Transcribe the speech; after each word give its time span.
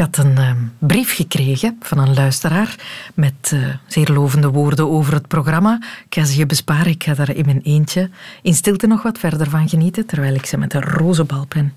had 0.00 0.16
een 0.16 0.38
uh, 0.38 0.50
brief 0.78 1.14
gekregen 1.14 1.76
van 1.80 1.98
een 1.98 2.14
luisteraar 2.14 2.74
met 3.14 3.50
uh, 3.54 3.66
zeer 3.86 4.08
lovende 4.08 4.48
woorden 4.48 4.90
over 4.90 5.12
het 5.12 5.28
programma. 5.28 5.78
Ik 6.06 6.14
ga 6.14 6.24
ze 6.24 6.38
je 6.38 6.46
besparen, 6.46 6.86
ik 6.86 7.02
ga 7.02 7.14
daar 7.14 7.34
in 7.34 7.44
mijn 7.44 7.60
eentje 7.62 8.10
in 8.42 8.54
stilte 8.54 8.86
nog 8.86 9.02
wat 9.02 9.18
verder 9.18 9.50
van 9.50 9.68
genieten, 9.68 10.06
terwijl 10.06 10.34
ik 10.34 10.46
ze 10.46 10.56
met 10.56 10.74
een 10.74 10.82
roze 10.82 11.24
balpen 11.24 11.72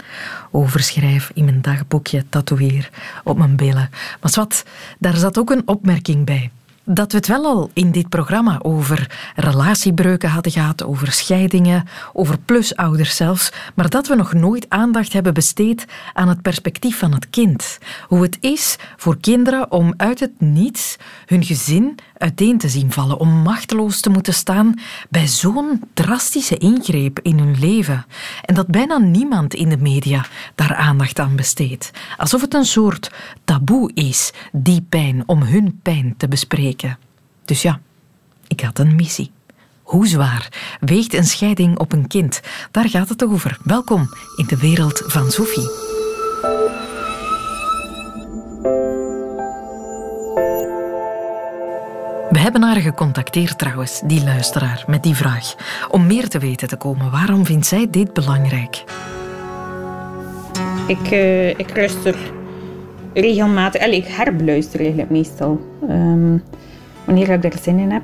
overschrijf 0.52 1.32
in 1.34 1.46
mijn 1.46 1.62
dagboekje, 1.62 2.26
tatoeëer 2.30 2.90
op 3.24 3.38
mijn 3.38 3.56
billen. 3.56 3.90
Maar 4.22 4.32
wat, 4.36 4.64
daar 5.00 5.16
zat 5.16 5.38
ook 5.38 5.50
een 5.50 5.68
opmerking 5.68 6.26
bij 6.26 6.52
dat 6.86 7.12
we 7.12 7.18
het 7.18 7.28
wel 7.28 7.46
al 7.46 7.70
in 7.74 7.92
dit 7.92 8.10
programma 8.10 8.60
over 8.62 9.32
relatiebreuken 9.36 10.30
hadden 10.30 10.52
gehad, 10.52 10.84
over 10.84 11.12
scheidingen, 11.12 11.88
over 12.14 12.40
plusouders 12.40 13.16
zelfs, 13.16 13.52
maar 13.76 13.90
dat 13.90 14.08
we 14.08 14.16
nog 14.16 14.34
nooit 14.34 14.66
aandacht 14.70 15.14
hebben 15.14 15.34
besteed 15.34 15.86
aan 16.14 16.28
het 16.28 16.42
perspectief 16.42 16.98
van 16.98 17.14
het 17.14 17.30
kind. 17.30 17.78
Hoe 18.08 18.22
het 18.22 18.38
is 18.40 18.78
voor 18.98 19.18
kinderen 19.18 19.72
om 19.72 19.94
uit 19.98 20.20
het 20.20 20.40
niets 20.40 20.98
hun 21.26 21.44
gezin 21.44 22.00
uiteen 22.18 22.58
te 22.58 22.70
zien 22.70 22.92
vallen, 22.92 23.20
om 23.20 23.30
machteloos 23.30 24.00
te 24.00 24.10
moeten 24.10 24.34
staan 24.34 24.80
bij 25.10 25.28
zo'n 25.28 25.82
drastische 25.94 26.58
ingreep 26.58 27.20
in 27.20 27.40
hun 27.40 27.60
leven. 27.60 28.06
En 28.46 28.56
dat 28.56 28.68
bijna 28.68 28.98
niemand 28.98 29.54
in 29.54 29.70
de 29.70 29.78
media 29.78 30.26
daar 30.56 30.76
aandacht 30.76 31.20
aan 31.20 31.36
besteedt. 31.36 31.92
Alsof 32.18 32.42
het 32.42 32.54
een 32.54 32.66
soort 32.66 33.12
taboe 33.44 33.92
is, 33.94 34.32
die 34.52 34.82
pijn, 34.90 35.24
om 35.26 35.42
hun 35.42 35.80
pijn 35.82 36.14
te 36.18 36.28
bespreken. 36.28 36.73
Dus 37.46 37.62
ja, 37.62 37.80
ik 38.48 38.62
had 38.62 38.80
een 38.80 38.96
missie. 38.96 39.32
Hoe 39.84 40.08
zwaar 40.08 40.78
weegt 40.80 41.14
een 41.14 41.24
scheiding 41.24 41.78
op 41.78 41.92
een 41.94 42.08
kind? 42.08 42.42
Daar 42.72 42.90
gaat 42.90 43.10
het 43.10 43.24
over. 43.24 43.58
Welkom 43.64 44.10
in 44.36 44.46
de 44.48 44.58
wereld 44.58 45.04
van 45.06 45.32
Sophie. 45.32 45.92
We 52.30 52.40
hebben 52.40 52.62
haar 52.62 52.82
gecontacteerd 52.82 53.58
trouwens, 53.58 54.02
die 54.06 54.24
luisteraar, 54.24 54.84
met 54.88 55.04
die 55.04 55.16
vraag. 55.16 55.56
Om 55.90 56.08
meer 56.08 56.30
te 56.30 56.40
weten 56.40 56.68
te 56.68 56.76
komen, 56.76 57.12
waarom 57.12 57.46
vindt 57.46 57.66
zij 57.66 57.90
dit 57.90 58.14
belangrijk? 58.14 58.84
Ik, 60.88 61.12
uh, 61.12 61.50
ik 61.50 61.76
luister 61.76 62.16
regelmatig, 63.14 63.82
en 63.82 63.94
ik 63.94 64.08
eigenlijk 64.80 65.10
meestal. 65.10 65.60
Um, 65.90 66.44
wanneer 67.06 67.30
ik 67.30 67.44
er 67.44 67.60
zin 67.62 67.80
in 67.80 67.92
heb. 67.92 68.04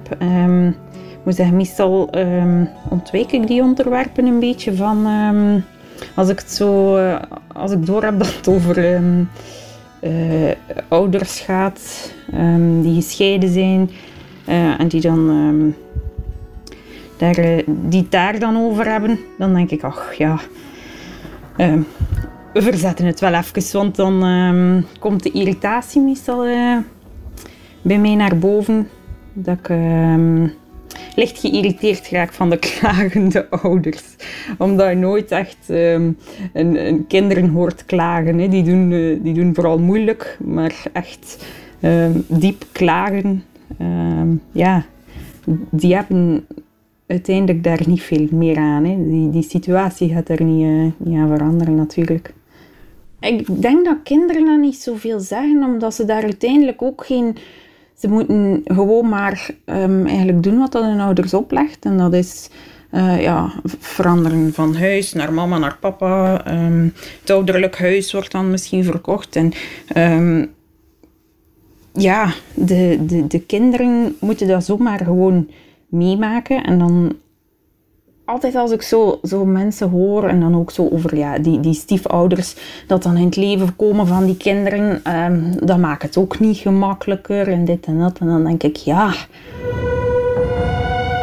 Ik 1.10 1.26
moet 1.26 1.36
zeggen, 1.36 1.56
meestal 1.56 2.10
um, 2.18 2.70
ik 3.32 3.48
die 3.48 3.62
onderwerpen 3.62 4.26
een 4.26 4.40
beetje 4.40 4.76
van... 4.76 5.08
als 6.16 6.30
ik 6.30 6.40
het 6.40 6.52
zo... 6.52 6.98
Uh, 6.98 7.16
als 7.48 7.72
ik 7.72 7.86
door 7.86 8.04
heb 8.04 8.18
dat 8.18 8.36
het 8.36 8.48
over... 8.48 9.02
Uh, 10.04 10.52
ouders 10.88 11.40
gaat 11.40 12.12
die 12.82 12.96
gescheiden 12.96 13.50
zijn, 13.50 13.90
uh, 14.50 14.80
en 14.80 14.88
die 14.88 15.02
dan 15.02 15.76
daar, 17.18 17.62
die 17.66 18.08
daar 18.10 18.40
dan 18.40 18.58
over 18.58 18.92
hebben, 18.92 19.20
dan 19.38 19.54
denk 19.54 19.72
ik, 19.72 19.84
ach 19.84 20.14
ja, 20.14 20.40
we 22.54 22.62
verzetten 22.62 23.06
het 23.06 23.20
wel 23.20 23.34
even, 23.34 23.78
want 23.78 23.96
dan 23.96 24.24
um, 24.24 24.86
komt 25.00 25.24
de 25.24 25.32
irritatie 25.32 26.02
meestal 26.02 26.46
eh, 26.46 26.78
bij 27.82 28.00
mij 28.00 28.16
naar 28.16 28.38
boven. 28.38 28.88
Dat 29.34 29.58
ik 29.58 29.70
um, 29.70 30.54
licht 31.16 31.40
geïrriteerd 31.40 32.10
raak 32.10 32.34
van 32.34 32.50
de 32.50 32.58
klagende 32.70 33.50
ouders. 33.50 34.04
Omdat 34.58 34.90
je 34.90 34.96
nooit 34.96 35.32
echt 35.32 35.58
een, 35.68 36.18
een, 36.54 37.06
kinderen 37.08 37.50
hoort 37.50 37.86
klagen. 37.86 38.40
Hè. 38.40 38.48
Die, 38.48 38.64
doen, 38.64 38.90
die 39.24 39.34
doen 39.34 39.56
vooral 39.56 39.80
moeilijk, 39.80 40.38
maar 40.40 40.84
echt 40.94 41.46
diep 42.28 42.66
klagen 42.72 43.44
Ehm, 43.78 44.36
ja, 44.52 44.86
die 45.70 45.96
hebben 45.96 46.48
uiteindelijk 47.08 47.64
daar 47.64 47.82
niet 47.88 48.02
veel 48.02 48.28
meer 48.32 48.58
aan. 48.58 48.86
Hè. 48.86 49.10
Die, 49.10 49.30
die 49.30 49.44
situatie 49.44 50.14
gaat 50.14 50.30
er 50.30 50.44
niet, 50.44 50.66
uh, 50.66 50.92
niet 50.98 51.18
aan 51.18 51.38
veranderen 51.38 51.76
natuurlijk. 51.76 52.34
Ik 53.20 53.62
denk 53.62 53.86
dat 53.86 53.98
kinderen 54.04 54.46
dan 54.46 54.60
niet 54.60 54.76
zoveel 54.76 55.20
zeggen, 55.20 55.64
omdat 55.64 55.94
ze 55.94 56.06
daar 56.06 56.24
uiteindelijk 56.24 56.82
ook 56.82 57.06
geen... 57.06 57.38
Ze 57.96 58.10
moeten 58.10 58.62
gewoon 58.66 59.10
maar 59.10 59.50
um, 59.66 60.06
eigenlijk 60.06 60.44
doen 60.44 60.60
wat 60.60 60.72
dat 60.72 60.84
hun 60.84 61.00
ouders 61.00 61.34
oplegt. 61.34 61.86
En 61.86 61.98
dat 61.98 62.14
is 62.14 62.50
uh, 62.92 63.22
ja, 63.22 63.52
veranderen 63.80 64.54
van 64.54 64.76
huis 64.76 65.14
naar 65.14 65.34
mama, 65.34 65.58
naar 65.58 65.78
papa. 65.80 66.44
Um, 66.66 66.94
het 67.20 67.30
ouderlijk 67.30 67.78
huis 67.78 68.12
wordt 68.14 68.32
dan 68.32 68.52
misschien 68.52 68.84
verkocht. 68.84 69.36
En 69.36 69.54
ja, 71.94 72.34
de, 72.54 72.98
de, 73.06 73.28
de 73.28 73.40
kinderen 73.40 74.16
moeten 74.20 74.48
dat 74.48 74.66
zomaar 74.66 75.00
gewoon 75.04 75.50
meemaken. 75.88 76.64
En 76.64 76.80
dan 76.80 77.16
altijd 78.30 78.56
als 78.56 78.72
ik 78.72 78.82
zo, 78.82 79.20
zo 79.24 79.46
mensen 79.46 79.90
hoor 79.90 80.28
en 80.28 80.40
dan 80.40 80.56
ook 80.56 80.72
zo 80.72 80.90
over 80.92 81.18
ja, 81.18 81.40
die, 81.40 81.60
die 81.60 81.74
stiefouders 81.74 82.56
dat 82.88 83.04
dan 83.04 83.18
in 83.18 83.26
het 83.26 83.36
leven 83.36 83.76
komen 83.76 84.08
van 84.08 84.26
die 84.26 84.38
kinderen, 84.38 85.16
um, 85.16 85.66
dat 85.66 85.78
maakt 85.78 86.02
het 86.02 86.18
ook 86.18 86.40
niet 86.40 86.58
gemakkelijker 86.58 87.48
en 87.48 87.66
dit 87.66 87.86
en 87.86 88.00
dat. 88.00 88.18
En 88.20 88.28
dan 88.28 88.44
denk 88.44 88.64
ik, 88.64 88.76
ja, 88.76 89.14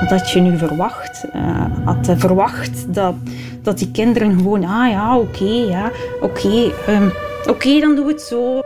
wat 0.01 0.11
had 0.11 0.31
je 0.31 0.41
nu 0.41 0.59
verwacht? 0.59 1.25
Uh, 1.35 1.65
had 1.85 2.15
verwacht 2.17 2.95
dat, 2.95 3.15
dat 3.63 3.79
die 3.79 3.91
kinderen 3.91 4.37
gewoon, 4.37 4.65
ah 4.65 4.91
ja, 4.91 5.19
oké, 5.19 5.45
ja, 5.45 5.91
oké, 6.21 6.73
um, 6.89 7.13
oké, 7.49 7.81
dan 7.81 7.95
doe 7.95 8.09
het 8.09 8.21
zo. 8.21 8.61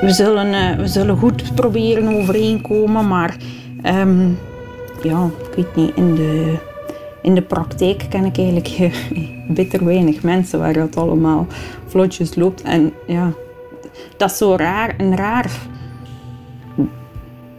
We 0.00 0.10
zullen, 0.10 0.46
uh, 0.46 0.76
we 0.76 0.86
zullen 0.86 1.16
goed 1.16 1.54
proberen 1.54 2.16
overeenkomen, 2.16 3.08
maar 3.08 3.36
um, 3.86 4.38
ja, 5.02 5.30
ik 5.48 5.54
weet 5.54 5.76
niet, 5.76 5.94
in 5.94 6.14
de, 6.14 6.58
in 7.22 7.34
de 7.34 7.42
praktijk 7.42 8.06
ken 8.08 8.24
ik 8.24 8.38
eigenlijk 8.38 8.92
bitter 9.58 9.84
weinig 9.84 10.22
mensen 10.22 10.58
waar 10.58 10.72
dat 10.72 10.96
allemaal 10.96 11.46
vlotjes 11.86 12.34
loopt. 12.34 12.62
En 12.62 12.92
ja, 13.06 13.32
dat 14.16 14.30
is 14.30 14.36
zo 14.36 14.56
raar, 14.56 14.94
een 14.98 15.16
raar 15.16 15.50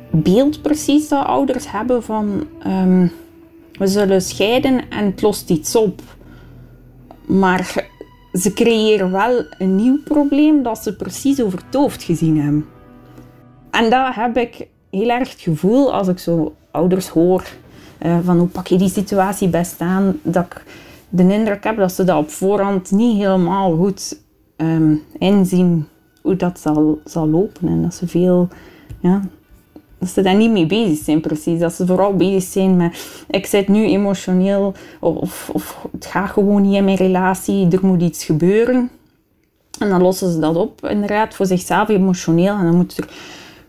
beeld 0.10 0.62
precies 0.62 1.08
dat 1.08 1.26
ouders 1.26 1.72
hebben 1.72 2.04
van 2.04 2.48
um, 2.68 3.12
we 3.72 3.88
zullen 3.88 4.22
scheiden 4.22 4.90
en 4.90 5.06
het 5.06 5.22
lost 5.22 5.50
iets 5.50 5.76
op. 5.76 6.02
Maar 7.26 7.88
ze 8.34 8.54
creëren 8.54 9.12
wel 9.12 9.44
een 9.58 9.76
nieuw 9.76 10.00
probleem 10.04 10.64
dat 10.64 10.78
ze 10.78 10.96
precies 10.96 11.42
over 11.42 11.62
gezien 12.04 12.42
hebben. 12.42 12.66
En 13.72 13.90
dat 13.90 14.16
heb 14.16 14.38
ik 14.38 14.68
heel 14.90 15.10
erg 15.10 15.32
het 15.32 15.42
gevoel 15.42 15.94
als 15.94 16.08
ik 16.08 16.20
zo 16.20 16.56
ouders 16.72 17.08
hoor 17.08 17.44
uh, 18.06 18.18
van 18.24 18.38
hoe 18.38 18.48
pak 18.48 18.68
je 18.68 18.78
die 18.78 18.90
situatie 18.90 19.48
best 19.48 19.82
aan, 19.82 20.20
dat 20.24 20.46
ik 20.46 20.64
de 21.10 21.34
indruk 21.34 21.64
heb 21.64 21.78
dat 21.78 21.92
ze 21.92 22.04
dat 22.04 22.18
op 22.18 22.30
voorhand 22.30 22.92
niet 22.92 23.18
helemaal 23.18 23.76
goed 23.76 24.22
um, 24.58 25.02
inzien 25.18 25.88
hoe 26.22 26.36
dat 26.36 26.60
zal, 26.60 27.00
zal 27.06 27.28
lopen 27.28 27.68
en 27.68 27.82
dat 27.82 27.94
ze 27.94 28.08
veel 28.08 28.48
ja, 29.00 29.22
dat 30.02 30.10
ze 30.10 30.22
daar 30.22 30.36
niet 30.36 30.52
mee 30.52 30.66
bezig 30.66 31.04
zijn 31.04 31.22
precies. 31.22 31.60
Dat 31.60 31.74
ze 31.74 31.86
vooral 31.86 32.16
bezig 32.16 32.44
zijn 32.44 32.78
met 32.78 33.24
ik 33.30 33.46
zit 33.46 33.68
nu 33.68 33.86
emotioneel 33.86 34.74
of, 35.00 35.50
of 35.54 35.88
het 35.92 36.06
gaat 36.06 36.30
gewoon 36.30 36.62
niet 36.62 36.74
in 36.74 36.84
mijn 36.84 36.98
relatie, 36.98 37.72
er 37.72 37.86
moet 37.86 38.02
iets 38.02 38.26
gebeuren. 38.26 38.90
En 39.80 39.90
dan 39.90 40.02
lossen 40.02 40.32
ze 40.32 40.40
dat 40.40 40.56
op 40.56 40.86
inderdaad 40.88 41.34
voor 41.36 41.46
zichzelf 41.46 41.90
emotioneel 41.90 42.56
en 42.56 42.66
dan 42.66 42.76
moet 42.76 42.98
er 42.98 43.08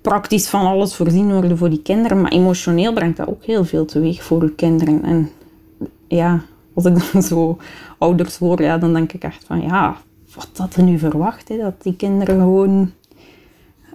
praktisch 0.01 0.49
van 0.49 0.67
alles 0.67 0.95
voorzien 0.95 1.33
worden 1.33 1.59
voor 1.59 1.71
die 1.71 1.83
kinderen. 1.83 2.21
Maar 2.21 2.33
emotioneel 2.33 2.93
brengt 2.93 3.17
dat 3.17 3.29
ook 3.29 3.45
heel 3.45 3.65
veel 3.65 3.85
teweeg 3.85 4.23
voor 4.23 4.41
de 4.41 4.55
kinderen. 4.55 5.03
En 5.05 5.31
ja, 6.09 6.43
als 6.75 6.85
ik 6.85 6.95
dan 7.13 7.23
zo 7.23 7.59
ouders 7.99 8.37
hoor, 8.37 8.63
ja, 8.63 8.79
dan 8.79 8.93
denk 8.93 9.13
ik 9.13 9.23
echt 9.23 9.45
van 9.47 9.61
ja, 9.61 9.97
wat 10.35 10.51
had 10.57 10.75
er 10.75 10.83
nu 10.83 10.99
verwacht? 10.99 11.49
Hè? 11.49 11.57
Dat 11.57 11.83
die 11.83 11.97
kinderen 11.97 12.37
gewoon 12.37 12.93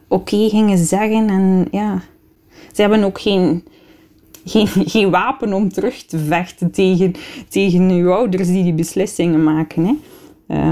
oké 0.08 0.50
gingen 0.50 0.78
zeggen 0.78 1.30
en 1.30 1.68
ja, 1.72 2.02
ze 2.78 2.84
hebben 2.84 3.04
ook 3.04 3.20
geen, 3.20 3.64
geen, 4.46 4.68
geen 4.68 5.10
wapen 5.10 5.54
om 5.54 5.72
terug 5.72 6.04
te 6.04 6.18
vechten 6.20 6.72
tegen, 6.72 7.14
tegen 7.50 7.90
uw 7.90 8.12
ouders 8.12 8.48
die 8.48 8.64
die 8.64 8.74
beslissingen 8.74 9.44
maken. 9.44 9.86
Hè. 9.86 9.94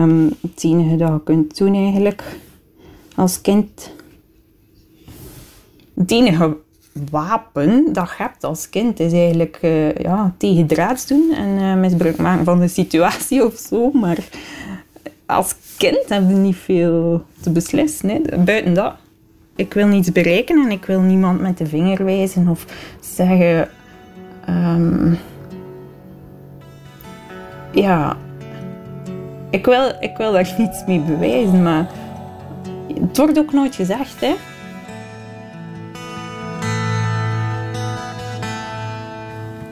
Um, 0.04 0.34
het 0.42 0.64
enige 0.64 0.96
dat 0.96 1.10
je 1.10 1.24
kunt 1.24 1.58
doen 1.58 1.74
eigenlijk 1.74 2.24
als 3.16 3.42
kind. 3.42 3.94
Het 5.96 6.12
enige 6.12 6.58
wapen 7.12 7.94
dat 7.94 8.10
je 8.10 8.24
hebt 8.24 8.44
als 8.44 8.70
kind 8.70 9.00
is 9.00 9.12
eigenlijk 9.12 9.60
uh, 9.62 9.96
ja, 9.96 10.36
tegen 10.38 10.68
draads 10.68 11.08
doen 11.08 11.32
en 11.34 11.58
uh, 11.58 11.76
misbruik 11.76 12.18
maken 12.18 12.46
van 12.46 12.60
de 12.60 12.68
situatie 12.68 13.46
of 13.46 13.56
zo. 13.56 13.92
Maar 13.92 14.18
als 15.26 15.56
kind 15.78 16.04
heb 16.08 16.30
je 16.30 16.36
niet 16.36 16.56
veel 16.56 17.26
te 17.42 17.50
beslissen. 17.50 18.10
Hè. 18.10 18.44
Buiten 18.44 18.74
dat 18.74 18.94
ik 19.56 19.74
wil 19.74 19.88
niets 19.88 20.12
bereiken 20.12 20.64
en 20.64 20.72
ik 20.72 20.86
wil 20.86 21.02
niemand 21.02 21.42
met 21.42 21.58
de 21.58 21.66
vinger 21.66 22.06
wijzen 22.06 22.48
of 22.48 22.66
zeggen. 23.00 23.70
Um, 24.50 25.18
ja, 27.72 28.18
ik 29.50 29.66
wil, 29.66 29.96
ik 30.00 30.18
wil 30.18 30.32
daar 30.32 30.54
niets 30.58 30.86
mee 30.86 31.00
bewijzen, 31.00 31.64
maar 31.64 31.88
het 33.02 33.18
wordt 33.18 33.38
ook 33.38 33.54
nooit 33.54 33.76
gezegd, 33.76 34.22
hè. 34.22 34.36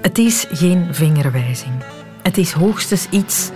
Het 0.02 0.18
is 0.18 0.46
geen 0.52 0.88
vingerwijzing. 0.92 1.74
Het 2.22 2.38
is 2.38 2.52
hoogstens 2.52 3.08
iets 3.10 3.50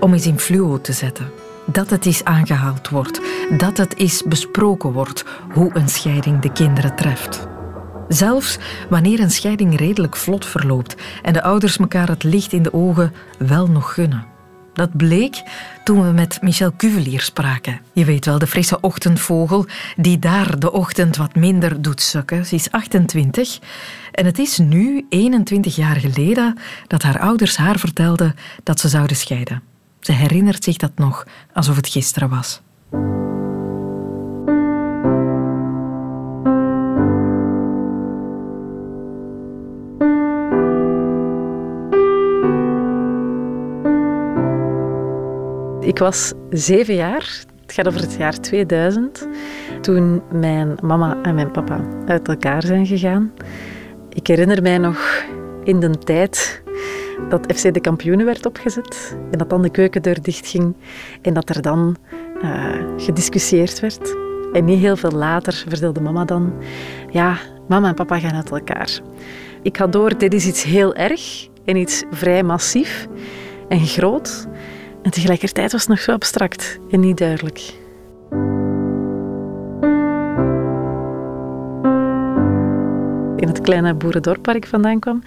om 0.00 0.12
eens 0.12 0.26
in 0.26 0.38
fluo 0.38 0.80
te 0.80 0.92
zetten. 0.92 1.30
Dat 1.66 1.90
het 1.90 2.06
eens 2.06 2.24
aangehaald 2.24 2.88
wordt. 2.88 3.20
Dat 3.50 3.76
het 3.76 3.96
eens 3.96 4.22
besproken 4.22 4.92
wordt 4.92 5.24
hoe 5.52 5.70
een 5.74 5.88
scheiding 5.88 6.40
de 6.40 6.52
kinderen 6.52 6.96
treft. 6.96 7.46
Zelfs 8.08 8.58
wanneer 8.88 9.20
een 9.20 9.30
scheiding 9.30 9.78
redelijk 9.78 10.16
vlot 10.16 10.46
verloopt 10.46 10.96
en 11.22 11.32
de 11.32 11.42
ouders 11.42 11.76
elkaar 11.76 12.08
het 12.08 12.22
licht 12.22 12.52
in 12.52 12.62
de 12.62 12.72
ogen 12.72 13.12
wel 13.38 13.66
nog 13.66 13.94
gunnen. 13.94 14.26
Dat 14.72 14.96
bleek 14.96 15.42
toen 15.84 16.06
we 16.06 16.12
met 16.12 16.42
Michel 16.42 16.72
Cuvelier 16.76 17.20
spraken. 17.20 17.80
Je 17.92 18.04
weet 18.04 18.24
wel, 18.24 18.38
de 18.38 18.46
frisse 18.46 18.80
ochtendvogel 18.80 19.66
die 19.96 20.18
daar 20.18 20.58
de 20.58 20.72
ochtend 20.72 21.16
wat 21.16 21.34
minder 21.34 21.82
doet 21.82 22.00
sukken. 22.00 22.46
Ze 22.46 22.54
is 22.54 22.70
28 22.70 23.58
en 24.12 24.26
het 24.26 24.38
is 24.38 24.58
nu 24.58 25.06
21 25.08 25.76
jaar 25.76 25.96
geleden 25.96 26.58
dat 26.86 27.02
haar 27.02 27.20
ouders 27.20 27.56
haar 27.56 27.78
vertelden 27.78 28.34
dat 28.62 28.80
ze 28.80 28.88
zouden 28.88 29.16
scheiden. 29.16 29.62
Ze 30.00 30.12
herinnert 30.12 30.64
zich 30.64 30.76
dat 30.76 30.92
nog 30.94 31.26
alsof 31.52 31.76
het 31.76 31.88
gisteren 31.88 32.28
was. 32.28 32.60
Ik 45.82 45.98
was 45.98 46.32
zeven 46.50 46.94
jaar, 46.94 47.44
het 47.62 47.72
gaat 47.72 47.86
over 47.86 48.00
het 48.00 48.14
jaar 48.14 48.40
2000, 48.40 49.28
toen 49.80 50.22
mijn 50.32 50.74
mama 50.82 51.18
en 51.22 51.34
mijn 51.34 51.50
papa 51.50 51.80
uit 52.06 52.28
elkaar 52.28 52.62
zijn 52.62 52.86
gegaan. 52.86 53.32
Ik 54.08 54.26
herinner 54.26 54.62
mij 54.62 54.78
nog 54.78 55.24
in 55.64 55.80
de 55.80 55.98
tijd 55.98 56.62
dat 57.28 57.52
FC 57.54 57.74
de 57.74 57.80
kampioenen 57.80 58.26
werd 58.26 58.46
opgezet 58.46 59.16
en 59.30 59.38
dat 59.38 59.50
dan 59.50 59.62
de 59.62 59.70
keukendeur 59.70 60.22
dichtging 60.22 60.76
en 61.22 61.34
dat 61.34 61.48
er 61.48 61.62
dan 61.62 61.96
uh, 62.42 62.74
gediscussieerd 62.96 63.80
werd. 63.80 64.16
En 64.52 64.64
niet 64.64 64.80
heel 64.80 64.96
veel 64.96 65.10
later 65.10 65.64
vertelde 65.68 66.00
mama 66.00 66.24
dan, 66.24 66.52
ja, 67.10 67.36
mama 67.68 67.88
en 67.88 67.94
papa 67.94 68.18
gaan 68.18 68.34
uit 68.34 68.50
elkaar. 68.50 69.00
Ik 69.62 69.76
had 69.76 69.92
door, 69.92 70.18
dit 70.18 70.34
is 70.34 70.46
iets 70.46 70.62
heel 70.62 70.94
erg 70.94 71.48
en 71.64 71.76
iets 71.76 72.04
vrij 72.10 72.42
massief 72.42 73.08
en 73.68 73.86
groot. 73.86 74.48
En 75.02 75.10
tegelijkertijd 75.10 75.72
was 75.72 75.80
het 75.80 75.90
nog 75.90 76.00
zo 76.00 76.12
abstract 76.12 76.78
en 76.90 77.00
niet 77.00 77.18
duidelijk. 77.18 77.58
In 83.36 83.48
het 83.48 83.60
kleine 83.60 83.94
boerendorp 83.94 84.46
waar 84.46 84.56
ik 84.56 84.66
vandaan 84.66 84.98
kwam, 84.98 85.22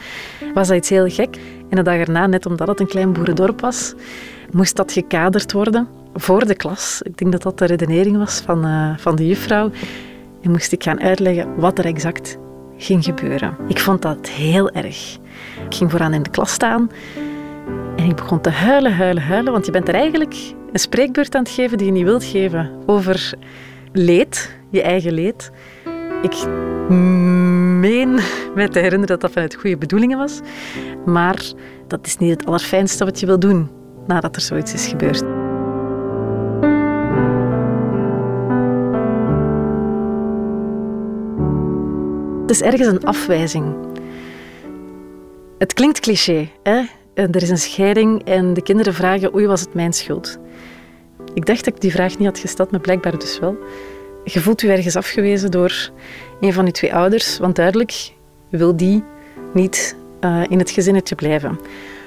was 0.54 0.68
dat 0.68 0.78
iets 0.78 0.90
heel 0.90 1.10
gek. 1.10 1.38
En 1.70 1.76
de 1.76 1.82
dag 1.82 1.96
erna, 1.96 2.28
net 2.28 2.46
omdat 2.46 2.68
het 2.68 2.80
een 2.80 2.88
klein 2.88 3.14
boerendorp 3.14 3.62
was, 3.62 3.94
moest 4.52 4.76
dat 4.76 4.92
gekaderd 4.92 5.52
worden 5.52 5.88
voor 6.14 6.46
de 6.46 6.56
klas. 6.56 7.02
Ik 7.04 7.18
denk 7.18 7.32
dat 7.32 7.42
dat 7.42 7.58
de 7.58 7.66
redenering 7.66 8.18
was 8.18 8.40
van, 8.40 8.66
uh, 8.66 8.98
van 8.98 9.16
de 9.16 9.28
juffrouw. 9.28 9.72
En 10.42 10.52
moest 10.52 10.72
ik 10.72 10.84
gaan 10.84 11.02
uitleggen 11.02 11.56
wat 11.56 11.78
er 11.78 11.86
exact 11.86 12.38
ging 12.78 13.04
gebeuren. 13.04 13.58
Ik 13.68 13.80
vond 13.80 14.02
dat 14.02 14.30
heel 14.30 14.72
erg. 14.72 15.18
Ik 15.70 15.76
ging 15.76 15.92
vooraan 15.92 16.14
in 16.14 16.24
de 16.24 16.30
klas 16.30 16.52
staan 16.52 16.90
en 17.96 18.06
ik 18.06 18.16
begon 18.16 18.42
te 18.42 18.50
huilen, 18.50 18.96
huilen, 18.96 19.24
huilen, 19.24 19.52
want 19.52 19.66
je 19.66 19.72
bent 19.72 19.88
er 19.88 19.96
eigenlijk 19.96 20.36
een 20.72 20.80
spreekbeurt 20.80 21.36
aan 21.36 21.44
het 21.44 21.52
geven 21.52 21.78
die 21.78 21.88
je 21.88 21.94
niet 21.94 22.04
wilt 22.04 22.24
geven 22.24 22.72
over 22.86 23.34
leed, 23.92 24.58
je 24.70 24.82
eigen 24.82 25.14
leed. 25.14 25.52
Ik 26.22 26.48
meen 27.80 28.20
mij 28.56 28.68
te 28.68 28.80
herinneren 28.80 29.08
dat 29.08 29.22
dat 29.22 29.32
vanuit 29.32 29.56
goede 29.56 29.78
bedoelingen 29.78 30.18
was, 30.18 30.40
maar 31.06 31.44
dat 31.88 32.08
is 32.08 32.18
niet 32.18 32.30
het 32.30 32.46
allerfijnste 32.46 33.06
wat 33.06 33.20
je 33.20 33.26
wil 33.26 33.40
doen 33.40 33.70
nadat 34.08 34.36
er 34.36 34.42
zoiets 34.42 34.74
is 34.74 34.88
gebeurd. 34.88 35.24
Het 42.42 42.50
is 42.50 42.62
ergens 42.62 42.88
een 42.88 43.06
afwijzing. 43.06 43.76
Het 45.58 45.74
klinkt 45.74 46.00
cliché, 46.00 46.50
hè? 46.64 46.82
Er 47.16 47.42
is 47.42 47.50
een 47.50 47.58
scheiding 47.58 48.24
en 48.24 48.54
de 48.54 48.62
kinderen 48.62 48.94
vragen, 48.94 49.36
oei, 49.36 49.48
was 49.48 49.62
het 49.62 49.74
mijn 49.74 49.94
schuld? 49.94 50.38
Ik 51.34 51.46
dacht 51.46 51.66
dat 51.66 51.74
ik 51.76 51.82
die 51.82 51.92
vraag 51.92 52.18
niet 52.18 52.28
had 52.28 52.40
gesteld, 52.40 52.72
maar 52.72 52.80
blijkbaar 52.80 53.20
dus 53.20 53.40
wel. 53.40 53.58
Je 54.24 54.40
voelt 54.40 54.62
je 54.62 54.72
ergens 54.72 54.96
afgewezen 54.96 55.52
door 55.52 55.92
een 56.40 56.54
van 56.54 56.66
je 56.66 56.72
twee 56.72 56.96
ouders, 56.96 57.38
want 57.38 57.56
duidelijk 57.56 58.14
wil 58.50 58.76
die 58.76 59.04
niet 59.54 59.96
uh, 60.22 60.44
in 60.48 60.60
het 60.60 60.72
gezinnetje 60.72 61.16
blijven. 61.16 61.60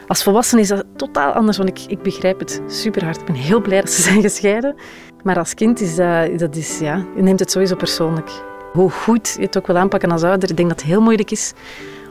Als 0.07 0.23
volwassene 0.23 0.61
is 0.61 0.69
dat 0.69 0.85
totaal 0.97 1.33
anders, 1.33 1.57
want 1.57 1.69
ik, 1.69 1.81
ik 1.89 2.03
begrijp 2.03 2.39
het 2.39 2.63
super 2.67 3.05
hard. 3.05 3.21
Ik 3.21 3.25
ben 3.25 3.35
heel 3.35 3.61
blij 3.61 3.81
dat 3.81 3.91
ze 3.91 4.03
zijn 4.11 4.21
gescheiden. 4.21 4.75
Maar 5.23 5.39
als 5.39 5.55
kind 5.55 5.81
is 5.81 5.97
dat, 5.97 6.39
dat 6.39 6.57
is, 6.57 6.79
ja, 6.79 7.07
je 7.17 7.23
neemt 7.23 7.41
het 7.41 7.51
sowieso 7.51 7.77
persoonlijk. 7.77 8.31
Hoe 8.73 8.91
goed 8.91 9.35
je 9.37 9.43
het 9.43 9.59
ook 9.59 9.67
wil 9.67 9.77
aanpakken 9.77 10.11
als 10.11 10.23
ouder, 10.23 10.51
ik 10.51 10.57
denk 10.57 10.69
dat 10.69 10.81
het 10.81 10.91
heel 10.91 11.01
moeilijk 11.01 11.31
is 11.31 11.53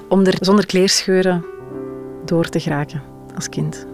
om 0.09 0.25
er 0.25 0.37
zonder 0.39 0.65
kleerscheuren 0.65 1.45
door 2.27 2.49
te 2.49 2.59
geraken 2.59 3.01
als 3.35 3.49
kind. 3.49 3.87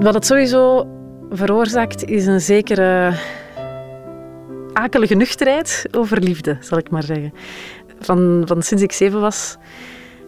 Wat 0.00 0.14
het 0.14 0.26
sowieso 0.26 0.86
veroorzaakt 1.30 2.04
is 2.04 2.26
een 2.26 2.40
zekere 2.40 3.12
akelige 4.72 5.14
nuchterheid 5.14 5.86
over 5.90 6.20
liefde, 6.20 6.56
zal 6.60 6.78
ik 6.78 6.90
maar 6.90 7.02
zeggen. 7.02 7.32
Van, 8.00 8.42
van 8.46 8.62
sinds 8.62 8.82
ik 8.82 8.92
zeven 8.92 9.20
was, 9.20 9.56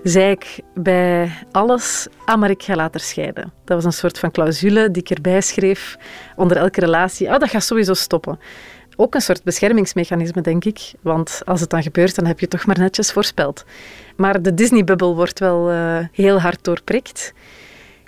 zei 0.09 0.31
ik 0.31 0.61
bij 0.75 1.31
alles, 1.51 2.07
ah, 2.25 2.39
maar 2.41 2.51
ik 2.51 2.63
ga 2.63 2.75
later 2.75 3.01
scheiden. 3.01 3.53
Dat 3.65 3.77
was 3.77 3.85
een 3.85 3.93
soort 3.93 4.19
van 4.19 4.31
clausule 4.31 4.91
die 4.91 5.03
ik 5.03 5.11
erbij 5.11 5.41
schreef 5.41 5.97
onder 6.37 6.57
elke 6.57 6.81
relatie. 6.81 7.27
Oh, 7.27 7.39
dat 7.39 7.49
gaat 7.49 7.65
sowieso 7.65 7.95
stoppen. 7.95 8.39
Ook 8.97 9.15
een 9.15 9.21
soort 9.21 9.43
beschermingsmechanisme, 9.43 10.41
denk 10.41 10.65
ik. 10.65 10.93
Want 11.01 11.43
als 11.45 11.61
het 11.61 11.71
dan 11.71 11.83
gebeurt, 11.83 12.15
dan 12.15 12.27
heb 12.27 12.41
je 12.41 12.49
toch 12.49 12.67
maar 12.67 12.79
netjes 12.79 13.13
voorspeld. 13.13 13.65
Maar 14.17 14.43
de 14.43 14.55
Disney-bubbel 14.55 15.17
wordt 15.17 15.39
wel 15.39 15.73
uh, 15.73 15.99
heel 16.13 16.41
hard 16.41 16.65
doorprikt. 16.65 17.33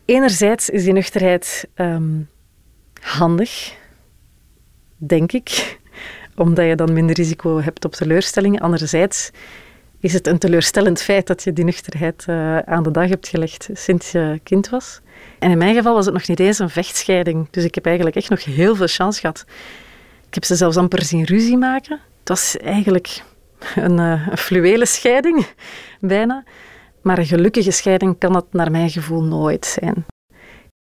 Enerzijds 0.04 0.70
is 0.70 0.84
die 0.84 0.92
nuchterheid 0.92 1.68
um, 1.74 2.28
handig, 3.00 3.76
denk 4.96 5.32
ik, 5.32 5.78
omdat 6.34 6.66
je 6.66 6.76
dan 6.76 6.92
minder 6.92 7.16
risico 7.16 7.60
hebt 7.60 7.84
op 7.84 7.92
teleurstellingen. 7.92 8.60
Anderzijds 8.60 9.30
is 10.00 10.12
het 10.12 10.26
een 10.26 10.38
teleurstellend 10.38 11.02
feit 11.02 11.26
dat 11.26 11.42
je 11.42 11.52
die 11.52 11.64
nuchterheid 11.64 12.24
uh, 12.28 12.58
aan 12.58 12.82
de 12.82 12.90
dag 12.90 13.08
hebt 13.08 13.28
gelegd 13.28 13.68
sinds 13.72 14.12
je 14.12 14.40
kind 14.42 14.68
was. 14.68 15.00
En 15.38 15.50
in 15.50 15.58
mijn 15.58 15.74
geval 15.74 15.94
was 15.94 16.04
het 16.04 16.14
nog 16.14 16.28
niet 16.28 16.40
eens 16.40 16.58
een 16.58 16.70
vechtscheiding. 16.70 17.48
Dus 17.50 17.64
ik 17.64 17.74
heb 17.74 17.86
eigenlijk 17.86 18.16
echt 18.16 18.30
nog 18.30 18.44
heel 18.44 18.76
veel 18.76 18.86
chance 18.86 19.20
gehad. 19.20 19.44
Ik 20.26 20.34
heb 20.34 20.44
ze 20.44 20.56
zelfs 20.56 20.76
amper 20.76 21.02
zien 21.02 21.24
ruzie 21.24 21.56
maken. 21.56 22.00
Het 22.18 22.28
was 22.28 22.56
eigenlijk 22.56 23.22
een, 23.74 23.98
uh, 23.98 24.28
een 24.30 24.38
fluwele 24.38 24.86
scheiding, 24.86 25.46
bijna. 26.00 26.44
Maar 27.02 27.18
een 27.18 27.26
gelukkige 27.26 27.70
scheiding 27.70 28.18
kan 28.18 28.32
dat 28.32 28.46
naar 28.50 28.70
mijn 28.70 28.90
gevoel 28.90 29.22
nooit 29.22 29.66
zijn. 29.66 30.06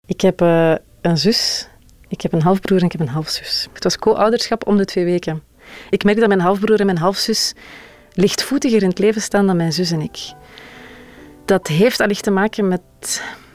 Ik 0.07 0.21
heb 0.21 0.41
uh, 0.41 0.75
een 1.01 1.17
zus, 1.17 1.69
ik 2.07 2.21
heb 2.21 2.33
een 2.33 2.41
halfbroer 2.41 2.79
en 2.79 2.85
ik 2.85 2.91
heb 2.91 3.01
een 3.01 3.07
halfzus. 3.07 3.67
Het 3.73 3.83
was 3.83 3.97
co-ouderschap 3.97 4.67
om 4.67 4.77
de 4.77 4.85
twee 4.85 5.05
weken. 5.05 5.43
Ik 5.89 6.03
merk 6.03 6.19
dat 6.19 6.27
mijn 6.27 6.39
halfbroer 6.39 6.79
en 6.79 6.85
mijn 6.85 6.97
halfzus 6.97 7.53
lichtvoetiger 8.13 8.81
in 8.81 8.89
het 8.89 8.99
leven 8.99 9.21
staan 9.21 9.47
dan 9.47 9.57
mijn 9.57 9.73
zus 9.73 9.91
en 9.91 10.01
ik. 10.01 10.33
Dat 11.45 11.67
heeft 11.67 11.99
allicht 12.01 12.23
te 12.23 12.31
maken 12.31 12.67
met 12.67 12.81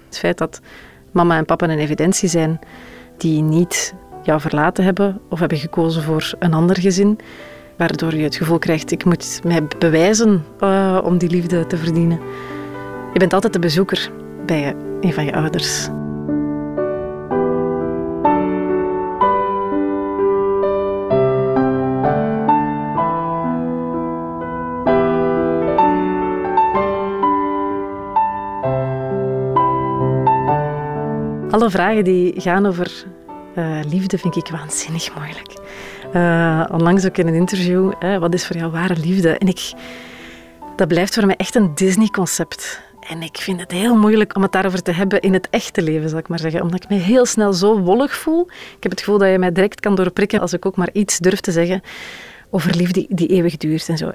het 0.06 0.18
feit 0.18 0.38
dat 0.38 0.60
mama 1.12 1.36
en 1.36 1.44
papa 1.44 1.68
een 1.68 1.78
evidentie 1.78 2.28
zijn 2.28 2.58
die 3.16 3.42
niet 3.42 3.94
jou 4.22 4.40
verlaten 4.40 4.84
hebben 4.84 5.20
of 5.28 5.38
hebben 5.38 5.58
gekozen 5.58 6.02
voor 6.02 6.34
een 6.38 6.54
ander 6.54 6.80
gezin, 6.80 7.18
waardoor 7.76 8.14
je 8.14 8.22
het 8.22 8.36
gevoel 8.36 8.58
krijgt, 8.58 8.90
ik 8.90 9.04
moet 9.04 9.40
mij 9.44 9.66
bewijzen 9.78 10.44
uh, 10.60 11.00
om 11.04 11.18
die 11.18 11.30
liefde 11.30 11.66
te 11.66 11.76
verdienen. 11.76 12.20
Je 13.12 13.18
bent 13.18 13.32
altijd 13.32 13.52
de 13.52 13.58
bezoeker 13.58 14.10
bij 14.46 14.74
een 15.00 15.12
van 15.12 15.24
je 15.24 15.34
ouders. 15.34 15.88
Alle 31.50 31.70
vragen 31.70 32.04
die 32.04 32.40
gaan 32.40 32.66
over 32.66 33.04
Uh, 33.56 33.80
liefde 33.88 34.18
vind 34.18 34.36
ik 34.36 34.48
waanzinnig 34.48 35.14
moeilijk. 35.14 35.52
Uh, 36.14 36.64
onlangs 36.72 37.06
ook 37.06 37.16
in 37.16 37.26
een 37.26 37.34
interview, 37.34 37.92
wat 38.18 38.34
is 38.34 38.46
voor 38.46 38.56
jou 38.56 38.70
ware 38.70 38.96
liefde? 38.96 39.38
En 39.38 39.46
ik, 39.46 39.72
dat 40.76 40.88
blijft 40.88 41.14
voor 41.14 41.26
mij 41.26 41.36
echt 41.36 41.54
een 41.54 41.74
Disney-concept. 41.74 42.80
En 43.00 43.22
ik 43.22 43.36
vind 43.36 43.60
het 43.60 43.70
heel 43.70 43.96
moeilijk 43.96 44.36
om 44.36 44.42
het 44.42 44.52
daarover 44.52 44.82
te 44.82 44.92
hebben 44.92 45.20
in 45.20 45.32
het 45.32 45.48
echte 45.50 45.82
leven, 45.82 46.08
zal 46.08 46.18
ik 46.18 46.28
maar 46.28 46.38
zeggen. 46.38 46.62
Omdat 46.62 46.82
ik 46.82 46.88
me 46.88 46.96
heel 46.96 47.26
snel 47.26 47.52
zo 47.52 47.78
wollig 47.78 48.16
voel. 48.16 48.46
Ik 48.50 48.82
heb 48.82 48.90
het 48.90 49.00
gevoel 49.00 49.18
dat 49.18 49.30
je 49.30 49.38
mij 49.38 49.52
direct 49.52 49.80
kan 49.80 49.94
doorprikken 49.94 50.40
als 50.40 50.52
ik 50.52 50.66
ook 50.66 50.76
maar 50.76 50.90
iets 50.92 51.18
durf 51.18 51.40
te 51.40 51.52
zeggen 51.52 51.82
over 52.50 52.76
liefde 52.76 53.06
die 53.08 53.28
eeuwig 53.28 53.56
duurt 53.56 53.88
en 53.88 53.96
zo. 53.96 54.12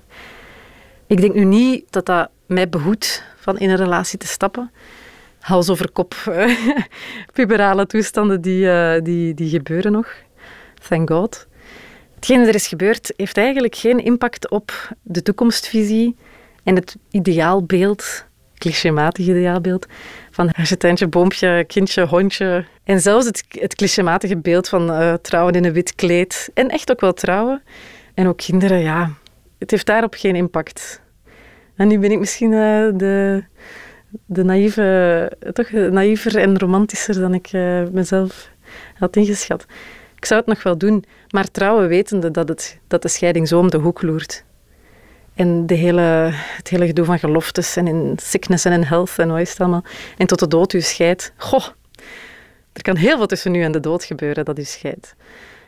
Ik 1.07 1.21
denk 1.21 1.33
nu 1.33 1.43
niet 1.43 1.85
dat 1.89 2.05
dat 2.05 2.29
mij 2.45 2.69
behoedt 2.69 3.23
van 3.37 3.57
in 3.59 3.69
een 3.69 3.77
relatie 3.77 4.19
te 4.19 4.27
stappen. 4.27 4.71
Hals 5.43 5.69
over 5.69 5.91
kop, 5.91 6.15
puberale 7.33 7.85
toestanden 7.85 8.41
die, 8.41 8.65
uh, 8.65 8.93
die, 9.01 9.33
die 9.33 9.49
gebeuren 9.49 9.91
nog. 9.91 10.07
Thank 10.87 11.09
God. 11.09 11.47
Hetgeen 12.15 12.39
er 12.39 12.55
is 12.55 12.67
gebeurd, 12.67 13.13
heeft 13.17 13.37
eigenlijk 13.37 13.75
geen 13.75 14.03
impact 14.03 14.49
op 14.49 14.91
de 15.01 15.21
toekomstvisie 15.21 16.15
en 16.63 16.75
het 16.75 16.95
ideaalbeeld, 17.11 18.25
clichématig 18.57 19.27
ideaalbeeld, 19.27 19.87
van 20.31 20.49
huisentijntje, 20.51 21.07
boompje, 21.07 21.63
kindje, 21.67 22.05
hondje. 22.05 22.65
En 22.83 23.01
zelfs 23.01 23.25
het, 23.25 23.43
het 23.49 23.75
clichématige 23.75 24.37
beeld 24.37 24.69
van 24.69 24.89
uh, 24.89 25.13
trouwen 25.13 25.53
in 25.53 25.65
een 25.65 25.73
wit 25.73 25.95
kleed. 25.95 26.49
En 26.53 26.69
echt 26.69 26.91
ook 26.91 27.01
wel 27.01 27.13
trouwen. 27.13 27.63
En 28.13 28.27
ook 28.27 28.37
kinderen, 28.37 28.79
ja. 28.79 29.11
Het 29.59 29.71
heeft 29.71 29.85
daarop 29.85 30.13
geen 30.13 30.35
impact. 30.35 31.01
En 31.75 31.87
nu 31.87 31.99
ben 31.99 32.11
ik 32.11 32.19
misschien 32.19 32.51
de, 32.97 33.43
de 34.25 34.43
naïeve, 34.43 35.31
toch 35.53 35.71
naïver 35.71 36.37
en 36.37 36.59
romantischer 36.59 37.19
dan 37.19 37.33
ik 37.33 37.53
uh, 37.53 37.83
mezelf 37.91 38.49
had 38.95 39.15
ingeschat. 39.15 39.65
Ik 40.15 40.25
zou 40.25 40.39
het 40.39 40.49
nog 40.49 40.63
wel 40.63 40.77
doen, 40.77 41.03
maar 41.29 41.51
trouwen 41.51 41.87
wetende 41.87 42.31
dat, 42.31 42.47
het, 42.47 42.79
dat 42.87 43.01
de 43.01 43.07
scheiding 43.07 43.47
zo 43.47 43.59
om 43.59 43.69
de 43.69 43.77
hoek 43.77 44.01
loert. 44.01 44.43
En 45.33 45.65
de 45.65 45.73
hele, 45.73 46.29
het 46.31 46.67
hele 46.67 46.85
gedoe 46.85 47.05
van 47.05 47.19
geloftes 47.19 47.75
en 47.75 47.87
in 47.87 48.17
sickness 48.21 48.65
en 48.65 48.71
in 48.71 48.83
health 48.83 49.13
en 49.17 49.27
wat 49.27 49.39
is 49.39 49.49
het 49.49 49.59
allemaal. 49.59 49.83
En 50.17 50.27
tot 50.27 50.39
de 50.39 50.47
dood 50.47 50.73
u 50.73 50.81
scheidt. 50.81 51.33
Goh, 51.37 51.65
er 52.73 52.81
kan 52.81 52.95
heel 52.95 53.17
veel 53.17 53.25
tussen 53.25 53.51
nu 53.51 53.61
en 53.63 53.71
de 53.71 53.79
dood 53.79 54.03
gebeuren 54.03 54.45
dat 54.45 54.59
u 54.59 54.63
scheidt. 54.63 55.15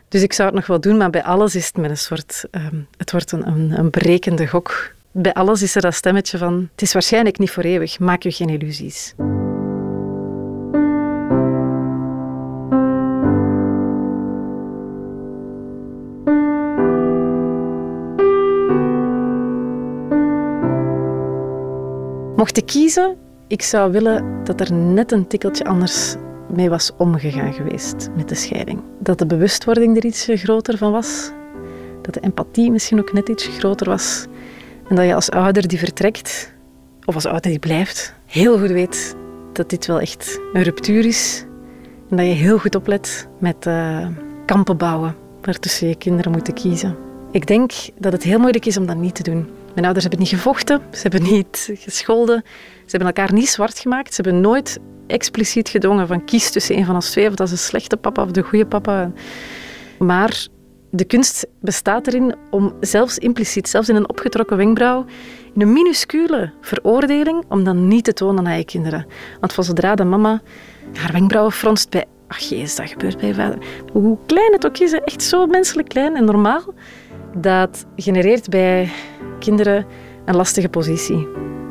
Dus 0.07 0.21
ik 0.21 0.33
zou 0.33 0.47
het 0.47 0.57
nog 0.57 0.67
wel 0.67 0.79
doen, 0.79 0.97
maar 0.97 1.09
bij 1.09 1.23
alles 1.23 1.55
is 1.55 1.65
het 1.65 1.77
met 1.77 1.89
een 1.89 1.97
soort... 1.97 2.45
Um, 2.51 2.87
het 2.97 3.11
wordt 3.11 3.31
een, 3.31 3.47
een, 3.47 3.91
een 4.39 4.47
gok. 4.47 4.93
Bij 5.17 5.33
alles 5.33 5.61
is 5.61 5.75
er 5.75 5.81
dat 5.81 5.93
stemmetje 5.93 6.37
van... 6.37 6.69
Het 6.71 6.81
is 6.81 6.93
waarschijnlijk 6.93 7.37
niet 7.37 7.51
voor 7.51 7.63
eeuwig, 7.63 7.99
maak 7.99 8.23
je 8.23 8.31
geen 8.31 8.49
illusies. 8.49 9.13
Mocht 22.35 22.57
ik 22.57 22.65
kiezen, 22.65 23.17
ik 23.47 23.61
zou 23.61 23.91
willen 23.91 24.43
dat 24.43 24.59
er 24.59 24.73
net 24.73 25.11
een 25.11 25.27
tikkeltje 25.27 25.65
anders 25.65 26.15
mee 26.53 26.69
was 26.69 26.91
omgegaan 26.97 27.53
geweest 27.53 28.09
met 28.15 28.29
de 28.29 28.35
scheiding. 28.35 28.81
Dat 28.99 29.19
de 29.19 29.25
bewustwording 29.25 29.97
er 29.97 30.05
iets 30.05 30.27
groter 30.29 30.77
van 30.77 30.91
was. 30.91 31.31
Dat 32.01 32.13
de 32.13 32.19
empathie 32.19 32.71
misschien 32.71 32.99
ook 32.99 33.13
net 33.13 33.29
iets 33.29 33.47
groter 33.47 33.89
was. 33.89 34.25
En 34.87 34.95
dat 34.95 35.05
je 35.05 35.15
als 35.15 35.29
ouder 35.29 35.67
die 35.67 35.79
vertrekt, 35.79 36.53
of 37.05 37.15
als 37.15 37.25
ouder 37.25 37.49
die 37.49 37.59
blijft, 37.59 38.13
heel 38.25 38.59
goed 38.59 38.71
weet 38.71 39.15
dat 39.53 39.69
dit 39.69 39.85
wel 39.85 39.99
echt 39.99 40.39
een 40.53 40.63
ruptuur 40.63 41.05
is. 41.05 41.45
En 42.09 42.17
dat 42.17 42.25
je 42.25 42.31
heel 42.31 42.57
goed 42.57 42.75
oplet 42.75 43.27
met 43.39 43.65
uh, 43.65 44.07
kampen 44.45 44.77
bouwen 44.77 45.15
waartussen 45.41 45.87
je 45.87 45.95
kinderen 45.95 46.31
moeten 46.31 46.53
kiezen. 46.53 46.95
Ik 47.31 47.47
denk 47.47 47.71
dat 47.99 48.11
het 48.11 48.23
heel 48.23 48.39
moeilijk 48.39 48.65
is 48.65 48.77
om 48.77 48.85
dat 48.85 48.97
niet 48.97 49.15
te 49.15 49.23
doen. 49.23 49.49
Mijn 49.73 49.85
ouders 49.85 50.05
hebben 50.05 50.19
niet 50.19 50.33
gevochten, 50.33 50.81
ze 50.91 51.01
hebben 51.01 51.23
niet 51.23 51.71
gescholden, 51.73 52.41
ze 52.85 52.97
hebben 52.97 53.07
elkaar 53.07 53.33
niet 53.33 53.49
zwart 53.49 53.79
gemaakt, 53.79 54.13
ze 54.13 54.21
hebben 54.21 54.41
nooit 54.41 54.79
expliciet 55.07 55.69
gedwongen 55.69 56.07
van 56.07 56.25
kies 56.25 56.51
tussen 56.51 56.77
een 56.77 56.85
van 56.85 56.95
ons 56.95 57.09
twee, 57.09 57.27
of 57.27 57.35
dat 57.35 57.47
is 57.47 57.51
een 57.51 57.57
slechte 57.57 57.97
papa 57.97 58.23
of 58.23 58.31
de 58.31 58.41
goede 58.41 58.65
papa. 58.65 59.11
Maar 59.99 60.47
de 60.95 61.05
kunst 61.05 61.47
bestaat 61.61 62.07
erin 62.07 62.35
om 62.49 62.73
zelfs 62.79 63.17
impliciet, 63.17 63.69
zelfs 63.69 63.89
in 63.89 63.95
een 63.95 64.09
opgetrokken 64.09 64.57
wenkbrauw, 64.57 65.05
in 65.53 65.61
een 65.61 65.73
minuscule 65.73 66.51
veroordeling, 66.61 67.43
om 67.49 67.63
dan 67.63 67.87
niet 67.87 68.03
te 68.03 68.13
tonen 68.13 68.47
aan 68.47 68.57
je 68.57 68.65
kinderen. 68.65 69.05
Want 69.39 69.53
van 69.53 69.63
zodra 69.63 69.95
de 69.95 70.03
mama 70.03 70.41
haar 70.93 71.11
wenkbrauwen 71.11 71.53
fronst 71.53 71.89
bij, 71.89 72.05
ach 72.27 72.39
jezus, 72.39 72.75
dat 72.75 72.89
gebeurt 72.89 73.17
bij 73.17 73.27
je 73.27 73.33
vader. 73.33 73.57
Hoe 73.91 74.17
klein 74.25 74.51
het 74.51 74.65
ook 74.65 74.77
is, 74.77 74.93
echt 74.93 75.23
zo 75.23 75.45
menselijk 75.45 75.87
klein 75.87 76.15
en 76.15 76.25
normaal, 76.25 76.73
dat 77.37 77.85
genereert 77.95 78.49
bij 78.49 78.89
kinderen 79.39 79.85
een 80.25 80.35
lastige 80.35 80.69
positie. 80.69 81.27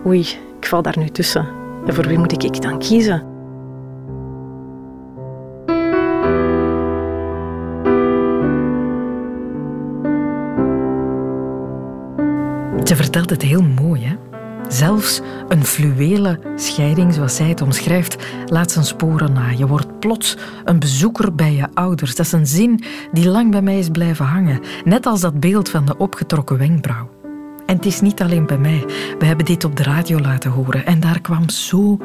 Oei, 0.06 0.20
ik 0.60 0.66
val 0.66 0.82
daar 0.82 0.98
nu 0.98 1.08
tussen. 1.08 1.48
En 1.86 1.94
voor 1.94 2.06
wie 2.06 2.18
moet 2.18 2.44
ik 2.44 2.62
dan 2.62 2.78
kiezen? 2.78 3.33
Ze 12.84 12.96
vertelt 12.96 13.30
het 13.30 13.42
heel 13.42 13.62
mooi, 13.62 14.04
hè? 14.04 14.16
Zelfs 14.68 15.20
een 15.48 15.64
fluwele 15.64 16.38
scheiding, 16.56 17.14
zoals 17.14 17.36
zij 17.36 17.48
het 17.48 17.60
omschrijft, 17.60 18.16
laat 18.46 18.70
zijn 18.70 18.84
sporen 18.84 19.32
na. 19.32 19.50
Je 19.50 19.66
wordt 19.66 19.98
plots 19.98 20.36
een 20.64 20.78
bezoeker 20.78 21.34
bij 21.34 21.52
je 21.52 21.66
ouders. 21.74 22.14
Dat 22.14 22.26
is 22.26 22.32
een 22.32 22.46
zin 22.46 22.84
die 23.12 23.28
lang 23.28 23.50
bij 23.50 23.62
mij 23.62 23.78
is 23.78 23.88
blijven 23.88 24.24
hangen. 24.24 24.60
Net 24.84 25.06
als 25.06 25.20
dat 25.20 25.40
beeld 25.40 25.68
van 25.68 25.84
de 25.84 25.96
opgetrokken 25.96 26.58
wenkbrauw. 26.58 27.08
En 27.66 27.76
het 27.76 27.86
is 27.86 28.00
niet 28.00 28.22
alleen 28.22 28.46
bij 28.46 28.58
mij. 28.58 28.84
We 29.18 29.26
hebben 29.26 29.46
dit 29.46 29.64
op 29.64 29.76
de 29.76 29.82
radio 29.82 30.18
laten 30.18 30.50
horen 30.50 30.86
en 30.86 31.00
daar 31.00 31.20
kwam 31.20 31.48
zo 31.48 31.98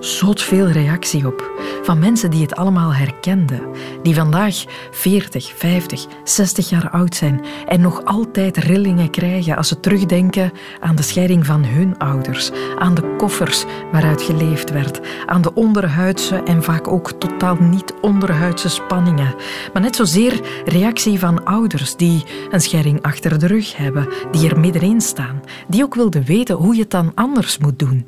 zot 0.00 0.42
veel 0.42 0.66
reactie 0.66 1.26
op. 1.26 1.50
Van 1.82 1.98
mensen 1.98 2.30
die 2.30 2.42
het 2.42 2.56
allemaal 2.56 2.94
herkenden. 2.94 3.60
Die 4.02 4.14
vandaag 4.14 4.64
40, 4.90 5.52
50, 5.56 6.06
60 6.24 6.68
jaar 6.68 6.90
oud 6.90 7.14
zijn 7.14 7.44
en 7.66 7.80
nog 7.80 8.04
altijd 8.04 8.56
rillingen 8.56 9.10
krijgen 9.10 9.56
als 9.56 9.68
ze 9.68 9.80
terugdenken 9.80 10.52
aan 10.80 10.96
de 10.96 11.02
scheiding 11.02 11.46
van 11.46 11.64
hun 11.64 11.98
ouders. 11.98 12.50
Aan 12.78 12.94
de 12.94 13.14
koffers 13.16 13.64
waaruit 13.92 14.22
geleefd 14.22 14.70
werd. 14.70 15.00
Aan 15.26 15.42
de 15.42 15.54
onderhuidse 15.54 16.42
en 16.42 16.62
vaak 16.62 16.88
ook 16.88 17.12
totaal 17.12 17.56
niet 17.60 17.94
onderhuidse 18.00 18.68
spanningen. 18.68 19.34
Maar 19.72 19.82
net 19.82 19.96
zozeer 19.96 20.40
reactie 20.64 21.18
van 21.18 21.44
ouders 21.44 21.96
die 21.96 22.24
een 22.50 22.60
scheiding 22.60 23.02
achter 23.02 23.38
de 23.38 23.46
rug 23.46 23.76
hebben. 23.76 24.08
Die 24.30 24.50
er 24.50 24.60
middenin 24.60 25.00
staan. 25.00 25.40
Die 25.68 25.82
ook 25.82 25.94
wilden 25.94 26.24
weten 26.24 26.54
hoe 26.54 26.74
je 26.74 26.80
het 26.80 26.90
dan 26.90 27.12
anders 27.14 27.58
moet 27.58 27.78
doen. 27.78 28.06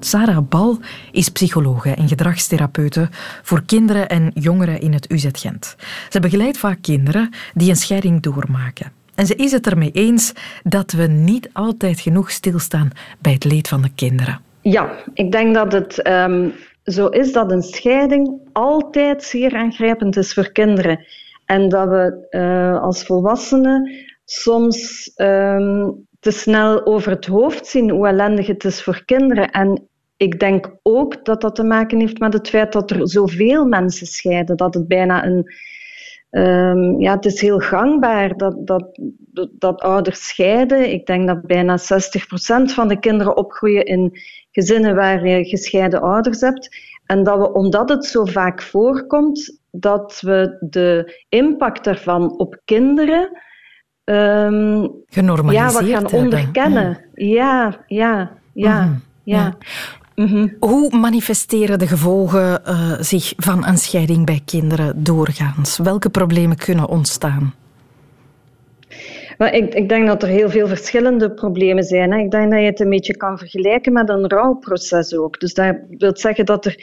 Sarah 0.00 0.48
Bal 0.48 0.78
is 1.12 1.28
psychologe 1.28 1.90
en 1.90 2.08
gedragstherapeute 2.08 3.08
voor 3.42 3.62
kinderen 3.66 4.08
en 4.08 4.30
jongeren 4.34 4.80
in 4.80 4.92
het 4.92 5.10
UZ 5.10 5.26
Gent. 5.32 5.76
Ze 6.08 6.20
begeleidt 6.20 6.58
vaak 6.58 6.78
kinderen 6.82 7.30
die 7.54 7.70
een 7.70 7.76
scheiding 7.76 8.22
doormaken. 8.22 8.92
En 9.14 9.26
ze 9.26 9.34
is 9.34 9.52
het 9.52 9.66
ermee 9.66 9.90
eens 9.90 10.32
dat 10.62 10.92
we 10.92 11.06
niet 11.06 11.50
altijd 11.52 12.00
genoeg 12.00 12.30
stilstaan 12.30 12.90
bij 13.18 13.32
het 13.32 13.44
leed 13.44 13.68
van 13.68 13.82
de 13.82 13.90
kinderen. 13.94 14.40
Ja, 14.60 14.90
ik 15.14 15.32
denk 15.32 15.54
dat 15.54 15.72
het 15.72 16.06
um, 16.06 16.52
zo 16.84 17.06
is 17.06 17.32
dat 17.32 17.50
een 17.50 17.62
scheiding 17.62 18.40
altijd 18.52 19.22
zeer 19.22 19.56
aangrijpend 19.56 20.16
is 20.16 20.32
voor 20.32 20.52
kinderen. 20.52 21.04
En 21.44 21.68
dat 21.68 21.88
we 21.88 22.26
uh, 22.30 22.82
als 22.82 23.02
volwassenen 23.02 23.90
soms 24.24 25.10
um, 25.16 26.08
te 26.20 26.30
snel 26.30 26.86
over 26.86 27.10
het 27.10 27.26
hoofd 27.26 27.66
zien 27.66 27.90
hoe 27.90 28.06
ellendig 28.06 28.46
het 28.46 28.64
is 28.64 28.82
voor 28.82 29.02
kinderen. 29.04 29.50
En 29.50 29.88
ik 30.16 30.38
denk 30.38 30.76
ook 30.82 31.24
dat 31.24 31.40
dat 31.40 31.54
te 31.54 31.64
maken 31.64 32.00
heeft 32.00 32.18
met 32.18 32.32
het 32.32 32.48
feit 32.48 32.72
dat 32.72 32.90
er 32.90 33.08
zoveel 33.08 33.64
mensen 33.64 34.06
scheiden. 34.06 34.56
Dat 34.56 34.74
het 34.74 34.88
bijna 34.88 35.24
een. 35.24 35.52
Um, 36.30 37.00
ja, 37.00 37.14
het 37.14 37.24
is 37.24 37.40
heel 37.40 37.58
gangbaar 37.58 38.36
dat, 38.36 38.66
dat, 38.66 39.00
dat, 39.52 39.80
ouders 39.80 40.26
scheiden. 40.28 40.92
Ik 40.92 41.06
denk 41.06 41.26
dat 41.26 41.42
bijna 41.42 41.78
60% 41.78 41.82
van 42.64 42.88
de 42.88 42.98
kinderen 42.98 43.36
opgroeien 43.36 43.84
in 43.84 44.18
gezinnen 44.50 44.94
waar 44.94 45.26
je 45.26 45.44
gescheiden 45.44 46.00
ouders 46.00 46.40
hebt. 46.40 46.76
En 47.06 47.22
dat 47.22 47.38
we, 47.38 47.52
omdat 47.52 47.88
het 47.88 48.04
zo 48.04 48.24
vaak 48.24 48.62
voorkomt, 48.62 49.60
dat 49.70 50.20
we 50.20 50.56
de 50.60 51.20
impact 51.28 51.84
daarvan 51.84 52.38
op 52.38 52.60
kinderen. 52.64 53.42
Um, 54.10 54.90
Genormaliseerd 55.08 55.72
ja, 55.72 55.80
wat 55.80 56.10
gaan 56.10 56.20
onderkennen. 56.20 56.98
Ja, 57.14 57.84
ja, 57.86 58.30
ja. 58.52 58.84
Mhm. 58.84 58.94
ja. 59.22 59.56
Mhm. 60.14 60.48
Hoe 60.58 60.96
manifesteren 60.96 61.78
de 61.78 61.86
gevolgen 61.86 62.60
uh, 62.66 62.92
zich 63.00 63.32
van 63.36 63.66
een 63.66 63.78
scheiding 63.78 64.26
bij 64.26 64.40
kinderen 64.44 65.04
doorgaans? 65.04 65.78
Welke 65.78 66.10
problemen 66.10 66.56
kunnen 66.56 66.88
ontstaan? 66.88 67.54
Maar 69.38 69.54
ik, 69.54 69.74
ik, 69.74 69.88
denk 69.88 70.06
dat 70.06 70.22
er 70.22 70.28
heel 70.28 70.50
veel 70.50 70.68
verschillende 70.68 71.30
problemen 71.30 71.84
zijn. 71.84 72.12
Hè. 72.12 72.18
Ik 72.18 72.30
denk 72.30 72.50
dat 72.50 72.60
je 72.60 72.66
het 72.66 72.80
een 72.80 72.90
beetje 72.90 73.16
kan 73.16 73.38
vergelijken 73.38 73.92
met 73.92 74.08
een 74.08 74.28
rouwproces 74.28 75.16
ook. 75.16 75.40
Dus 75.40 75.54
dat 75.54 75.76
wil 75.98 76.16
zeggen 76.16 76.44
dat 76.44 76.64
er 76.64 76.76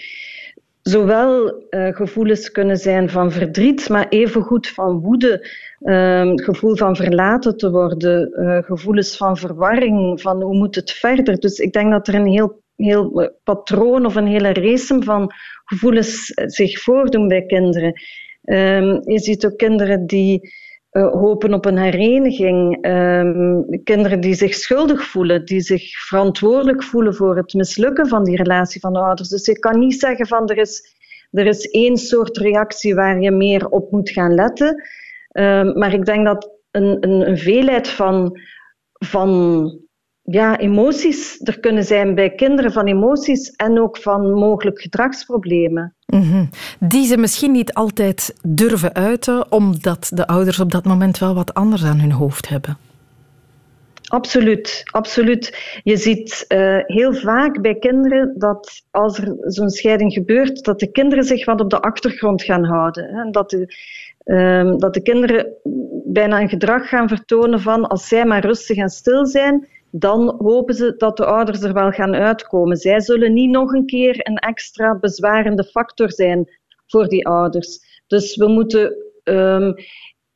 zowel 0.82 1.64
uh, 1.70 1.96
gevoelens 1.96 2.52
kunnen 2.52 2.78
zijn 2.78 3.10
van 3.10 3.32
verdriet, 3.32 3.90
maar 3.90 4.08
evengoed 4.10 4.68
van 4.68 5.00
woede, 5.00 5.48
uh, 5.80 6.32
gevoel 6.36 6.76
van 6.76 6.96
verlaten 6.96 7.58
te 7.58 7.72
worden, 7.72 8.32
uh, 8.36 8.58
gevoelens 8.64 9.18
van 9.18 9.38
verwarring, 9.38 10.22
van 10.22 10.42
hoe 10.42 10.58
moet 10.58 10.76
het 10.76 10.92
verder. 10.92 11.40
Dus 11.40 11.58
ik 11.58 11.74
denk 11.74 11.92
dat 11.92 12.08
er 12.08 12.16
een 12.16 12.28
heel, 12.28 12.62
heel 12.76 13.32
patroon 13.44 14.06
of 14.06 14.16
een 14.16 14.28
hele 14.28 14.54
race 14.54 15.02
van 15.04 15.32
gevoelens 15.66 16.32
zich 16.36 16.82
voordoen 16.82 17.28
bij 17.28 17.46
kinderen. 17.46 17.94
Um, 18.44 19.02
je 19.12 19.20
ziet 19.20 19.46
ook 19.46 19.58
kinderen 19.58 20.06
die 20.06 20.50
uh, 20.92 21.12
hopen 21.12 21.54
op 21.54 21.66
een 21.66 21.78
hereniging. 21.78 22.86
Um, 22.86 23.84
kinderen 23.84 24.20
die 24.20 24.34
zich 24.34 24.54
schuldig 24.54 25.04
voelen, 25.04 25.46
die 25.46 25.62
zich 25.62 26.06
verantwoordelijk 26.06 26.84
voelen 26.84 27.16
voor 27.16 27.38
het 27.38 27.54
mislukken 27.54 28.08
van 28.08 28.24
die 28.24 28.36
relatie 28.36 28.80
van 28.80 28.94
de 28.94 29.00
ouders. 29.00 29.30
Dus 29.30 29.46
je 29.46 29.60
kan 29.60 29.80
niet 29.80 30.00
zeggen 30.00 30.28
van 30.28 30.50
er 30.50 30.58
is, 30.58 30.96
er 31.32 31.46
is 31.46 31.70
één 31.70 31.98
soort 31.98 32.38
reactie 32.38 32.96
waar 32.96 33.22
je 33.22 33.32
meer 33.32 33.68
op 33.68 33.92
moet 33.92 34.10
gaan 34.10 34.34
letten. 34.34 34.84
Um, 35.40 35.78
maar 35.78 35.94
ik 35.94 36.06
denk 36.06 36.26
dat 36.26 36.50
een, 36.72 36.98
een, 37.00 37.30
een 37.30 37.38
veelheid 37.38 37.88
van, 37.88 38.40
van 38.92 39.72
ja, 40.22 40.58
emoties 40.58 41.40
er 41.44 41.60
kunnen 41.60 41.84
zijn 41.84 42.16
bij 42.16 42.30
kinderen, 42.30 42.72
van 42.72 42.86
emoties 42.86 43.50
en 43.50 43.80
ook 43.82 43.98
van 43.98 44.34
mogelijk 44.34 44.82
gedragsproblemen. 44.82 45.96
Mm 46.06 46.50
Die 46.80 47.06
ze 47.06 47.18
misschien 47.18 47.52
niet 47.52 47.74
altijd 47.74 48.36
durven 48.48 48.94
uiten, 48.94 49.52
omdat 49.52 50.12
de 50.14 50.28
ouders 50.28 50.60
op 50.60 50.72
dat 50.72 50.86
moment 50.86 51.18
wel 51.18 51.36
wat 51.36 51.54
anders 51.54 51.84
aan 51.84 52.00
hun 52.00 52.12
hoofd 52.12 52.50
hebben. 52.50 52.78
Absoluut, 54.08 54.82
absoluut. 54.86 55.80
Je 55.84 55.98
ziet 55.98 56.46
uh, 56.48 56.78
heel 56.86 57.14
vaak 57.14 57.62
bij 57.62 57.76
kinderen 57.76 58.34
dat 58.38 58.82
als 58.92 59.18
er 59.18 59.36
zo'n 59.40 59.70
scheiding 59.70 60.14
gebeurt, 60.14 60.64
dat 60.64 60.80
de 60.80 60.92
kinderen 60.92 61.24
zich 61.24 61.46
wat 61.46 61.62
op 61.62 61.70
de 61.70 61.82
achtergrond 61.82 62.44
gaan 62.44 62.64
houden. 62.64 63.16
Hè. 63.16 63.30
Dat, 63.30 63.50
de, 63.50 63.74
uh, 64.26 64.78
dat 64.78 64.94
de 64.94 65.02
kinderen 65.02 65.54
bijna 66.06 66.42
een 66.42 66.50
gedrag 66.50 66.90
gaan 66.90 67.08
vertonen 67.08 67.62
van 67.62 67.88
als 67.88 68.08
zij 68.08 68.26
maar 68.26 68.46
rustig 68.46 68.78
en 68.78 68.90
stil 68.90 69.26
zijn, 69.26 69.68
dan 69.92 70.36
hopen 70.38 70.76
ze 70.76 70.94
dat 70.98 71.18
de 71.18 71.26
ouders 71.26 71.62
er 71.62 71.74
wel 71.74 71.92
gaan 71.92 72.16
uitkomen. 72.16 72.78
Zij 72.78 73.00
zullen 73.00 73.34
niet 73.34 73.50
nog 73.50 73.74
een 73.74 73.86
keer 73.86 74.28
een 74.28 74.38
extra 74.38 74.98
bezwarende 75.00 75.64
factor 75.64 76.12
zijn 76.12 76.50
voor 76.88 77.08
die 77.08 77.28
ouders. 77.28 77.80
Dus 78.08 78.36
we 78.36 78.48
moeten 78.48 78.96
um, 79.24 79.76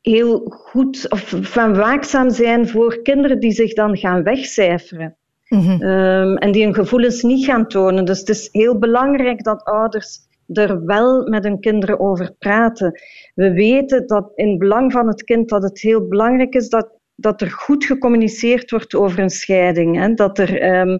heel 0.02 0.40
goed 0.50 1.10
of 1.10 1.34
van 1.42 1.76
waakzaam 1.76 2.30
zijn 2.30 2.68
voor 2.68 3.02
kinderen 3.02 3.40
die 3.40 3.52
zich 3.52 3.74
dan 3.74 3.98
gaan 3.98 4.24
wegcijferen. 4.24 5.16
Mm 5.48 5.60
-hmm. 5.60 5.82
um, 5.82 6.38
en 6.38 6.52
die 6.52 6.64
hun 6.64 6.74
gevoelens 6.74 7.22
niet 7.22 7.46
gaan 7.46 7.68
tonen. 7.68 8.06
Dus 8.06 8.20
het 8.20 8.30
is 8.30 8.50
heel 8.52 8.78
belangrijk 8.78 9.44
dat 9.44 9.64
ouders 9.64 10.20
er 10.54 10.86
wel 10.86 11.30
met 11.30 11.44
hun 11.44 11.60
kinderen 11.60 12.00
over 12.00 12.36
praten. 12.40 13.00
We 13.36 13.52
weten 13.52 14.08
dat 14.08 14.32
in 14.36 14.50
het 14.50 14.58
belang 14.58 14.92
van 14.92 15.08
het 15.08 15.24
kind 15.24 15.50
dat 15.50 15.64
het 15.64 15.82
heel 15.82 16.08
belangrijk 16.08 16.54
is 16.54 16.70
dat 16.70 17.00
dat 17.16 17.42
er 17.42 17.52
goed 17.52 17.86
gecommuniceerd 17.86 18.72
wordt 18.72 18.96
over 18.96 19.20
een 19.20 19.30
scheiding. 19.30 19.98
Hè? 19.98 20.14
Dat 20.14 20.40
er 20.40 20.80
um, 20.80 21.00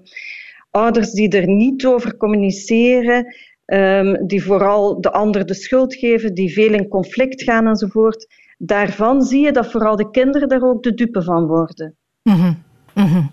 ouders 0.70 1.12
die 1.12 1.30
er 1.30 1.48
niet 1.48 1.86
over 1.86 2.18
communiceren, 2.18 3.36
um, 3.66 4.28
die 4.28 4.44
vooral 4.44 5.02
de 5.02 5.12
ander 5.12 5.46
de 5.46 5.54
schuld 5.54 5.96
geven, 5.96 6.34
die 6.34 6.54
veel 6.54 6.74
in 6.74 6.88
conflict 6.88 7.44
gaan 7.44 7.68
enzovoort, 7.68 8.28
daarvan 8.64 9.22
zie 9.22 9.46
je 9.46 9.52
dat 9.52 9.72
vooral 9.72 9.96
de 9.96 10.10
kinderen 10.12 10.50
daar 10.50 10.62
ook 10.62 10.84
de 10.84 10.94
dupe 10.94 11.24
van 11.24 11.46
worden. 11.46 11.96
Mm 12.24 12.36
-hmm. 12.36 12.64
Mm 12.94 13.06
-hmm. 13.06 13.32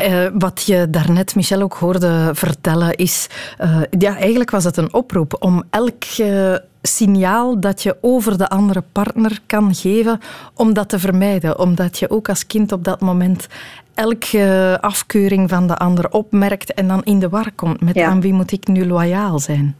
uh, 0.00 0.26
wat 0.38 0.62
je 0.62 0.86
daarnet 0.90 1.34
Michel 1.34 1.62
ook 1.62 1.74
hoorde 1.74 2.30
vertellen 2.32 2.94
is, 2.94 3.28
uh, 3.60 3.80
ja, 3.98 4.16
eigenlijk 4.16 4.50
was 4.50 4.64
het 4.64 4.76
een 4.76 4.94
oproep 4.94 5.36
om 5.38 5.62
elk 5.70 6.04
uh, 6.20 6.54
signaal 6.82 7.60
dat 7.60 7.82
je 7.82 7.96
over 8.00 8.38
de 8.38 8.48
andere 8.48 8.82
partner 8.92 9.38
kan 9.46 9.74
geven, 9.74 10.20
om 10.54 10.74
dat 10.74 10.88
te 10.88 10.98
vermijden. 10.98 11.58
Omdat 11.58 11.98
je 11.98 12.10
ook 12.10 12.28
als 12.28 12.46
kind 12.46 12.72
op 12.72 12.84
dat 12.84 13.00
moment 13.00 13.46
elke 13.94 14.78
afkeuring 14.80 15.48
van 15.48 15.66
de 15.66 15.76
ander 15.76 16.10
opmerkt 16.10 16.74
en 16.74 16.88
dan 16.88 17.04
in 17.04 17.18
de 17.18 17.28
war 17.28 17.52
komt 17.54 17.80
met 17.80 17.94
ja. 17.94 18.08
aan 18.08 18.20
wie 18.20 18.32
moet 18.32 18.52
ik 18.52 18.66
nu 18.66 18.86
loyaal 18.86 19.38
zijn. 19.38 19.76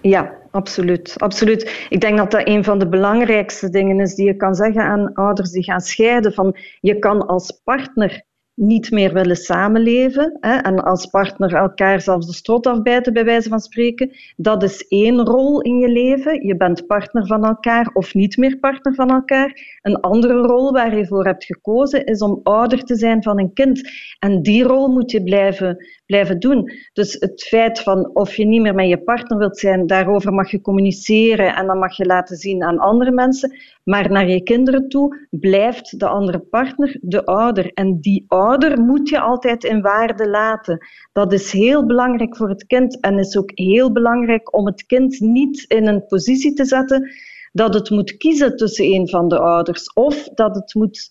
Ja, 0.00 0.30
absoluut, 0.56 1.14
absoluut. 1.16 1.86
Ik 1.88 2.00
denk 2.00 2.18
dat 2.18 2.30
dat 2.30 2.48
een 2.48 2.64
van 2.64 2.78
de 2.78 2.88
belangrijkste 2.88 3.70
dingen 3.70 4.00
is 4.00 4.14
die 4.14 4.26
je 4.26 4.36
kan 4.36 4.54
zeggen 4.54 4.82
aan 4.82 5.12
ouders 5.12 5.50
die 5.50 5.62
gaan 5.62 5.80
scheiden. 5.80 6.32
Van 6.32 6.56
je 6.80 6.98
kan 6.98 7.26
als 7.26 7.60
partner 7.64 8.22
niet 8.56 8.90
meer 8.90 9.12
willen 9.12 9.36
samenleven 9.36 10.36
hè, 10.40 10.56
en 10.56 10.84
als 10.84 11.06
partner 11.06 11.54
elkaar 11.54 12.00
zelfs 12.00 12.26
de 12.26 12.32
strot 12.32 12.66
afbijten, 12.66 13.12
bij 13.12 13.24
wijze 13.24 13.48
van 13.48 13.60
spreken. 13.60 14.10
Dat 14.36 14.62
is 14.62 14.86
één 14.88 15.24
rol 15.24 15.60
in 15.60 15.78
je 15.78 15.88
leven. 15.88 16.46
Je 16.46 16.56
bent 16.56 16.86
partner 16.86 17.26
van 17.26 17.44
elkaar 17.44 17.90
of 17.92 18.14
niet 18.14 18.36
meer 18.36 18.58
partner 18.58 18.94
van 18.94 19.10
elkaar. 19.10 19.78
Een 19.82 20.00
andere 20.00 20.32
rol 20.32 20.72
waar 20.72 20.96
je 20.96 21.06
voor 21.06 21.24
hebt 21.24 21.44
gekozen 21.44 22.04
is 22.04 22.20
om 22.20 22.40
ouder 22.42 22.84
te 22.84 22.96
zijn 22.96 23.22
van 23.22 23.38
een 23.38 23.52
kind. 23.52 23.90
En 24.18 24.42
die 24.42 24.62
rol 24.62 24.88
moet 24.88 25.10
je 25.10 25.22
blijven, 25.22 25.86
blijven 26.06 26.40
doen. 26.40 26.70
Dus 26.92 27.16
het 27.18 27.42
feit 27.42 27.80
van 27.80 28.10
of 28.14 28.36
je 28.36 28.44
niet 28.44 28.62
meer 28.62 28.74
met 28.74 28.88
je 28.88 29.02
partner 29.02 29.38
wilt 29.38 29.58
zijn, 29.58 29.86
daarover 29.86 30.32
mag 30.32 30.50
je 30.50 30.60
communiceren 30.60 31.54
en 31.54 31.66
dan 31.66 31.78
mag 31.78 31.96
je 31.96 32.04
laten 32.04 32.36
zien 32.36 32.62
aan 32.62 32.78
andere 32.78 33.10
mensen. 33.10 33.56
Maar 33.84 34.10
naar 34.10 34.28
je 34.28 34.42
kinderen 34.42 34.88
toe 34.88 35.26
blijft 35.30 35.98
de 35.98 36.06
andere 36.06 36.38
partner 36.38 36.98
de 37.00 37.24
ouder. 37.24 37.70
En 37.74 38.00
die 38.00 38.24
ouder 38.28 38.45
moet 38.80 39.08
je 39.08 39.20
altijd 39.20 39.64
in 39.64 39.80
waarde 39.80 40.28
laten. 40.28 40.86
Dat 41.12 41.32
is 41.32 41.52
heel 41.52 41.86
belangrijk 41.86 42.36
voor 42.36 42.48
het 42.48 42.66
kind 42.66 43.00
en 43.00 43.18
is 43.18 43.36
ook 43.36 43.50
heel 43.54 43.92
belangrijk 43.92 44.56
om 44.56 44.66
het 44.66 44.86
kind 44.86 45.20
niet 45.20 45.64
in 45.68 45.86
een 45.86 46.06
positie 46.06 46.52
te 46.52 46.64
zetten 46.64 47.10
dat 47.52 47.74
het 47.74 47.90
moet 47.90 48.16
kiezen 48.16 48.56
tussen 48.56 48.84
een 48.84 49.08
van 49.08 49.28
de 49.28 49.38
ouders 49.38 49.92
of 49.92 50.28
dat 50.34 50.54
het 50.54 50.74
moet 50.74 51.10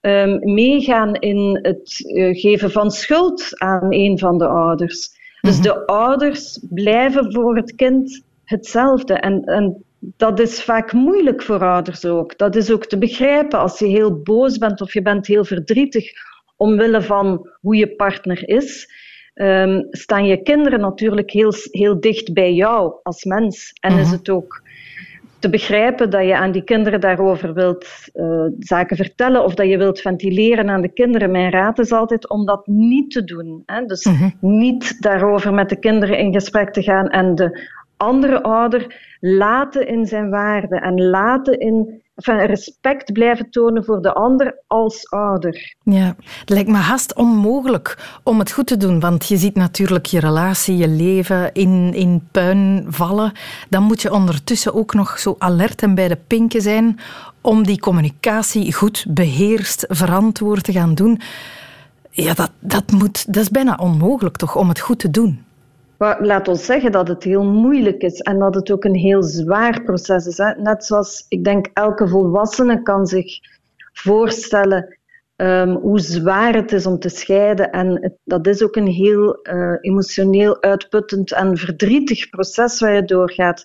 um, 0.00 0.54
meegaan 0.54 1.14
in 1.14 1.58
het 1.62 2.00
uh, 2.00 2.40
geven 2.40 2.70
van 2.70 2.90
schuld 2.90 3.58
aan 3.58 3.86
een 3.88 4.18
van 4.18 4.38
de 4.38 4.46
ouders. 4.46 5.10
Dus 5.40 5.60
de 5.60 5.86
ouders 5.86 6.58
blijven 6.70 7.32
voor 7.32 7.56
het 7.56 7.74
kind 7.74 8.22
hetzelfde. 8.44 9.14
En, 9.14 9.44
en 9.44 9.84
dat 9.98 10.40
is 10.40 10.62
vaak 10.62 10.92
moeilijk 10.92 11.42
voor 11.42 11.64
ouders 11.64 12.04
ook. 12.04 12.38
Dat 12.38 12.56
is 12.56 12.70
ook 12.70 12.86
te 12.86 12.98
begrijpen 12.98 13.58
als 13.58 13.78
je 13.78 13.86
heel 13.86 14.22
boos 14.22 14.58
bent 14.58 14.80
of 14.80 14.92
je 14.92 15.02
bent 15.02 15.26
heel 15.26 15.44
verdrietig 15.44 16.12
omwille 16.56 17.02
van 17.02 17.48
hoe 17.60 17.76
je 17.76 17.94
partner 17.94 18.48
is. 18.48 18.94
Um, 19.34 19.86
staan 19.90 20.26
je 20.26 20.42
kinderen 20.42 20.80
natuurlijk 20.80 21.30
heel, 21.30 21.52
heel 21.70 22.00
dicht 22.00 22.32
bij 22.32 22.52
jou 22.52 22.94
als 23.02 23.24
mens. 23.24 23.72
En 23.80 23.90
uh 23.90 23.96
-huh. 23.96 24.06
is 24.06 24.12
het 24.12 24.30
ook 24.30 24.62
te 25.38 25.50
begrijpen 25.50 26.10
dat 26.10 26.24
je 26.24 26.36
aan 26.36 26.52
die 26.52 26.64
kinderen 26.64 27.00
daarover 27.00 27.54
wilt 27.54 27.86
uh, 28.14 28.46
zaken 28.58 28.96
vertellen 28.96 29.44
of 29.44 29.54
dat 29.54 29.68
je 29.68 29.78
wilt 29.78 30.00
ventileren 30.00 30.68
aan 30.70 30.80
de 30.80 30.92
kinderen. 30.92 31.30
Mijn 31.30 31.50
raad 31.50 31.78
is 31.78 31.92
altijd 31.92 32.28
om 32.28 32.46
dat 32.46 32.66
niet 32.66 33.10
te 33.10 33.24
doen. 33.24 33.62
Hè? 33.66 33.84
Dus 33.84 34.04
uh 34.04 34.20
-huh. 34.20 34.30
niet 34.40 35.02
daarover 35.02 35.54
met 35.54 35.68
de 35.68 35.78
kinderen 35.78 36.18
in 36.18 36.32
gesprek 36.32 36.72
te 36.72 36.82
gaan 36.82 37.08
en 37.08 37.34
de 37.34 37.74
andere 37.96 38.42
ouder 38.42 39.16
laten 39.20 39.88
in 39.88 40.06
zijn 40.06 40.30
waarde 40.30 40.76
en 40.76 41.08
laten 41.08 41.58
in 41.58 42.02
enfin, 42.16 42.46
respect 42.46 43.12
blijven 43.12 43.50
tonen 43.50 43.84
voor 43.84 44.02
de 44.02 44.12
ander 44.12 44.62
als 44.66 45.10
ouder. 45.10 45.74
Ja, 45.82 46.16
het 46.40 46.50
lijkt 46.50 46.68
me 46.68 46.76
haast 46.76 47.14
onmogelijk 47.14 48.18
om 48.22 48.38
het 48.38 48.52
goed 48.52 48.66
te 48.66 48.76
doen, 48.76 49.00
want 49.00 49.26
je 49.26 49.36
ziet 49.36 49.54
natuurlijk 49.54 50.06
je 50.06 50.20
relatie, 50.20 50.76
je 50.76 50.88
leven 50.88 51.52
in, 51.52 51.94
in 51.94 52.28
puin 52.30 52.86
vallen. 52.88 53.32
Dan 53.68 53.82
moet 53.82 54.02
je 54.02 54.12
ondertussen 54.12 54.74
ook 54.74 54.94
nog 54.94 55.18
zo 55.18 55.34
alert 55.38 55.82
en 55.82 55.94
bij 55.94 56.08
de 56.08 56.18
pinken 56.26 56.60
zijn 56.60 56.98
om 57.40 57.62
die 57.62 57.80
communicatie 57.80 58.72
goed 58.72 59.06
beheerst, 59.08 59.84
verantwoord 59.88 60.64
te 60.64 60.72
gaan 60.72 60.94
doen. 60.94 61.20
Ja, 62.10 62.34
dat, 62.34 62.50
dat, 62.60 62.90
moet, 62.90 63.34
dat 63.34 63.42
is 63.42 63.50
bijna 63.50 63.74
onmogelijk 63.80 64.36
toch 64.36 64.56
om 64.56 64.68
het 64.68 64.80
goed 64.80 64.98
te 64.98 65.10
doen. 65.10 65.45
Laat 65.98 66.48
ons 66.48 66.64
zeggen 66.64 66.92
dat 66.92 67.08
het 67.08 67.24
heel 67.24 67.44
moeilijk 67.44 68.02
is 68.02 68.20
en 68.20 68.38
dat 68.38 68.54
het 68.54 68.70
ook 68.70 68.84
een 68.84 68.94
heel 68.94 69.22
zwaar 69.22 69.82
proces 69.82 70.26
is. 70.26 70.36
Hè? 70.38 70.50
Net 70.54 70.84
zoals 70.84 71.26
ik 71.28 71.44
denk 71.44 71.66
elke 71.72 72.08
volwassene 72.08 72.82
kan 72.82 73.06
zich 73.06 73.38
voorstellen 73.92 74.98
um, 75.36 75.74
hoe 75.74 76.00
zwaar 76.00 76.54
het 76.54 76.72
is 76.72 76.86
om 76.86 76.98
te 76.98 77.08
scheiden. 77.08 77.70
En 77.70 78.18
dat 78.24 78.46
is 78.46 78.62
ook 78.62 78.76
een 78.76 78.86
heel 78.86 79.38
uh, 79.42 79.76
emotioneel 79.80 80.62
uitputtend 80.62 81.32
en 81.32 81.56
verdrietig 81.56 82.30
proces 82.30 82.80
waar 82.80 82.94
je 82.94 83.04
doorgaat. 83.04 83.64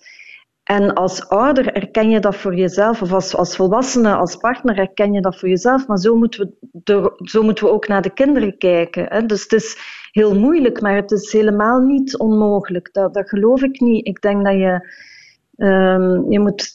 En 0.72 0.94
als 0.94 1.30
ouder 1.30 1.74
erken 1.74 2.10
je 2.10 2.20
dat 2.20 2.36
voor 2.36 2.56
jezelf, 2.56 3.02
of 3.02 3.14
als, 3.14 3.36
als 3.36 3.56
volwassene, 3.56 4.16
als 4.16 4.36
partner 4.36 4.78
erken 4.78 5.14
je 5.14 5.22
dat 5.22 5.40
voor 5.40 5.50
jezelf. 5.50 5.88
Maar 5.88 5.98
zo 5.98 6.16
moeten 6.16 6.56
we, 6.84 7.22
zo 7.24 7.44
moeten 7.44 7.66
we 7.66 7.72
ook 7.72 7.88
naar 7.88 8.02
de 8.02 8.14
kinderen 8.14 8.58
kijken. 8.58 9.06
Hè? 9.10 9.26
Dus 9.26 9.42
het 9.42 9.54
is 9.54 9.78
heel 10.12 10.40
moeilijk, 10.40 10.82
maar 10.82 10.96
het 10.96 11.12
is 11.12 11.32
helemaal 11.32 11.80
niet 11.80 12.18
onmogelijk. 12.18 12.94
Dat, 12.94 13.14
dat 13.14 13.30
geloof 13.30 13.62
ik 13.62 13.80
niet. 13.80 14.08
Ik 14.08 14.22
denk 14.22 14.46
dat 14.46 14.54
je, 14.54 14.90
um, 15.66 16.32
je 16.32 16.40
moet 16.40 16.70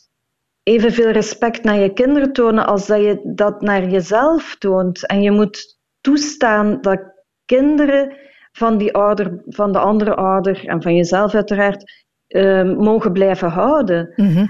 evenveel 0.63 1.11
respect 1.11 1.65
naar 1.65 1.79
je 1.79 1.93
kinderen 1.93 2.33
tonen 2.33 2.67
als 2.67 2.87
dat 2.87 3.01
je 3.01 3.21
dat 3.25 3.61
naar 3.61 3.89
jezelf 3.89 4.57
toont. 4.59 5.07
En 5.07 5.23
je 5.23 5.31
moet 5.31 5.79
toestaan 6.01 6.81
dat 6.81 7.01
kinderen 7.45 8.17
van 8.53 8.79
die 8.79 8.95
ouder, 8.95 9.43
van 9.47 9.73
de 9.73 9.79
andere 9.79 10.15
ouder 10.15 10.67
en 10.67 10.83
van 10.83 10.95
jezelf 10.95 11.35
uiteraard 11.35 12.06
ehm, 12.29 12.75
mogen 12.77 13.13
blijven 13.13 13.49
houden. 13.49 14.13
Mhm. 14.17 14.47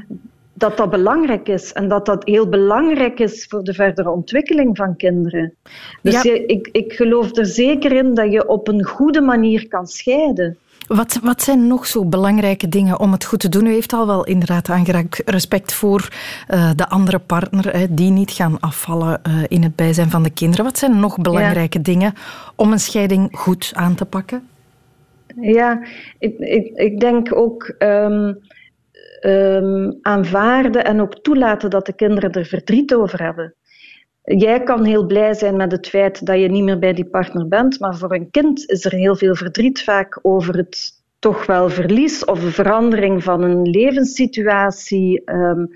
Dat 0.53 0.77
dat 0.77 0.91
belangrijk 0.91 1.49
is 1.49 1.73
en 1.73 1.89
dat 1.89 2.07
dat 2.07 2.25
heel 2.25 2.49
belangrijk 2.49 3.19
is 3.21 3.47
voor 3.49 3.63
de 3.65 3.75
verdere 3.75 4.11
ontwikkeling 4.11 4.77
van 4.77 4.97
kinderen. 4.97 5.55
Dus 6.03 6.23
Ja. 6.23 6.33
je, 6.33 6.47
ik, 6.47 6.69
ik 6.73 6.93
geloof 6.93 7.37
er 7.37 7.47
zeker 7.47 7.93
in 7.93 8.15
dat 8.15 8.33
je 8.33 8.49
op 8.49 8.69
een 8.69 8.85
goede 8.85 9.21
manier 9.21 9.69
kan 9.69 9.87
scheiden. 9.87 10.57
Wat, 10.87 11.19
wat 11.23 11.43
zijn 11.43 11.67
nog 11.67 11.87
zo 11.87 12.05
belangrijke 12.05 12.69
dingen 12.69 13.01
om 13.01 13.13
het 13.13 13.25
goed 13.25 13.41
te 13.41 13.49
doen? 13.49 13.67
U 13.67 13.73
heeft 13.73 13.93
al 13.93 14.07
wel 14.07 14.25
inderdaad 14.25 14.69
aangeraakt 14.69 15.23
respect 15.25 15.75
voor 15.75 16.09
eh, 16.47 16.71
de 16.77 16.89
andere 16.89 17.19
partner, 17.19 17.77
hè, 17.77 17.95
die 17.95 18.11
niet 18.11 18.31
gaan 18.31 18.61
afvallen 18.61 19.23
eh, 19.23 19.33
in 19.49 19.63
het 19.63 19.77
bijzijn 19.77 20.11
van 20.11 20.23
de 20.23 20.31
kinderen. 20.31 20.65
Wat 20.65 20.79
zijn 20.79 21.01
nog 21.01 21.19
belangrijke 21.19 21.81
dingen 21.83 22.15
om 22.55 22.73
een 22.73 22.81
scheiding 22.81 23.29
goed 23.33 23.73
aan 23.75 23.95
te 23.95 24.05
pakken? 24.05 24.49
Ja, 25.41 25.87
ik, 26.19 26.39
ik, 26.75 27.01
denk 27.01 27.37
ook 27.37 27.75
ehm, 27.79 28.35
ehm, 29.21 29.93
aanvaarden 30.01 30.85
en 30.85 31.01
ook 31.01 31.15
toelaten 31.15 31.71
dat 31.71 31.87
de 31.87 31.95
kinderen 31.95 32.33
er 32.33 32.47
verdriet 32.47 32.95
over 32.95 33.23
hebben. 33.23 33.55
Jij 34.23 34.63
kan 34.63 34.85
heel 34.85 35.07
blij 35.07 35.35
zijn 35.35 35.57
met 35.57 35.73
het 35.73 35.89
feit 35.89 36.27
dat 36.27 36.41
je 36.41 36.49
niet 36.49 36.65
meer 36.65 36.79
bij 36.79 36.93
die 36.93 37.09
partner 37.09 37.49
bent, 37.49 37.81
maar 37.81 37.97
voor 37.97 38.15
een 38.15 38.31
kind 38.31 38.71
is 38.71 38.85
er 38.85 38.93
heel 38.93 39.17
veel 39.17 39.35
verdriet 39.35 39.83
vaak 39.83 40.19
over 40.23 40.57
het 40.57 41.05
toch 41.19 41.47
wel 41.47 41.71
verlies 41.71 42.25
of 42.25 42.43
een 42.43 42.53
verandering 42.53 43.23
van 43.23 43.43
een 43.43 43.63
levenssituatie 43.63 45.25
ehm, 45.25 45.67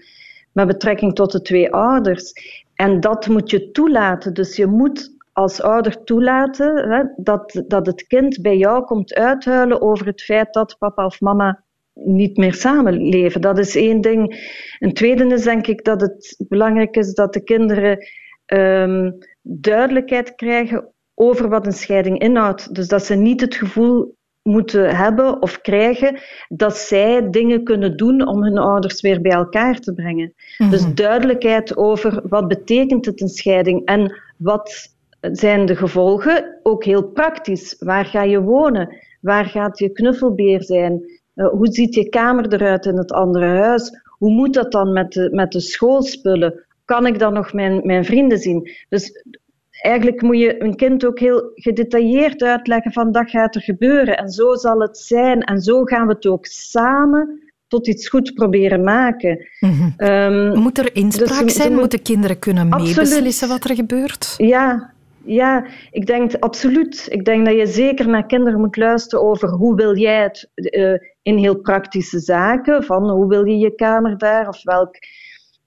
met 0.53 0.67
betrekking 0.67 1.15
tot 1.15 1.33
de 1.33 1.43
twee 1.43 1.73
ouders. 1.73 2.33
En 2.75 3.01
dat 3.01 3.27
moet 3.27 3.51
je 3.51 3.71
toelaten. 3.71 4.35
Dus 4.35 4.57
je 4.57 4.67
moet 4.67 5.17
als 5.33 5.63
ouder 5.63 6.05
toelaten 6.05 6.91
hè, 6.91 7.03
dat, 7.17 7.63
dat 7.67 7.87
het 7.87 8.07
kind 8.07 8.43
bij 8.43 8.57
jou 8.57 8.85
komt 8.85 9.15
uithuilen 9.15 9.83
over 9.83 10.07
het 10.07 10.23
feit 10.23 10.53
dat 10.53 10.77
papa 10.79 11.05
of 11.05 11.21
mama 11.21 11.63
niet 11.95 12.37
meer 12.37 12.55
samenleven. 12.55 13.41
Dat 13.41 13.59
is 13.59 13.77
één 13.77 14.01
ding. 14.01 14.49
Een 14.79 14.93
tweede 14.93 15.27
is 15.27 15.43
denk 15.43 15.67
ik 15.67 15.85
dat 15.85 16.01
het 16.01 16.45
belangrijk 16.49 16.97
is 16.97 17.15
dat 17.15 17.33
de 17.33 17.43
kinderen 17.43 18.07
ehm, 18.47 19.11
duidelijkheid 19.43 20.35
krijgen 20.35 20.93
over 21.15 21.49
wat 21.49 21.67
een 21.67 21.73
scheiding 21.73 22.19
inhoudt. 22.19 22.75
Dus 22.75 22.89
dat 22.89 23.05
ze 23.05 23.15
niet 23.15 23.41
het 23.41 23.55
gevoel 23.55 24.19
moeten 24.43 24.97
hebben 24.97 25.43
of 25.43 25.61
krijgen 25.61 26.21
dat 26.49 26.77
zij 26.77 27.31
dingen 27.31 27.65
kunnen 27.65 27.97
doen 27.97 28.27
om 28.27 28.43
hun 28.43 28.59
ouders 28.59 29.01
weer 29.01 29.21
bij 29.21 29.33
elkaar 29.33 29.79
te 29.79 29.95
brengen. 29.95 30.35
Dus 30.71 30.95
duidelijkheid 30.95 31.77
over 31.77 32.23
wat 32.29 32.49
betekent 32.49 33.07
het 33.07 33.21
een 33.21 33.29
scheiding 33.29 33.85
en 33.85 34.21
wat 34.37 34.99
zijn 35.21 35.67
de 35.67 35.77
gevolgen, 35.77 36.59
ook 36.63 36.85
heel 36.85 37.03
praktisch. 37.05 37.77
Waar 37.79 38.05
ga 38.05 38.23
je 38.23 38.43
wonen? 38.43 38.97
Waar 39.21 39.45
gaat 39.45 39.79
je 39.79 39.89
knuffelbeer 39.89 40.63
zijn? 40.63 41.19
Uh, 41.35 41.49
hoe 41.49 41.67
ziet 41.73 41.95
je 41.95 42.09
kamer 42.09 42.53
eruit 42.53 42.87
in 42.87 42.97
het 42.97 43.13
andere 43.13 43.47
huis? 43.47 44.01
Hoe 44.19 44.31
moet 44.31 44.55
dat 44.55 44.73
dan 44.73 44.93
met 44.93 45.13
de, 45.13 45.29
met 45.33 45.53
de 45.53 45.61
schoolspullen? 45.61 46.65
Kan 46.85 47.07
ik 47.07 47.19
dan 47.19 47.33
nog 47.33 47.53
mijn, 47.53 47.81
mijn 47.85 48.05
vrienden 48.05 48.39
zien? 48.39 48.71
Dus 48.89 49.25
eigenlijk 49.71 50.23
moet 50.23 50.39
je 50.39 50.63
een 50.63 50.77
kind 50.77 51.07
ook 51.07 51.19
heel 51.19 51.51
gedetailleerd 51.55 52.43
uitleggen 52.43 52.93
van 52.93 53.13
dat 53.13 53.31
gaat 53.31 53.55
er 53.55 53.63
gebeuren 53.63 54.17
en 54.17 54.29
zo 54.29 54.55
zal 54.55 54.81
het 54.81 54.99
zijn 54.99 55.43
en 55.43 55.61
zo 55.61 55.85
gaan 55.85 56.07
we 56.07 56.13
het 56.13 56.27
ook 56.27 56.47
samen 56.47 57.41
tot 57.69 57.89
iets 57.89 58.09
goed 58.09 58.35
proberen 58.35 58.83
maken. 58.83 59.47
Mm-hmm. 59.61 59.95
Um, 59.97 60.59
moet 60.59 60.79
er 60.79 60.95
inspraak 60.95 61.43
dus, 61.43 61.55
zijn? 61.55 61.71
Moet... 61.71 61.81
Moeten 61.81 62.03
kinderen 62.03 62.39
kunnen 62.39 62.69
meebeslissen 62.69 63.49
wat 63.49 63.65
er 63.65 63.75
gebeurt? 63.75 64.35
Ja, 64.37 64.93
ja, 65.35 65.67
ik 65.91 66.07
denk 66.07 66.35
absoluut. 66.35 67.07
Ik 67.11 67.25
denk 67.25 67.47
dat 67.47 67.57
je 67.57 67.67
zeker 67.67 68.09
naar 68.09 68.27
kinderen 68.27 68.61
moet 68.61 68.77
luisteren 68.77 69.25
over 69.25 69.49
hoe 69.49 69.75
wil 69.75 69.97
jij 69.97 70.23
het 70.23 70.51
uh, 70.55 70.99
in 71.23 71.37
heel 71.37 71.61
praktische 71.61 72.19
zaken. 72.19 72.83
Van 72.85 73.11
hoe 73.11 73.29
wil 73.29 73.45
je 73.45 73.59
je 73.59 73.75
kamer 73.75 74.19
daar? 74.19 74.49
Of 74.49 74.63
welk, 74.63 74.97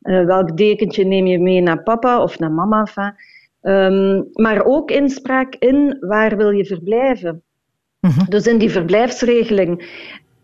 uh, 0.01 0.25
welk 0.25 0.57
dekentje 0.57 1.03
neem 1.03 1.25
je 1.25 1.39
mee 1.39 1.61
naar 1.61 1.83
papa 1.83 2.21
of 2.21 2.39
naar 2.39 2.51
mama? 2.51 2.79
Enfin. 2.79 3.15
Um, 3.61 4.29
maar 4.33 4.65
ook 4.65 4.91
inspraak 4.91 5.55
in 5.55 5.97
waar 5.99 6.37
wil 6.37 6.49
je 6.49 6.65
verblijven. 6.65 7.43
Mm-hmm. 7.99 8.25
Dus 8.29 8.47
in 8.47 8.57
die 8.57 8.71
verblijfsregeling. 8.71 9.85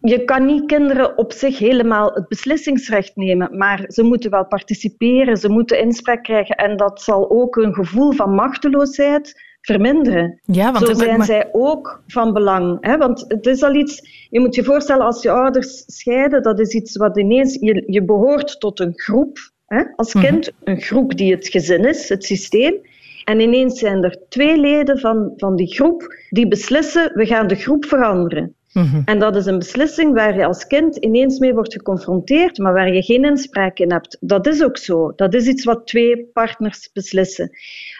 Je 0.01 0.23
kan 0.25 0.45
niet 0.45 0.65
kinderen 0.65 1.17
op 1.17 1.31
zich 1.31 1.59
helemaal 1.59 2.11
het 2.13 2.27
beslissingsrecht 2.27 3.15
nemen, 3.15 3.57
maar 3.57 3.85
ze 3.87 4.03
moeten 4.03 4.31
wel 4.31 4.45
participeren, 4.45 5.37
ze 5.37 5.49
moeten 5.49 5.79
inspraak 5.79 6.23
krijgen 6.23 6.55
en 6.55 6.77
dat 6.77 7.01
zal 7.01 7.31
ook 7.31 7.55
een 7.55 7.73
gevoel 7.73 8.11
van 8.11 8.33
machteloosheid 8.33 9.47
verminderen. 9.61 10.39
Ja, 10.43 10.71
want 10.71 10.87
Zo 10.87 10.93
zijn 10.93 11.17
maar... 11.17 11.25
zij 11.25 11.49
ook 11.51 12.03
van 12.07 12.33
belang. 12.33 12.77
Hè? 12.81 12.97
Want 12.97 13.25
het 13.27 13.45
is 13.45 13.63
al 13.63 13.75
iets, 13.75 14.27
je 14.29 14.39
moet 14.39 14.55
je 14.55 14.63
voorstellen, 14.63 15.05
als 15.05 15.21
je 15.21 15.31
ouders 15.31 15.83
scheiden, 15.85 16.43
dat 16.43 16.59
is 16.59 16.73
iets 16.73 16.97
wat 16.97 17.17
ineens, 17.17 17.57
je, 17.59 17.83
je 17.85 18.03
behoort 18.03 18.59
tot 18.59 18.79
een 18.79 18.93
groep, 18.95 19.37
hè? 19.65 19.83
als 19.95 20.13
kind, 20.13 20.51
mm-hmm. 20.51 20.73
een 20.75 20.81
groep 20.81 21.17
die 21.17 21.35
het 21.35 21.47
gezin 21.47 21.85
is, 21.85 22.09
het 22.09 22.23
systeem. 22.23 22.75
En 23.23 23.39
ineens 23.39 23.79
zijn 23.79 24.03
er 24.03 24.17
twee 24.29 24.57
leden 24.57 24.99
van, 24.99 25.33
van 25.37 25.55
die 25.55 25.73
groep 25.73 26.15
die 26.29 26.47
beslissen, 26.47 27.11
we 27.13 27.25
gaan 27.25 27.47
de 27.47 27.55
groep 27.55 27.85
veranderen. 27.85 28.55
Mm-hmm. 28.73 29.01
En 29.05 29.19
dat 29.19 29.35
is 29.35 29.45
een 29.45 29.57
beslissing 29.57 30.13
waar 30.13 30.37
je 30.37 30.45
als 30.45 30.67
kind 30.67 30.95
ineens 30.95 31.39
mee 31.39 31.53
wordt 31.53 31.73
geconfronteerd, 31.73 32.57
maar 32.57 32.73
waar 32.73 32.93
je 32.93 33.01
geen 33.01 33.25
inspraak 33.25 33.79
in 33.79 33.91
hebt. 33.91 34.17
Dat 34.19 34.47
is 34.47 34.63
ook 34.63 34.77
zo. 34.77 35.13
Dat 35.15 35.33
is 35.33 35.47
iets 35.47 35.63
wat 35.63 35.87
twee 35.87 36.29
partners 36.33 36.89
beslissen. 36.93 37.51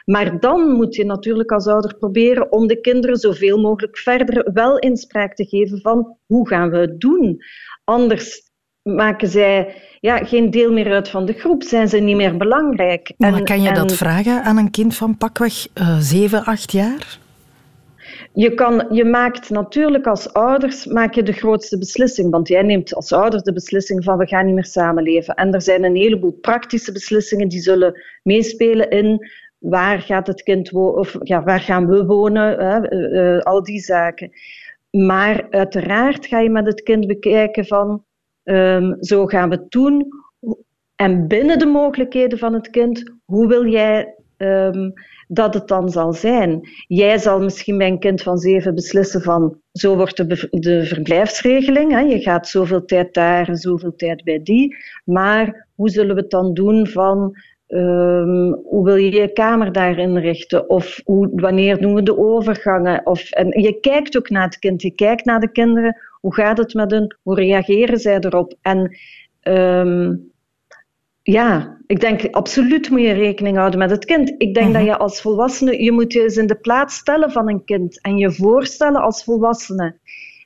Maar 0.06 0.40
dan 0.40 0.72
moet 0.72 0.96
je 0.96 1.06
natuurlijk 1.06 1.52
als 1.52 1.68
ouder 1.68 1.98
proberen 1.98 2.52
om 2.52 2.68
de 2.68 2.82
kinderen 2.82 3.18
zoveel 3.18 3.60
mogelijk 3.60 3.98
verder 3.98 4.52
wel 4.54 4.78
inspraak 4.78 5.36
te 5.36 5.46
geven 5.46 5.82
van 5.82 6.18
hoe 6.26 6.48
gaan 6.48 6.70
we 6.70 6.78
het 6.78 7.00
doen. 7.00 7.44
Anders 7.84 8.42
maken 8.82 9.28
zij 9.28 9.76
ja, 10.00 10.18
geen 10.18 10.52
deel 10.52 10.72
meer 10.72 10.92
uit 10.92 11.10
van 11.10 11.26
de 11.26 11.34
groep, 11.34 11.64
zijn 11.64 11.90
ze 11.90 11.98
niet 11.98 12.16
meer 12.16 12.38
belangrijk. 12.38 13.14
Maar 13.18 13.34
en, 13.34 13.44
kan 13.44 13.62
je 13.62 13.70
en... 13.70 13.76
dat 13.76 13.94
vragen 13.94 14.44
aan 14.44 14.58
een 14.58 14.72
kind 14.72 14.96
van 14.96 15.18
pakweg 15.18 15.68
uh, 15.76 15.98
7, 16.00 16.44
8 16.44 16.72
jaar? 16.72 17.20
Je, 18.34 18.54
kan, 18.54 18.86
je 18.90 19.06
maakt 19.06 19.50
natuurlijk 19.50 20.08
als 20.08 20.34
ouders 20.34 20.86
maak 20.86 21.14
je 21.14 21.24
de 21.24 21.32
grootste 21.32 21.78
beslissing, 21.78 22.32
want 22.32 22.48
jij 22.48 22.62
neemt 22.62 22.96
als 22.96 23.12
ouder 23.12 23.44
de 23.44 23.54
beslissing 23.54 24.04
van 24.04 24.18
we 24.18 24.28
gaan 24.28 24.46
niet 24.46 24.56
meer 24.56 24.66
samenleven. 24.66 25.36
En 25.36 25.54
er 25.54 25.62
zijn 25.62 25.84
een 25.84 25.96
heleboel 25.96 26.32
praktische 26.32 26.92
beslissingen 26.92 27.48
die 27.48 27.62
zullen 27.62 28.02
meespelen 28.24 28.90
in 28.90 29.28
waar 29.58 30.02
gaat 30.02 30.28
het 30.28 30.44
kind 30.44 30.70
wonen, 30.70 31.00
of 31.00 31.16
ja, 31.24 31.44
waar 31.44 31.60
gaan 31.60 31.88
we 31.88 32.06
wonen, 32.06 32.60
hè, 32.60 32.94
uh, 32.94 33.36
uh, 33.36 33.42
al 33.42 33.64
die 33.64 33.80
zaken. 33.80 34.32
Maar 34.92 35.48
uiteraard 35.50 36.26
ga 36.26 36.40
je 36.40 36.50
met 36.50 36.66
het 36.66 36.84
kind 36.84 37.08
bekijken 37.08 37.66
van 37.66 38.04
um, 38.44 38.98
zo 39.00 39.26
gaan 39.26 39.50
we 39.50 39.56
het 39.56 39.72
doen. 39.72 40.08
En 40.96 41.28
binnen 41.28 41.60
de 41.60 41.66
mogelijkheden 41.66 42.38
van 42.38 42.54
het 42.54 42.70
kind, 42.70 43.14
hoe 43.26 43.48
wil 43.48 43.68
jij 43.68 44.16
um, 44.40 44.94
dat 45.28 45.54
het 45.54 45.68
dan 45.68 45.90
zal 45.90 46.14
zijn. 46.14 46.70
Jij 46.88 47.18
zal 47.18 47.42
misschien 47.42 47.78
bij 47.78 47.88
een 47.88 48.00
kind 48.00 48.22
van 48.22 48.38
zeven 48.38 48.76
beslissen 48.76 49.22
van 49.22 49.62
zo 49.72 49.96
wordt 49.96 50.18
de, 50.18 50.48
de 50.50 50.86
verblijfsregeling. 50.86 51.92
Hè? 51.92 52.00
Je 52.00 52.20
gaat 52.20 52.48
zoveel 52.48 52.86
tijd 52.86 53.14
daar 53.14 53.48
en 53.48 53.56
zoveel 53.56 53.96
tijd 53.96 54.24
bij 54.24 54.40
die. 54.44 54.76
Maar 55.06 55.68
hoe 55.76 55.90
zullen 55.90 56.16
we 56.16 56.22
het 56.22 56.30
dan 56.30 56.54
doen 56.54 56.88
van 56.88 57.36
um, 57.68 58.54
hoe 58.64 58.84
wil 58.84 58.96
je 58.96 59.12
je 59.12 59.34
kamer 59.34 59.72
daar 59.72 59.98
inrichten? 59.98 60.70
Of 60.70 61.02
hoe, 61.04 61.30
wanneer 61.34 61.78
doen 61.82 61.94
we 61.94 62.04
de 62.04 62.18
overgangen? 62.18 63.06
Of, 63.06 63.32
en 63.32 63.62
je 63.62 63.80
kijkt 63.80 64.18
ook 64.18 64.30
naar 64.30 64.46
het 64.46 64.60
kind, 64.60 64.82
je 64.82 64.92
kijkt 64.92 65.26
naar 65.26 65.40
de 65.40 65.52
kinderen. 65.52 65.98
Hoe 66.22 66.34
gaat 66.34 66.58
het 66.58 66.74
met 66.74 66.92
hen? 66.92 67.18
Hoe 67.22 67.36
reageren 67.36 67.98
zij 67.98 68.20
erop? 68.20 68.54
En 68.62 68.98
um, 69.44 70.32
ja, 71.32 71.78
ik 71.86 72.00
denk 72.00 72.28
absoluut 72.32 72.90
moet 72.90 73.02
je 73.02 73.12
rekening 73.12 73.58
houden 73.58 73.80
met 73.80 73.90
het 73.90 74.06
kind. 74.06 74.34
Ik 74.38 74.54
denk 74.54 74.74
dat 74.74 74.84
je 74.84 74.98
als 74.98 75.22
volwassene, 75.22 75.84
je 75.84 75.92
moet 75.92 76.14
je 76.14 76.22
eens 76.22 76.38
in 76.38 76.48
de 76.48 76.56
plaats 76.56 76.96
stellen 76.96 77.32
van 77.32 77.50
een 77.50 77.64
kind 77.64 78.02
en 78.02 78.18
je 78.18 78.32
voorstellen 78.32 79.02
als 79.02 79.24
volwassene 79.24 79.98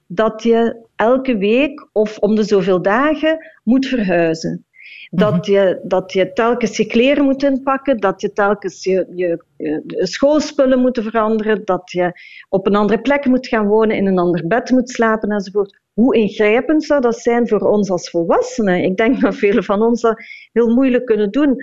dat 0.08 0.44
je 0.44 0.86
elke 0.96 1.38
week 1.38 1.88
of 1.92 2.18
om 2.18 2.36
de 2.36 2.44
zoveel 2.44 2.82
dagen 2.82 3.38
moet 3.64 3.86
verhuizen. 3.86 4.66
Dat 5.10 5.46
je, 5.46 5.80
dat 5.84 6.14
je 6.14 6.34
telkens 6.34 6.78
je 6.78 6.86
kleren 6.86 7.24
moet 7.24 7.44
inpakken, 7.44 7.98
dat 7.98 8.22
je 8.22 8.34
telkens 8.34 8.84
je, 8.84 9.08
je, 9.16 9.44
je 9.58 9.84
schoolspullen 10.08 10.80
moet 10.80 11.00
veranderen, 11.02 11.62
dat 11.66 11.92
je 11.92 12.12
op 12.50 12.68
een 12.68 12.76
andere 12.76 13.02
plek 13.02 13.26
moet 13.26 13.48
gaan 13.48 13.68
wonen, 13.68 13.96
in 13.96 14.08
een 14.08 14.20
ander 14.20 14.48
bed 14.48 14.70
moet 14.70 14.90
slapen 14.90 15.30
enzovoort. 15.30 15.82
Hoe 15.94 16.16
ingrijpend 16.16 16.84
zou 16.84 17.02
dat 17.02 17.20
zijn 17.20 17.48
voor 17.48 17.60
ons 17.60 17.90
als 17.90 18.10
volwassenen? 18.10 18.84
Ik 18.84 18.98
denk 18.98 19.22
dat 19.22 19.36
velen 19.36 19.64
van 19.64 19.82
ons 19.82 20.02
dat 20.02 20.24
heel 20.52 20.74
moeilijk 20.74 21.06
kunnen 21.06 21.32
doen. 21.32 21.56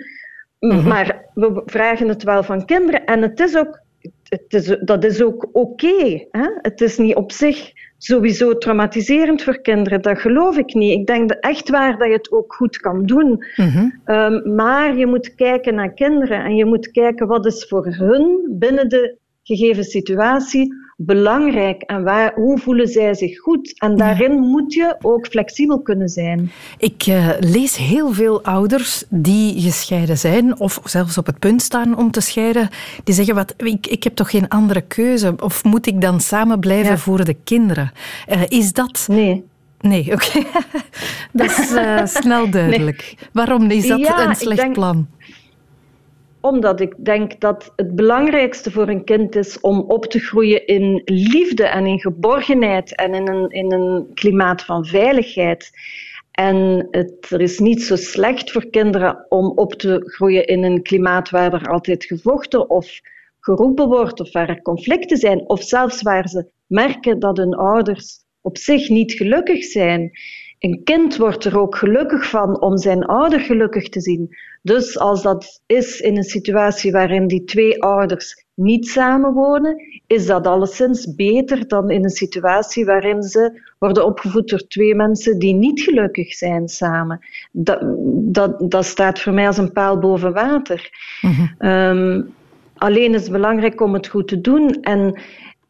Mm-hmm. 0.59 0.87
Maar 0.87 1.25
we 1.33 1.61
vragen 1.65 2.07
het 2.07 2.23
wel 2.23 2.43
van 2.43 2.65
kinderen. 2.65 3.05
En 3.05 3.21
het 3.21 3.39
is 3.39 3.57
ook, 3.57 3.81
het 4.23 4.53
is, 4.53 4.77
dat 4.81 5.03
is 5.03 5.21
ook 5.21 5.49
oké. 5.51 5.87
Okay, 5.87 6.27
het 6.61 6.81
is 6.81 6.97
niet 6.97 7.15
op 7.15 7.31
zich 7.31 7.71
sowieso 7.97 8.57
traumatiserend 8.57 9.43
voor 9.43 9.61
kinderen. 9.61 10.01
Dat 10.01 10.19
geloof 10.19 10.57
ik 10.57 10.73
niet. 10.73 10.99
Ik 10.99 11.05
denk 11.05 11.31
echt 11.31 11.69
waar 11.69 11.97
dat 11.97 12.07
je 12.07 12.13
het 12.13 12.31
ook 12.31 12.53
goed 12.53 12.77
kan 12.77 13.05
doen. 13.05 13.45
Mm-hmm. 13.55 14.01
Um, 14.05 14.55
maar 14.55 14.97
je 14.97 15.05
moet 15.05 15.35
kijken 15.35 15.75
naar 15.75 15.93
kinderen 15.93 16.43
en 16.43 16.55
je 16.55 16.65
moet 16.65 16.91
kijken 16.91 17.27
wat 17.27 17.45
is 17.45 17.65
voor 17.67 17.85
hun 17.85 18.45
binnen 18.49 18.89
de 18.89 19.17
gegeven 19.43 19.83
situatie 19.83 20.73
belangrijk 21.05 21.81
en 21.81 22.03
waar, 22.03 22.33
hoe 22.35 22.59
voelen 22.59 22.87
zij 22.87 23.13
zich 23.13 23.39
goed? 23.39 23.79
En 23.79 23.95
daarin 23.95 24.39
moet 24.39 24.73
je 24.73 24.95
ook 25.01 25.27
flexibel 25.27 25.81
kunnen 25.81 26.09
zijn. 26.09 26.51
Ik 26.77 27.05
uh, 27.07 27.29
lees 27.39 27.77
heel 27.77 28.13
veel 28.13 28.43
ouders 28.43 29.03
die 29.09 29.61
gescheiden 29.61 30.17
zijn 30.17 30.59
of 30.59 30.79
zelfs 30.83 31.17
op 31.17 31.25
het 31.25 31.39
punt 31.39 31.61
staan 31.61 31.97
om 31.97 32.11
te 32.11 32.21
scheiden, 32.21 32.69
die 33.03 33.15
zeggen, 33.15 33.35
wat, 33.35 33.53
ik, 33.57 33.87
ik 33.87 34.03
heb 34.03 34.15
toch 34.15 34.29
geen 34.29 34.47
andere 34.47 34.81
keuze? 34.81 35.33
Of 35.39 35.63
moet 35.63 35.87
ik 35.87 36.01
dan 36.01 36.19
samen 36.19 36.59
blijven 36.59 36.99
voor 36.99 37.25
de 37.25 37.35
kinderen? 37.43 37.91
Uh, 38.29 38.41
is 38.47 38.73
dat... 38.73 39.05
Nee. 39.09 39.43
Nee, 39.79 40.11
oké. 40.13 40.43
dat 41.33 41.57
is 41.57 41.71
uh, 41.71 42.05
snel 42.05 42.49
duidelijk. 42.49 43.15
Nee. 43.19 43.29
Waarom 43.33 43.71
is 43.71 43.87
dat 43.87 43.99
ja, 43.99 44.27
een 44.27 44.35
slecht 44.35 44.61
denk, 44.61 44.73
plan? 44.73 45.07
Omdat 46.41 46.79
ik 46.79 46.95
denk 46.97 47.39
dat 47.39 47.73
het 47.75 47.95
belangrijkste 47.95 48.71
voor 48.71 48.87
een 48.87 49.03
kind 49.03 49.35
is 49.35 49.59
om 49.59 49.79
op 49.79 50.05
te 50.05 50.19
groeien 50.19 50.65
in 50.65 51.01
liefde 51.05 51.63
en 51.63 51.85
in 51.85 51.99
geborgenheid 51.99 52.95
en 52.95 53.13
in 53.13 53.27
een, 53.27 53.49
in 53.49 53.71
een 53.71 54.11
klimaat 54.13 54.65
van 54.65 54.85
veiligheid. 54.85 55.71
En 56.31 56.87
het, 56.91 57.31
er 57.31 57.41
is 57.41 57.59
niet 57.59 57.83
zo 57.83 57.95
slecht 57.95 58.51
voor 58.51 58.69
kinderen 58.69 59.25
om 59.29 59.51
op 59.55 59.73
te 59.73 60.01
groeien 60.05 60.45
in 60.45 60.63
een 60.63 60.81
klimaat 60.81 61.29
waar 61.29 61.53
er 61.53 61.67
altijd 61.67 62.05
gevochten 62.05 62.69
of 62.69 62.99
geroepen 63.39 63.87
wordt, 63.87 64.19
of 64.19 64.31
waar 64.31 64.49
er 64.49 64.61
conflicten 64.61 65.17
zijn, 65.17 65.49
of 65.49 65.63
zelfs 65.63 66.01
waar 66.01 66.27
ze 66.27 66.45
merken 66.67 67.19
dat 67.19 67.37
hun 67.37 67.53
ouders 67.53 68.17
op 68.41 68.57
zich 68.57 68.89
niet 68.89 69.11
gelukkig 69.11 69.63
zijn. 69.63 70.11
Een 70.61 70.81
kind 70.83 71.17
wordt 71.17 71.45
er 71.45 71.59
ook 71.59 71.75
gelukkig 71.75 72.29
van 72.29 72.61
om 72.61 72.77
zijn 72.77 73.05
ouder 73.05 73.39
gelukkig 73.39 73.89
te 73.89 74.01
zien. 74.01 74.37
Dus 74.61 74.99
als 74.99 75.21
dat 75.21 75.61
is 75.65 75.99
in 75.99 76.17
een 76.17 76.23
situatie 76.23 76.91
waarin 76.91 77.27
die 77.27 77.43
twee 77.43 77.83
ouders 77.83 78.45
niet 78.53 78.87
samenwonen, 78.87 79.75
is 80.07 80.25
dat 80.25 80.47
alleszins 80.47 81.15
beter 81.15 81.67
dan 81.67 81.89
in 81.89 82.03
een 82.03 82.09
situatie 82.09 82.85
waarin 82.85 83.23
ze 83.23 83.61
worden 83.79 84.05
opgevoed 84.05 84.49
door 84.49 84.67
twee 84.67 84.95
mensen 84.95 85.39
die 85.39 85.53
niet 85.53 85.81
gelukkig 85.81 86.33
zijn 86.33 86.67
samen. 86.67 87.19
Dat, 87.51 87.79
dat, 88.11 88.71
dat 88.71 88.85
staat 88.85 89.19
voor 89.19 89.33
mij 89.33 89.47
als 89.47 89.57
een 89.57 89.71
paal 89.71 89.99
boven 89.99 90.33
water. 90.33 90.89
Mm 91.21 91.69
um, 91.69 92.33
alleen 92.75 93.13
is 93.13 93.21
het 93.21 93.31
belangrijk 93.31 93.81
om 93.81 93.93
het 93.93 94.07
goed 94.07 94.27
te 94.27 94.41
doen. 94.41 94.69
En 94.81 95.21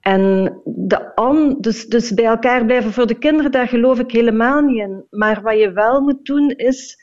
en 0.01 0.53
de 0.65 1.15
an, 1.15 1.57
dus, 1.59 1.87
dus 1.87 2.13
bij 2.13 2.25
elkaar 2.25 2.65
blijven 2.65 2.91
voor 2.91 3.07
de 3.07 3.17
kinderen, 3.17 3.51
daar 3.51 3.67
geloof 3.67 3.99
ik 3.99 4.11
helemaal 4.11 4.61
niet 4.61 4.77
in. 4.77 5.05
Maar 5.09 5.41
wat 5.41 5.59
je 5.59 5.71
wel 5.71 6.01
moet 6.01 6.25
doen, 6.25 6.49
is 6.49 6.97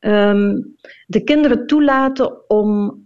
um, 0.00 0.76
de 1.06 1.24
kinderen 1.24 1.66
toelaten 1.66 2.50
om 2.50 3.00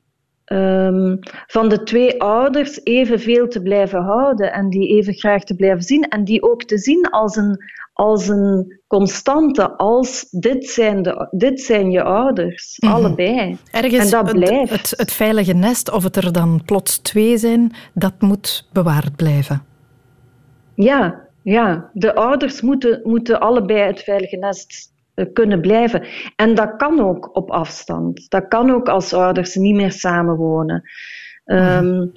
um, 0.53 1.19
van 1.47 1.69
de 1.69 1.83
twee 1.83 2.21
ouders 2.21 2.81
evenveel 2.85 3.49
te 3.49 3.63
blijven 3.63 4.03
houden 4.03 4.53
en 4.53 4.71
die 4.71 4.89
even 4.89 5.15
graag 5.15 5.45
te 5.45 5.57
blijven 5.57 5.83
zien 5.83 6.03
en 6.03 6.25
die 6.25 6.43
ook 6.43 6.65
te 6.65 6.79
zien 6.79 7.11
als 7.11 7.37
een, 7.37 7.59
als 7.97 8.29
een 8.29 8.81
constante, 8.87 9.77
als 9.77 10.27
dit 10.31 10.67
zijn, 10.67 11.03
de, 11.03 11.29
dit 11.31 11.61
zijn 11.61 11.91
je 11.91 12.03
ouders, 12.03 12.77
mm 12.79 12.89
-hmm. 12.89 12.99
allebei. 12.99 13.59
Ergens 13.71 14.05
en 14.05 14.11
dat 14.11 14.33
blijft. 14.33 14.71
Het, 14.71 14.91
het, 14.91 14.99
het, 14.99 15.13
veilige 15.13 15.53
nest, 15.53 15.91
of 15.91 16.03
het 16.03 16.17
er 16.17 16.33
dan 16.33 16.63
plots 16.65 16.99
twee 16.99 17.39
zijn, 17.39 17.73
dat 17.95 18.13
moet 18.21 18.69
bewaard 18.73 19.17
blijven. 19.17 19.63
Ja, 20.75 21.21
ja. 21.43 21.91
de 21.93 22.15
ouders 22.15 22.61
moeten, 22.61 23.01
moeten 23.05 23.41
allebei 23.41 23.81
het 23.81 24.03
veilige 24.03 24.37
nest 24.37 24.93
eh, 25.15 25.27
kunnen 25.33 25.61
blijven. 25.61 26.07
En 26.37 26.55
dat 26.55 26.77
kan 26.77 27.01
ook 27.01 27.37
op 27.37 27.51
afstand. 27.51 28.31
Dat 28.31 28.49
kan 28.49 28.71
ook 28.71 28.89
als 28.89 29.13
ouders 29.13 29.55
niet 29.55 29.75
meer 29.75 29.93
samenwonen. 29.93 30.91
Um, 31.45 32.13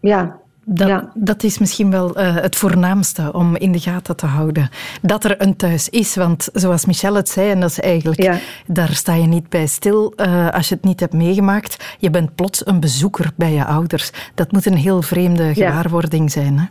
ja, 0.00 0.39
dat, 0.64 0.88
ja. 0.88 1.12
dat 1.14 1.42
is 1.42 1.58
misschien 1.58 1.90
wel 1.90 2.20
uh, 2.20 2.36
het 2.36 2.56
voornaamste 2.56 3.32
om 3.32 3.56
in 3.56 3.72
de 3.72 3.78
gaten 3.78 4.16
te 4.16 4.26
houden. 4.26 4.70
Dat 5.02 5.24
er 5.24 5.42
een 5.42 5.56
thuis 5.56 5.88
is. 5.88 6.14
Want 6.14 6.48
zoals 6.52 6.86
Michel 6.86 7.14
het 7.14 7.28
zei, 7.28 7.50
en 7.50 7.60
dat 7.60 7.70
is 7.70 7.80
eigenlijk, 7.80 8.22
ja. 8.22 8.38
daar 8.66 8.94
sta 8.94 9.14
je 9.14 9.26
niet 9.26 9.48
bij 9.48 9.66
stil 9.66 10.12
uh, 10.16 10.50
als 10.50 10.68
je 10.68 10.74
het 10.74 10.84
niet 10.84 11.00
hebt 11.00 11.12
meegemaakt. 11.12 11.96
Je 11.98 12.10
bent 12.10 12.34
plots 12.34 12.66
een 12.66 12.80
bezoeker 12.80 13.30
bij 13.36 13.52
je 13.52 13.64
ouders. 13.64 14.10
Dat 14.34 14.52
moet 14.52 14.66
een 14.66 14.76
heel 14.76 15.02
vreemde 15.02 15.54
gewaarwording 15.54 16.30
zijn. 16.30 16.58
Hè? 16.58 16.64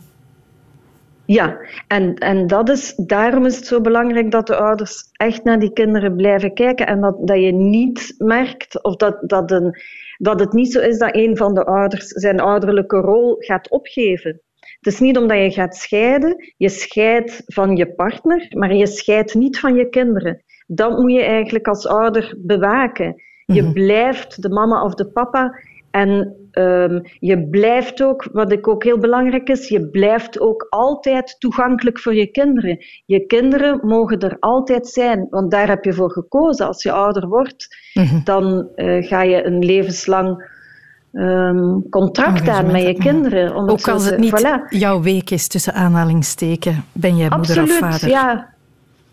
Ja, 1.24 1.56
en, 1.86 2.14
en 2.14 2.46
dat 2.46 2.68
is, 2.68 2.94
daarom 2.96 3.46
is 3.46 3.56
het 3.56 3.66
zo 3.66 3.80
belangrijk 3.80 4.30
dat 4.30 4.46
de 4.46 4.56
ouders 4.56 5.04
echt 5.12 5.44
naar 5.44 5.58
die 5.58 5.72
kinderen 5.72 6.16
blijven 6.16 6.54
kijken 6.54 6.86
en 6.86 7.00
dat, 7.00 7.16
dat 7.20 7.40
je 7.40 7.52
niet 7.52 8.14
merkt 8.18 8.82
of 8.82 8.96
dat, 8.96 9.16
dat, 9.20 9.50
een, 9.50 9.76
dat 10.20 10.40
het 10.40 10.52
niet 10.52 10.72
zo 10.72 10.80
is 10.80 10.98
dat 10.98 11.14
een 11.14 11.36
van 11.36 11.54
de 11.54 11.64
ouders 11.64 12.06
zijn 12.06 12.40
ouderlijke 12.40 12.96
rol 12.96 13.36
gaat 13.38 13.70
opgeven. 13.70 14.40
Het 14.58 14.92
is 14.92 15.00
niet 15.00 15.16
omdat 15.16 15.38
je 15.38 15.50
gaat 15.50 15.76
scheiden, 15.76 16.52
je 16.56 16.68
scheidt 16.68 17.42
van 17.46 17.76
je 17.76 17.94
partner, 17.94 18.46
maar 18.50 18.74
je 18.74 18.86
scheidt 18.86 19.34
niet 19.34 19.58
van 19.58 19.74
je 19.74 19.88
kinderen. 19.88 20.42
Dat 20.66 20.98
moet 20.98 21.12
je 21.12 21.22
eigenlijk 21.22 21.68
als 21.68 21.86
ouder 21.86 22.34
bewaken. 22.38 23.22
Je 23.44 23.60
mm-hmm. 23.60 23.72
blijft 23.72 24.42
de 24.42 24.48
mama 24.48 24.84
of 24.84 24.94
de 24.94 25.06
papa 25.06 25.58
en 25.90 26.36
um, 26.52 27.02
je 27.18 27.48
blijft 27.48 28.02
ook, 28.02 28.28
wat 28.32 28.52
ik 28.52 28.68
ook 28.68 28.84
heel 28.84 28.98
belangrijk 28.98 29.48
is, 29.48 29.68
je 29.68 29.88
blijft 29.88 30.40
ook 30.40 30.66
altijd 30.70 31.36
toegankelijk 31.38 31.98
voor 31.98 32.14
je 32.14 32.26
kinderen. 32.26 32.78
Je 33.06 33.26
kinderen 33.26 33.80
mogen 33.82 34.18
er 34.18 34.36
altijd 34.40 34.86
zijn, 34.86 35.26
want 35.30 35.50
daar 35.50 35.68
heb 35.68 35.84
je 35.84 35.92
voor 35.92 36.10
gekozen. 36.10 36.66
Als 36.66 36.82
je 36.82 36.92
ouder 36.92 37.28
wordt, 37.28 37.76
mm 37.94 38.04
-hmm. 38.04 38.20
dan 38.24 38.68
uh, 38.76 39.06
ga 39.06 39.22
je 39.22 39.44
een 39.46 39.64
levenslang 39.64 40.58
um, 41.12 41.88
contract 41.90 42.48
aan 42.48 42.72
met 42.72 42.82
je 42.82 42.94
kinderen. 42.94 43.54
Ook 43.54 43.88
als 43.88 44.04
het 44.04 44.18
niet 44.18 44.40
voilà. 44.40 44.68
jouw 44.68 45.02
week 45.02 45.30
is, 45.30 45.48
tussen 45.48 45.74
aanhalingssteken, 45.74 46.84
ben 46.92 47.16
jij 47.16 47.28
moeder 47.28 47.58
Absoluut, 47.58 47.82
of 47.82 47.90
vader. 47.90 48.08
ja. 48.08 48.58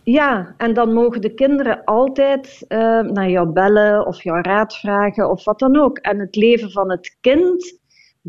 Ja, 0.10 0.54
en 0.58 0.74
dan 0.74 0.94
mogen 0.94 1.22
de 1.22 1.34
kinderen 1.34 1.84
altijd 1.84 2.66
uh, 2.68 2.78
naar 3.00 3.30
jou 3.30 3.48
bellen 3.48 4.06
of 4.06 4.24
jou 4.24 4.42
raad 4.42 4.76
vragen 4.76 5.30
of 5.30 5.44
wat 5.44 5.60
dan 5.60 5.80
ook. 5.80 5.98
En 5.98 6.20
het 6.20 6.36
leven 6.36 6.72
van 6.72 6.92
het 6.92 7.18
kind 7.22 7.80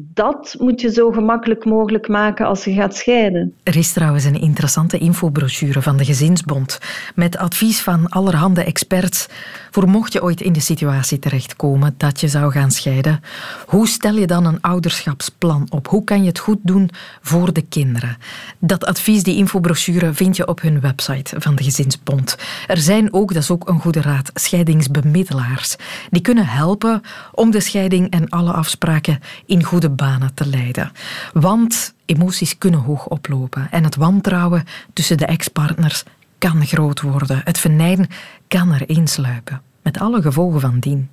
dat 0.01 0.57
moet 0.59 0.81
je 0.81 0.93
zo 0.93 1.11
gemakkelijk 1.11 1.65
mogelijk 1.65 2.09
maken 2.09 2.47
als 2.47 2.65
je 2.65 2.73
gaat 2.73 2.97
scheiden. 2.97 3.55
Er 3.63 3.77
is 3.77 3.93
trouwens 3.93 4.25
een 4.25 4.41
interessante 4.41 4.99
infobrochure 4.99 5.83
van 5.83 5.97
de 5.97 6.05
Gezinsbond 6.05 6.79
met 7.15 7.37
advies 7.37 7.81
van 7.81 8.09
allerhande 8.09 8.65
experts 8.65 9.29
voor 9.71 9.89
mocht 9.89 10.13
je 10.13 10.23
ooit 10.23 10.41
in 10.41 10.53
de 10.53 10.61
situatie 10.61 11.19
terechtkomen 11.19 11.95
dat 11.97 12.21
je 12.21 12.29
zou 12.29 12.53
gaan 12.53 12.71
scheiden. 12.71 13.21
Hoe 13.67 13.89
stel 13.89 14.15
je 14.15 14.27
dan 14.27 14.45
een 14.45 14.61
ouderschapsplan 14.61 15.67
op? 15.71 15.89
Hoe 15.89 16.05
kan 16.05 16.23
je 16.23 16.29
het 16.29 16.39
goed 16.39 16.59
doen 16.63 16.91
voor 17.23 17.53
de 17.53 17.63
kinderen? 17.63 18.17
Dat 18.59 18.85
advies, 18.85 19.23
die 19.23 19.37
infobrochure, 19.37 20.13
vind 20.13 20.37
je 20.37 20.49
op 20.49 20.61
hun 20.61 20.81
website 20.81 21.41
van 21.41 21.55
de 21.55 21.63
Gezinsbond. 21.63 22.37
Er 22.67 22.79
zijn 22.79 23.13
ook, 23.13 23.33
dat 23.33 23.43
is 23.43 23.51
ook 23.51 23.69
een 23.69 23.81
goede 23.81 24.01
raad, 24.01 24.31
scheidingsbemiddelaars. 24.35 25.77
Die 26.11 26.23
kunnen 26.23 26.47
helpen 26.47 27.03
om 27.33 27.51
de 27.51 27.61
scheiding 27.61 28.11
en 28.11 28.29
alle 28.29 28.53
afspraken 28.53 29.19
in 29.47 29.63
goede 29.63 29.88
banen 29.91 30.35
te 30.35 30.47
leiden. 30.47 30.93
Want 31.33 31.95
emoties 32.05 32.59
kunnen 32.59 32.81
hoog 32.81 33.07
oplopen 33.07 33.69
en 33.71 33.85
het 33.85 33.97
wantrouwen 33.97 34.65
tussen 34.93 35.17
de 35.17 35.27
ex-partners 35.27 36.05
kan 36.39 36.67
groot 36.67 37.01
worden. 37.01 37.41
Het 37.45 37.59
venijn 37.59 38.09
kan 38.49 38.73
er 38.73 38.89
insluipen, 38.89 39.63
met 39.83 39.99
alle 39.99 40.23
gevolgen 40.23 40.61
van 40.61 40.79
dien. 40.79 41.09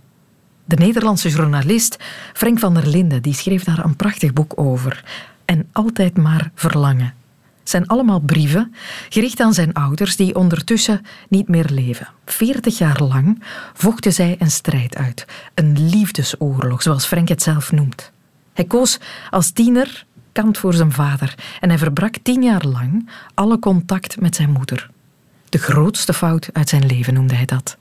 De 0.65 0.75
Nederlandse 0.75 1.29
journalist 1.29 1.97
Frank 2.33 2.59
van 2.59 2.73
der 2.73 2.87
Linden 2.87 3.21
die 3.21 3.33
schreef 3.33 3.63
daar 3.63 3.85
een 3.85 3.95
prachtig 3.95 4.33
boek 4.33 4.53
over. 4.55 5.03
En 5.45 5.67
altijd 5.71 6.17
maar 6.17 6.51
verlangen. 6.55 7.13
Zijn 7.63 7.87
allemaal 7.87 8.19
brieven 8.19 8.75
gericht 9.09 9.39
aan 9.39 9.53
zijn 9.53 9.73
ouders 9.73 10.15
die 10.15 10.35
ondertussen 10.35 11.01
niet 11.29 11.47
meer 11.47 11.65
leven. 11.69 12.07
Veertig 12.25 12.77
jaar 12.77 13.03
lang 13.03 13.43
vochten 13.73 14.13
zij 14.13 14.35
een 14.39 14.51
strijd 14.51 14.95
uit. 14.95 15.25
Een 15.53 15.89
liefdesoorlog, 15.89 16.81
zoals 16.81 17.05
Frank 17.05 17.27
het 17.27 17.43
zelf 17.43 17.71
noemt. 17.71 18.11
Hij 18.55 18.65
koos 18.65 18.99
als 19.29 19.51
tiener 19.51 20.05
kant 20.31 20.57
voor 20.57 20.73
zijn 20.73 20.91
vader 20.91 21.35
en 21.59 21.69
hij 21.69 21.77
verbrak 21.77 22.15
tien 22.21 22.43
jaar 22.43 22.65
lang 22.65 23.09
alle 23.33 23.59
contact 23.59 24.21
met 24.21 24.35
zijn 24.35 24.51
moeder. 24.51 24.89
De 25.49 25.57
grootste 25.57 26.13
fout 26.13 26.49
uit 26.53 26.69
zijn 26.69 26.85
leven 26.85 27.13
noemde 27.13 27.35
hij 27.35 27.45
dat. 27.45 27.77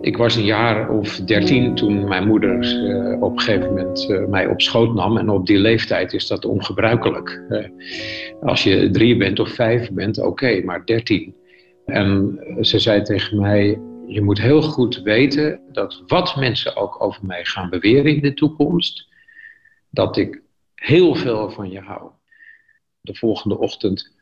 Ik 0.00 0.16
was 0.16 0.36
een 0.36 0.44
jaar 0.44 0.90
of 0.90 1.16
dertien 1.16 1.74
toen 1.74 2.08
mijn 2.08 2.26
moeder 2.26 2.84
uh, 2.88 3.22
op 3.22 3.32
een 3.32 3.40
gegeven 3.40 3.68
moment 3.68 4.06
uh, 4.10 4.26
mij 4.26 4.46
op 4.46 4.60
schoot 4.60 4.94
nam. 4.94 5.16
En 5.16 5.28
op 5.28 5.46
die 5.46 5.58
leeftijd 5.58 6.12
is 6.12 6.26
dat 6.26 6.44
ongebruikelijk. 6.44 7.42
Uh, 7.48 7.64
als 8.42 8.62
je 8.62 8.90
drie 8.90 9.16
bent 9.16 9.40
of 9.40 9.48
vijf 9.48 9.90
bent, 9.90 10.18
oké, 10.18 10.62
maar 10.64 10.84
dertien. 10.84 11.34
En 11.86 12.38
ze 12.60 12.78
zei 12.78 13.02
tegen 13.02 13.40
mij: 13.40 13.78
je 14.12 14.22
moet 14.22 14.40
heel 14.40 14.62
goed 14.62 15.02
weten 15.02 15.60
dat 15.72 16.02
wat 16.06 16.36
mensen 16.36 16.76
ook 16.76 17.02
over 17.02 17.26
mij 17.26 17.44
gaan 17.44 17.70
beweren 17.70 18.14
in 18.14 18.20
de 18.20 18.34
toekomst, 18.34 19.08
dat 19.90 20.16
ik 20.16 20.42
heel 20.74 21.14
veel 21.14 21.50
van 21.50 21.70
je 21.70 21.80
hou. 21.80 22.10
De 23.00 23.14
volgende 23.14 23.58
ochtend 23.58 24.16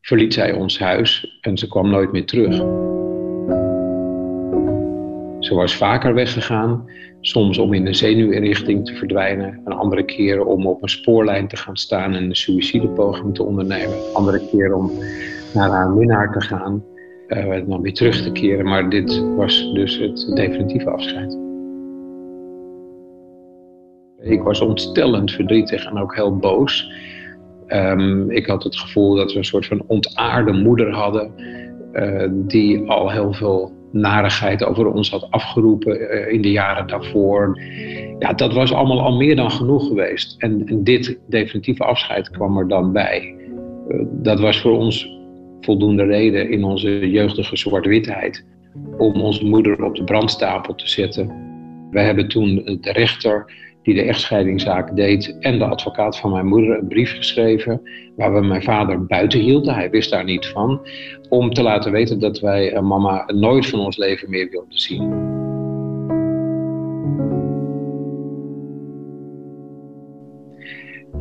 verliet 0.00 0.34
zij 0.34 0.52
ons 0.52 0.78
huis 0.78 1.38
en 1.40 1.58
ze 1.58 1.68
kwam 1.68 1.90
nooit 1.90 2.12
meer 2.12 2.26
terug. 2.26 2.54
Ze 5.38 5.54
was 5.54 5.76
vaker 5.76 6.14
weggegaan, 6.14 6.90
soms 7.20 7.58
om 7.58 7.72
in 7.72 7.86
een 7.86 7.94
zenuwinrichting 7.94 8.86
te 8.86 8.94
verdwijnen, 8.94 9.60
een 9.64 9.72
andere 9.72 10.04
keer 10.04 10.44
om 10.44 10.66
op 10.66 10.82
een 10.82 10.88
spoorlijn 10.88 11.48
te 11.48 11.56
gaan 11.56 11.76
staan 11.76 12.14
en 12.14 12.24
een 12.24 12.36
suïcidepoging 12.36 13.34
te 13.34 13.42
ondernemen, 13.42 14.14
andere 14.14 14.48
keer 14.50 14.74
om 14.74 14.90
naar 15.54 15.70
haar 15.70 15.90
minnaar 15.90 16.32
te 16.32 16.40
gaan, 16.40 16.84
uh, 17.36 17.66
dan 17.66 17.80
weer 17.80 17.94
terug 17.94 18.22
te 18.22 18.32
keren. 18.32 18.64
Maar 18.64 18.90
dit 18.90 19.24
was 19.36 19.72
dus 19.74 19.98
het 19.98 20.32
definitieve 20.34 20.90
afscheid. 20.90 21.38
Ik 24.20 24.42
was 24.42 24.60
ontstellend 24.60 25.30
verdrietig 25.30 25.84
en 25.84 25.98
ook 25.98 26.14
heel 26.14 26.36
boos. 26.36 26.92
Um, 27.68 28.30
ik 28.30 28.46
had 28.46 28.62
het 28.62 28.76
gevoel 28.76 29.14
dat 29.14 29.32
we 29.32 29.38
een 29.38 29.44
soort 29.44 29.66
van 29.66 29.82
ontaarde 29.86 30.52
moeder 30.52 30.92
hadden, 30.92 31.32
uh, 31.92 32.28
die 32.30 32.90
al 32.90 33.10
heel 33.10 33.32
veel 33.32 33.72
narigheid 33.92 34.64
over 34.64 34.92
ons 34.92 35.10
had 35.10 35.26
afgeroepen 35.30 36.00
uh, 36.00 36.32
in 36.32 36.42
de 36.42 36.50
jaren 36.50 36.86
daarvoor. 36.86 37.60
Ja, 38.18 38.32
dat 38.32 38.52
was 38.52 38.72
allemaal 38.72 39.00
al 39.00 39.16
meer 39.16 39.36
dan 39.36 39.50
genoeg 39.50 39.86
geweest. 39.86 40.34
En, 40.38 40.66
en 40.66 40.84
dit 40.84 41.18
definitieve 41.26 41.84
afscheid 41.84 42.30
kwam 42.30 42.58
er 42.58 42.68
dan 42.68 42.92
bij. 42.92 43.34
Uh, 43.88 44.04
dat 44.10 44.40
was 44.40 44.60
voor 44.60 44.78
ons 44.78 45.21
voldoende 45.64 46.04
reden 46.04 46.50
in 46.50 46.64
onze 46.64 47.10
jeugdige 47.10 47.56
zwart-witheid 47.56 48.44
om 48.98 49.20
onze 49.20 49.44
moeder 49.44 49.84
op 49.84 49.96
de 49.96 50.04
brandstapel 50.04 50.74
te 50.74 50.88
zetten. 50.88 51.50
Wij 51.90 52.04
hebben 52.04 52.28
toen 52.28 52.54
de 52.80 52.92
rechter 52.92 53.52
die 53.82 53.94
de 53.94 54.02
echtscheidingszaak 54.02 54.96
deed 54.96 55.36
en 55.40 55.58
de 55.58 55.64
advocaat 55.64 56.18
van 56.18 56.30
mijn 56.30 56.46
moeder 56.46 56.78
een 56.78 56.88
brief 56.88 57.16
geschreven 57.16 57.82
waar 58.16 58.34
we 58.34 58.40
mijn 58.40 58.62
vader 58.62 59.06
buiten 59.06 59.40
hielden. 59.40 59.74
Hij 59.74 59.90
wist 59.90 60.10
daar 60.10 60.24
niet 60.24 60.46
van. 60.46 60.80
Om 61.28 61.52
te 61.52 61.62
laten 61.62 61.92
weten 61.92 62.18
dat 62.20 62.40
wij 62.40 62.80
mama 62.82 63.24
nooit 63.34 63.66
van 63.66 63.80
ons 63.80 63.96
leven 63.96 64.30
meer 64.30 64.50
wilden 64.50 64.78
zien. 64.78 65.31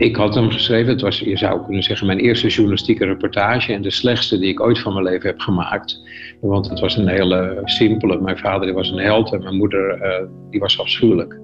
Ik 0.01 0.15
had 0.15 0.35
hem 0.35 0.49
geschreven, 0.49 0.91
het 0.91 1.01
was, 1.01 1.19
je 1.19 1.37
zou 1.37 1.63
kunnen 1.63 1.83
zeggen, 1.83 2.07
mijn 2.07 2.19
eerste 2.19 2.47
journalistieke 2.47 3.05
reportage 3.05 3.73
en 3.73 3.81
de 3.81 3.91
slechtste 3.91 4.39
die 4.39 4.49
ik 4.49 4.59
ooit 4.59 4.79
van 4.79 4.93
mijn 4.93 5.05
leven 5.05 5.29
heb 5.29 5.39
gemaakt. 5.39 6.01
Want 6.41 6.69
het 6.69 6.79
was 6.79 6.97
een 6.97 7.07
hele 7.07 7.61
simpele, 7.63 8.21
mijn 8.21 8.37
vader 8.37 8.73
was 8.73 8.89
een 8.89 8.99
held 8.99 9.33
en 9.33 9.43
mijn 9.43 9.57
moeder 9.57 9.97
uh, 9.97 10.27
die 10.49 10.59
was 10.59 10.79
afschuwelijk 10.79 11.39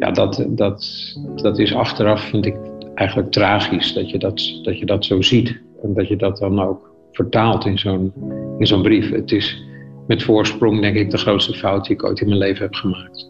ja, 0.00 0.10
dat, 0.10 0.46
dat, 0.48 1.12
dat 1.34 1.58
is 1.58 1.74
achteraf, 1.74 2.20
vind 2.20 2.46
ik, 2.46 2.56
eigenlijk 2.94 3.30
tragisch 3.30 3.92
dat 3.92 4.10
je 4.10 4.18
dat, 4.18 4.60
dat 4.62 4.78
je 4.78 4.86
dat 4.86 5.04
zo 5.04 5.22
ziet. 5.22 5.60
En 5.82 5.94
dat 5.94 6.08
je 6.08 6.16
dat 6.16 6.38
dan 6.38 6.60
ook 6.60 6.90
vertaalt 7.12 7.64
in 7.64 7.78
zo'n, 7.78 8.12
in 8.58 8.66
zo'n 8.66 8.82
brief. 8.82 9.10
Het 9.10 9.32
is 9.32 9.62
met 10.06 10.22
voorsprong, 10.22 10.80
denk 10.80 10.96
ik, 10.96 11.10
de 11.10 11.18
grootste 11.18 11.54
fout 11.54 11.86
die 11.86 11.94
ik 11.94 12.04
ooit 12.04 12.20
in 12.20 12.26
mijn 12.26 12.38
leven 12.38 12.62
heb 12.62 12.74
gemaakt. 12.74 13.28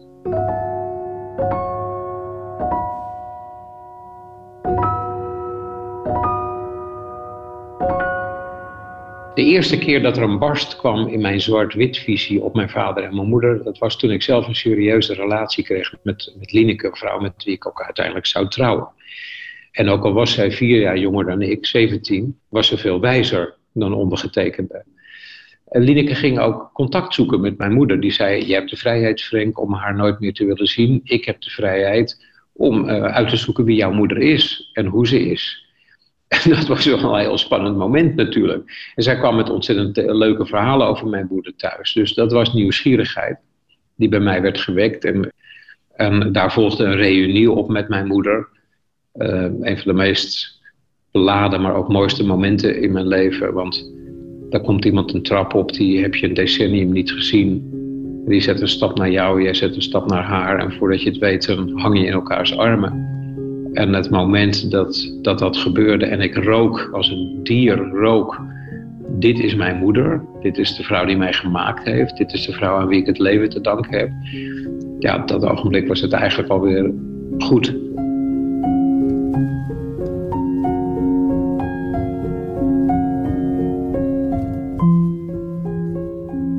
De 9.41 9.47
eerste 9.47 9.77
keer 9.77 10.01
dat 10.01 10.17
er 10.17 10.23
een 10.23 10.39
barst 10.39 10.75
kwam 10.75 11.07
in 11.07 11.21
mijn 11.21 11.41
zwart-wit 11.41 11.97
visie 11.97 12.41
op 12.41 12.55
mijn 12.55 12.69
vader 12.69 13.03
en 13.03 13.15
mijn 13.15 13.27
moeder, 13.27 13.63
dat 13.63 13.77
was 13.77 13.97
toen 13.97 14.11
ik 14.11 14.21
zelf 14.21 14.47
een 14.47 14.55
serieuze 14.55 15.13
relatie 15.13 15.63
kreeg 15.63 15.95
met, 16.03 16.33
met 16.39 16.51
Lineke, 16.51 16.87
een 16.87 16.95
vrouw 16.95 17.19
met 17.19 17.43
wie 17.43 17.53
ik 17.53 17.67
ook 17.67 17.81
uiteindelijk 17.81 18.25
zou 18.25 18.47
trouwen. 18.47 18.87
En 19.71 19.89
ook 19.89 20.03
al 20.03 20.13
was 20.13 20.33
zij 20.33 20.51
vier 20.51 20.79
jaar 20.79 20.97
jonger 20.97 21.25
dan 21.25 21.41
ik, 21.41 21.65
17, 21.65 22.39
was 22.49 22.67
ze 22.67 22.77
veel 22.77 22.99
wijzer 22.99 23.55
dan 23.73 23.93
ondergetekende. 23.93 24.85
En 25.67 25.81
Lineke 25.81 26.15
ging 26.15 26.39
ook 26.39 26.69
contact 26.73 27.13
zoeken 27.13 27.41
met 27.41 27.57
mijn 27.57 27.73
moeder. 27.73 27.99
Die 27.99 28.11
zei: 28.11 28.47
Je 28.47 28.53
hebt 28.53 28.69
de 28.69 28.77
vrijheid, 28.77 29.21
Frank, 29.21 29.59
om 29.59 29.73
haar 29.73 29.95
nooit 29.95 30.19
meer 30.19 30.33
te 30.33 30.45
willen 30.45 30.67
zien. 30.67 31.01
Ik 31.03 31.25
heb 31.25 31.41
de 31.41 31.49
vrijheid 31.49 32.25
om 32.53 32.89
uh, 32.89 33.03
uit 33.03 33.29
te 33.29 33.37
zoeken 33.37 33.63
wie 33.63 33.75
jouw 33.75 33.93
moeder 33.93 34.17
is 34.17 34.69
en 34.73 34.85
hoe 34.85 35.07
ze 35.07 35.19
is. 35.19 35.70
En 36.31 36.49
dat 36.55 36.67
was 36.67 36.85
wel 36.85 37.13
een 37.13 37.19
heel 37.19 37.37
spannend 37.37 37.77
moment 37.77 38.15
natuurlijk. 38.15 38.91
En 38.95 39.03
zij 39.03 39.17
kwam 39.17 39.35
met 39.35 39.49
ontzettend 39.49 39.97
eh, 39.97 40.15
leuke 40.15 40.45
verhalen 40.45 40.87
over 40.87 41.07
mijn 41.07 41.27
moeder 41.29 41.55
thuis. 41.55 41.93
Dus 41.93 42.13
dat 42.13 42.31
was 42.31 42.53
nieuwsgierigheid 42.53 43.37
die 43.95 44.09
bij 44.09 44.19
mij 44.19 44.41
werd 44.41 44.59
gewekt. 44.59 45.05
En, 45.05 45.31
daar 46.31 46.53
volgde 46.53 46.83
een 46.83 46.95
reunie 46.95 47.51
op 47.51 47.69
met 47.69 47.89
mijn 47.89 48.07
moeder. 48.07 48.47
Uh, 49.15 49.43
een 49.43 49.77
van 49.77 49.83
de 49.85 49.93
meest 49.93 50.59
beladen, 51.11 51.61
maar 51.61 51.75
ook 51.75 51.87
mooiste 51.87 52.25
momenten 52.25 52.81
in 52.81 52.91
mijn 52.91 53.07
leven. 53.07 53.53
Want 53.53 53.91
daar 54.49 54.61
komt 54.61 54.85
iemand 54.85 55.13
een 55.13 55.23
trap 55.23 55.53
op, 55.53 55.73
die 55.73 56.01
heb 56.01 56.15
je 56.15 56.27
een 56.27 56.33
decennium 56.33 56.91
niet 56.91 57.11
gezien. 57.11 57.69
Die 58.27 58.41
zet 58.41 58.61
een 58.61 58.67
stap 58.67 58.97
naar 58.97 59.11
jou, 59.11 59.43
jij 59.43 59.53
zet 59.53 59.75
een 59.75 59.81
stap 59.81 60.07
naar 60.07 60.23
haar. 60.23 60.59
En 60.59 60.73
voordat 60.73 61.01
je 61.01 61.09
het 61.09 61.19
weet, 61.19 61.45
hang 61.73 61.99
je 61.99 62.05
in 62.05 62.13
elkaars 62.13 62.57
armen. 62.57 63.10
En 63.73 63.93
het 63.93 64.09
moment 64.09 64.71
dat, 64.71 65.13
dat 65.21 65.39
dat 65.39 65.57
gebeurde 65.57 66.05
en 66.05 66.21
ik 66.21 66.35
rook 66.35 66.89
als 66.91 67.09
een 67.09 67.39
dier 67.43 67.77
rook. 67.77 68.41
Dit 69.07 69.39
is 69.39 69.55
mijn 69.55 69.77
moeder. 69.77 70.21
Dit 70.41 70.57
is 70.57 70.75
de 70.75 70.83
vrouw 70.83 71.05
die 71.05 71.17
mij 71.17 71.33
gemaakt 71.33 71.83
heeft. 71.83 72.17
Dit 72.17 72.33
is 72.33 72.45
de 72.45 72.51
vrouw 72.51 72.77
aan 72.77 72.87
wie 72.87 72.99
ik 72.99 73.05
het 73.05 73.19
leven 73.19 73.49
te 73.49 73.61
danken 73.61 73.97
heb. 73.97 74.09
Ja, 74.99 75.15
op 75.15 75.27
dat 75.27 75.45
ogenblik 75.45 75.87
was 75.87 76.01
het 76.01 76.13
eigenlijk 76.13 76.49
alweer 76.49 76.93
goed. 77.37 77.67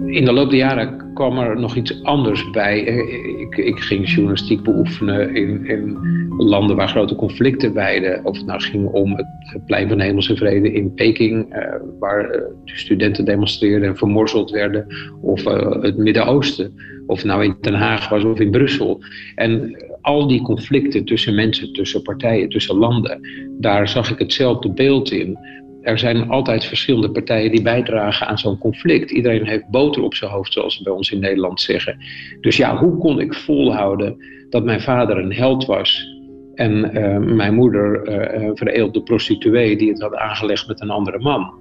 In 0.06 0.24
de 0.24 0.32
loop 0.32 0.50
der 0.50 0.58
jaren 0.58 1.11
kwam 1.28 1.38
er 1.38 1.60
nog 1.60 1.76
iets 1.76 2.02
anders 2.02 2.50
bij. 2.50 2.80
Ik, 2.80 3.56
ik 3.56 3.78
ging 3.78 4.10
journalistiek 4.10 4.62
beoefenen 4.62 5.34
in, 5.34 5.66
in 5.66 5.98
landen 6.36 6.76
waar 6.76 6.88
grote 6.88 7.14
conflicten 7.14 7.74
weiden. 7.74 8.24
Of 8.24 8.36
het 8.36 8.46
nou 8.46 8.60
ging 8.60 8.86
om 8.86 9.16
het 9.16 9.66
plein 9.66 9.88
van 9.88 10.00
Hemelse 10.00 10.36
Vrede 10.36 10.72
in 10.72 10.94
Peking, 10.94 11.56
uh, 11.56 11.74
waar 11.98 12.34
uh, 12.34 12.42
studenten 12.64 13.24
demonstreerden 13.24 13.88
en 13.88 13.96
vermorzeld 13.96 14.50
werden. 14.50 14.86
Of 15.20 15.44
het 15.80 15.96
Midden-Oosten. 15.96 16.74
Of 17.06 17.24
nou 17.24 17.44
in 17.44 17.56
Den 17.60 17.74
Haag 17.74 18.08
was 18.08 18.24
of 18.24 18.40
in 18.40 18.50
Brussel. 18.50 19.00
En 19.34 19.76
al 20.00 20.26
die 20.26 20.42
conflicten 20.42 21.04
tussen 21.04 21.34
mensen, 21.34 21.72
tussen 21.72 22.02
partijen, 22.02 22.48
tussen 22.48 22.76
landen, 22.76 23.20
daar 23.60 23.88
zag 23.88 24.10
ik 24.10 24.18
hetzelfde 24.18 24.72
beeld 24.72 25.10
in. 25.10 25.38
Er 25.82 25.98
zijn 25.98 26.28
altijd 26.28 26.64
verschillende 26.64 27.10
partijen 27.10 27.50
die 27.50 27.62
bijdragen 27.62 28.26
aan 28.26 28.38
zo'n 28.38 28.58
conflict. 28.58 29.10
Iedereen 29.10 29.46
heeft 29.46 29.68
boter 29.68 30.02
op 30.02 30.14
zijn 30.14 30.30
hoofd, 30.30 30.52
zoals 30.52 30.76
ze 30.76 30.82
bij 30.82 30.92
ons 30.92 31.10
in 31.10 31.20
Nederland 31.20 31.60
zeggen. 31.60 31.96
Dus 32.40 32.56
ja, 32.56 32.76
hoe 32.76 32.98
kon 32.98 33.20
ik 33.20 33.34
volhouden 33.34 34.16
dat 34.50 34.64
mijn 34.64 34.80
vader 34.80 35.18
een 35.18 35.32
held 35.32 35.66
was 35.66 36.12
en 36.54 36.90
uh, 36.94 37.18
mijn 37.18 37.54
moeder 37.54 38.08
uh, 38.08 38.50
vereelde 38.54 39.02
prostituee 39.02 39.76
die 39.76 39.88
het 39.88 40.00
had 40.00 40.14
aangelegd 40.14 40.68
met 40.68 40.80
een 40.80 40.90
andere 40.90 41.18
man. 41.18 41.52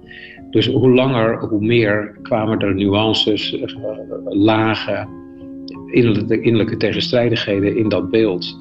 Dus 0.50 0.66
hoe 0.66 0.90
langer, 0.90 1.38
hoe 1.38 1.60
meer 1.60 2.18
kwamen 2.22 2.58
er 2.58 2.74
nuances, 2.74 3.52
uh, 3.52 3.62
lagen, 4.24 5.08
innerlijke 5.92 6.76
tegenstrijdigheden 6.76 7.76
in 7.76 7.88
dat 7.88 8.10
beeld. 8.10 8.60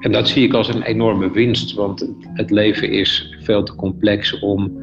En 0.00 0.12
dat 0.12 0.28
zie 0.28 0.44
ik 0.44 0.54
als 0.54 0.74
een 0.74 0.82
enorme 0.82 1.30
winst, 1.30 1.74
want 1.74 2.12
het 2.34 2.50
leven 2.50 2.90
is 2.90 3.36
veel 3.40 3.62
te 3.62 3.74
complex 3.74 4.38
om 4.38 4.81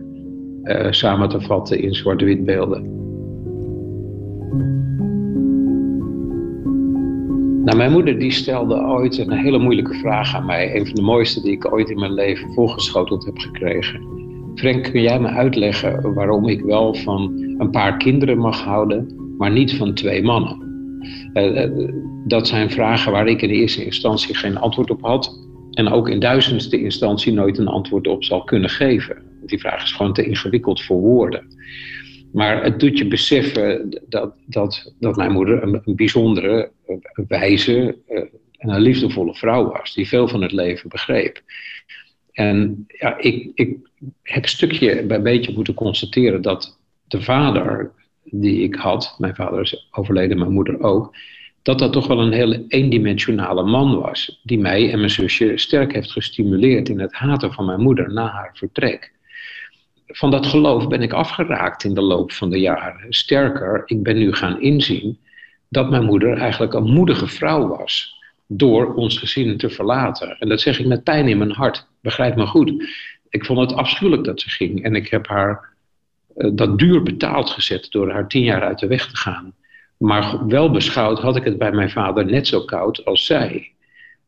samen 0.89 1.29
te 1.29 1.41
vatten 1.41 1.81
in 1.81 1.93
zwart-wit 1.93 2.45
beelden. 2.45 2.97
Nou, 7.69 7.77
mijn 7.77 7.91
moeder 7.91 8.19
die 8.19 8.31
stelde 8.31 8.75
ooit 8.75 9.17
een 9.17 9.31
hele 9.31 9.57
moeilijke 9.57 9.93
vraag 9.93 10.35
aan 10.35 10.45
mij. 10.45 10.75
Een 10.75 10.85
van 10.85 10.95
de 10.95 11.01
mooiste 11.01 11.41
die 11.41 11.51
ik 11.51 11.73
ooit 11.73 11.89
in 11.89 11.99
mijn 11.99 12.13
leven 12.13 12.53
voorgeschoteld 12.53 13.25
heb 13.25 13.37
gekregen. 13.37 14.07
Frank, 14.55 14.83
kun 14.83 15.01
jij 15.01 15.19
me 15.19 15.27
uitleggen 15.27 16.13
waarom 16.13 16.47
ik 16.47 16.61
wel 16.61 16.93
van 16.93 17.53
een 17.57 17.69
paar 17.69 17.97
kinderen 17.97 18.37
mag 18.37 18.63
houden, 18.63 19.15
maar 19.37 19.51
niet 19.51 19.75
van 19.75 19.93
twee 19.93 20.23
mannen? 20.23 20.67
Uh, 21.33 21.69
dat 22.27 22.47
zijn 22.47 22.69
vragen 22.69 23.11
waar 23.11 23.27
ik 23.27 23.41
in 23.41 23.47
de 23.47 23.53
eerste 23.53 23.85
instantie 23.85 24.35
geen 24.35 24.57
antwoord 24.57 24.89
op 24.89 25.01
had. 25.01 25.47
En 25.71 25.87
ook 25.87 26.09
in 26.09 26.19
duizendste 26.19 26.81
instantie 26.81 27.33
nooit 27.33 27.57
een 27.57 27.67
antwoord 27.67 28.07
op 28.07 28.23
zal 28.23 28.43
kunnen 28.43 28.69
geven. 28.69 29.28
Die 29.45 29.59
vraag 29.59 29.83
is 29.83 29.91
gewoon 29.91 30.13
te 30.13 30.25
ingewikkeld 30.25 30.83
voor 30.83 30.99
woorden. 30.99 31.47
Maar 32.31 32.63
het 32.63 32.79
doet 32.79 32.97
je 32.97 33.07
beseffen 33.07 33.89
dat, 34.07 34.33
dat, 34.45 34.93
dat 34.99 35.15
mijn 35.15 35.31
moeder 35.31 35.63
een, 35.63 35.81
een 35.85 35.95
bijzondere, 35.95 36.71
wijze 37.27 37.97
eh, 38.07 38.23
en 38.57 38.69
een 38.69 38.81
liefdevolle 38.81 39.35
vrouw 39.35 39.71
was, 39.71 39.93
die 39.93 40.07
veel 40.07 40.27
van 40.27 40.41
het 40.41 40.51
leven 40.51 40.89
begreep. 40.89 41.41
En 42.31 42.85
ja, 42.87 43.17
ik, 43.17 43.51
ik 43.53 43.77
heb 44.23 44.45
stukje 44.47 45.03
bij 45.05 45.21
beetje 45.21 45.53
moeten 45.53 45.73
constateren 45.73 46.41
dat 46.41 46.79
de 47.07 47.21
vader 47.21 47.91
die 48.23 48.63
ik 48.63 48.75
had, 48.75 49.15
mijn 49.17 49.35
vader 49.35 49.61
is 49.61 49.87
overleden, 49.91 50.37
mijn 50.37 50.51
moeder 50.51 50.81
ook, 50.81 51.15
dat 51.61 51.79
dat 51.79 51.93
toch 51.93 52.07
wel 52.07 52.19
een 52.19 52.31
hele 52.31 52.65
eendimensionale 52.67 53.63
man 53.63 53.99
was, 53.99 54.39
die 54.43 54.59
mij 54.59 54.91
en 54.91 54.97
mijn 54.97 55.09
zusje 55.09 55.57
sterk 55.57 55.93
heeft 55.93 56.11
gestimuleerd 56.11 56.89
in 56.89 56.99
het 56.99 57.13
haten 57.13 57.53
van 57.53 57.65
mijn 57.65 57.81
moeder 57.81 58.13
na 58.13 58.27
haar 58.27 58.51
vertrek 58.53 59.13
van 60.11 60.31
dat 60.31 60.45
geloof 60.45 60.87
ben 60.87 61.01
ik 61.01 61.13
afgeraakt 61.13 61.83
in 61.83 61.93
de 61.93 62.01
loop 62.01 62.31
van 62.31 62.49
de 62.49 62.59
jaren. 62.59 63.05
Sterker, 63.09 63.83
ik 63.85 64.03
ben 64.03 64.17
nu 64.17 64.33
gaan 64.33 64.61
inzien 64.61 65.17
dat 65.67 65.89
mijn 65.89 66.05
moeder 66.05 66.37
eigenlijk 66.37 66.73
een 66.73 66.91
moedige 66.93 67.27
vrouw 67.27 67.67
was 67.67 68.17
door 68.47 68.93
ons 68.93 69.17
gezin 69.17 69.57
te 69.57 69.69
verlaten. 69.69 70.37
En 70.39 70.49
dat 70.49 70.61
zeg 70.61 70.79
ik 70.79 70.85
met 70.85 71.03
pijn 71.03 71.27
in 71.27 71.37
mijn 71.37 71.51
hart, 71.51 71.87
begrijp 72.01 72.35
me 72.35 72.45
goed. 72.45 72.73
Ik 73.29 73.45
vond 73.45 73.59
het 73.59 73.73
afschuwelijk 73.73 74.23
dat 74.23 74.41
ze 74.41 74.49
ging 74.49 74.83
en 74.83 74.95
ik 74.95 75.09
heb 75.09 75.27
haar 75.27 75.69
uh, 76.37 76.51
dat 76.53 76.79
duur 76.79 77.03
betaald 77.03 77.49
gezet 77.49 77.87
door 77.91 78.11
haar 78.11 78.27
tien 78.27 78.43
jaar 78.43 78.63
uit 78.63 78.79
de 78.79 78.87
weg 78.87 79.07
te 79.07 79.17
gaan. 79.17 79.53
Maar 79.97 80.47
wel 80.47 80.71
beschouwd 80.71 81.19
had 81.19 81.35
ik 81.35 81.43
het 81.43 81.57
bij 81.57 81.71
mijn 81.71 81.89
vader 81.89 82.25
net 82.25 82.47
zo 82.47 82.61
koud 82.61 83.05
als 83.05 83.25
zij. 83.25 83.71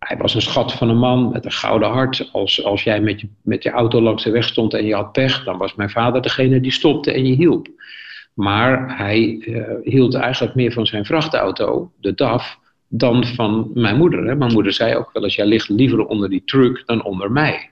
Hij 0.08 0.18
was 0.18 0.36
een 0.36 0.42
schat 0.42 0.74
van 0.74 0.90
een 0.90 0.98
man 0.98 1.32
met 1.32 1.46
een 1.46 1.52
gouden 1.52 1.90
hart. 1.90 2.30
Als, 2.32 2.64
als 2.64 2.84
jij 2.84 3.02
met 3.02 3.22
je, 3.22 3.28
met 3.42 3.64
je 3.64 3.70
auto 3.70 4.02
langs 4.02 4.24
de 4.24 4.32
weg 4.32 4.44
stond 4.44 4.74
en 4.74 4.86
je 4.86 4.94
had 4.96 5.12
pech, 5.12 5.44
dan 5.44 5.58
was 5.58 5.76
mijn 5.76 5.90
vader 5.90 6.22
degene 6.22 6.60
die 6.60 6.72
stopte 6.72 7.12
en 7.12 7.26
je 7.26 7.36
hielp. 7.36 7.68
Maar 8.34 8.98
hij 8.98 9.38
uh, 9.40 9.64
hield 9.84 10.14
eigenlijk 10.14 10.56
meer 10.56 10.72
van 10.72 10.86
zijn 10.86 11.06
vrachtauto, 11.06 11.92
de 12.00 12.14
DAF, 12.14 12.60
dan 12.88 13.26
van 13.26 13.72
mijn 13.74 13.98
moeder. 13.98 14.28
Hè. 14.28 14.36
Mijn 14.36 14.54
moeder 14.54 14.74
zei 14.74 14.96
ook 14.96 15.10
wel 15.14 15.24
eens, 15.24 15.36
jij 15.36 15.46
ligt 15.46 15.70
liever 15.70 16.06
onder 16.06 16.30
die 16.30 16.44
truck 16.46 16.84
dan 16.86 17.04
onder 17.04 17.32
mij. 17.32 17.70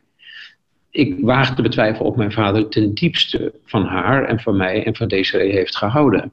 Ik 0.92 1.16
waag 1.22 1.56
te 1.56 1.62
betwijfelen 1.62 2.10
of 2.10 2.16
mijn 2.16 2.32
vader 2.32 2.70
ten 2.70 2.94
diepste 2.94 3.54
van 3.66 3.86
haar 3.86 4.24
en 4.24 4.40
van 4.40 4.58
mij 4.58 4.86
en 4.86 4.96
van 4.96 5.08
Desiree 5.08 5.52
heeft 5.52 5.76
gehouden. 5.76 6.32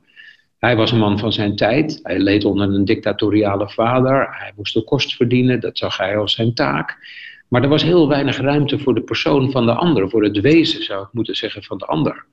Hij 0.67 0.77
was 0.77 0.93
een 0.93 0.99
man 0.99 1.19
van 1.19 1.33
zijn 1.33 1.57
tijd. 1.57 2.01
Hij 2.03 2.19
leed 2.19 2.45
onder 2.45 2.69
een 2.69 2.85
dictatoriale 2.85 3.69
vader. 3.69 4.29
Hij 4.31 4.53
moest 4.57 4.75
de 4.75 4.85
kost 4.85 5.17
verdienen. 5.17 5.61
Dat 5.61 5.79
zag 5.79 5.97
hij 5.97 6.19
als 6.19 6.35
zijn 6.35 6.55
taak. 6.55 6.99
Maar 7.49 7.63
er 7.63 7.69
was 7.69 7.83
heel 7.83 8.09
weinig 8.09 8.37
ruimte 8.37 8.79
voor 8.79 8.95
de 8.95 9.03
persoon 9.03 9.51
van 9.51 9.67
de 9.67 9.73
ander. 9.73 10.11
Voor 10.11 10.25
het 10.25 10.41
wezen, 10.41 10.83
zou 10.83 11.03
ik 11.03 11.09
moeten 11.13 11.37
zeggen, 11.37 11.63
van 11.63 11.79
de 11.79 11.85
ander. 11.87 12.25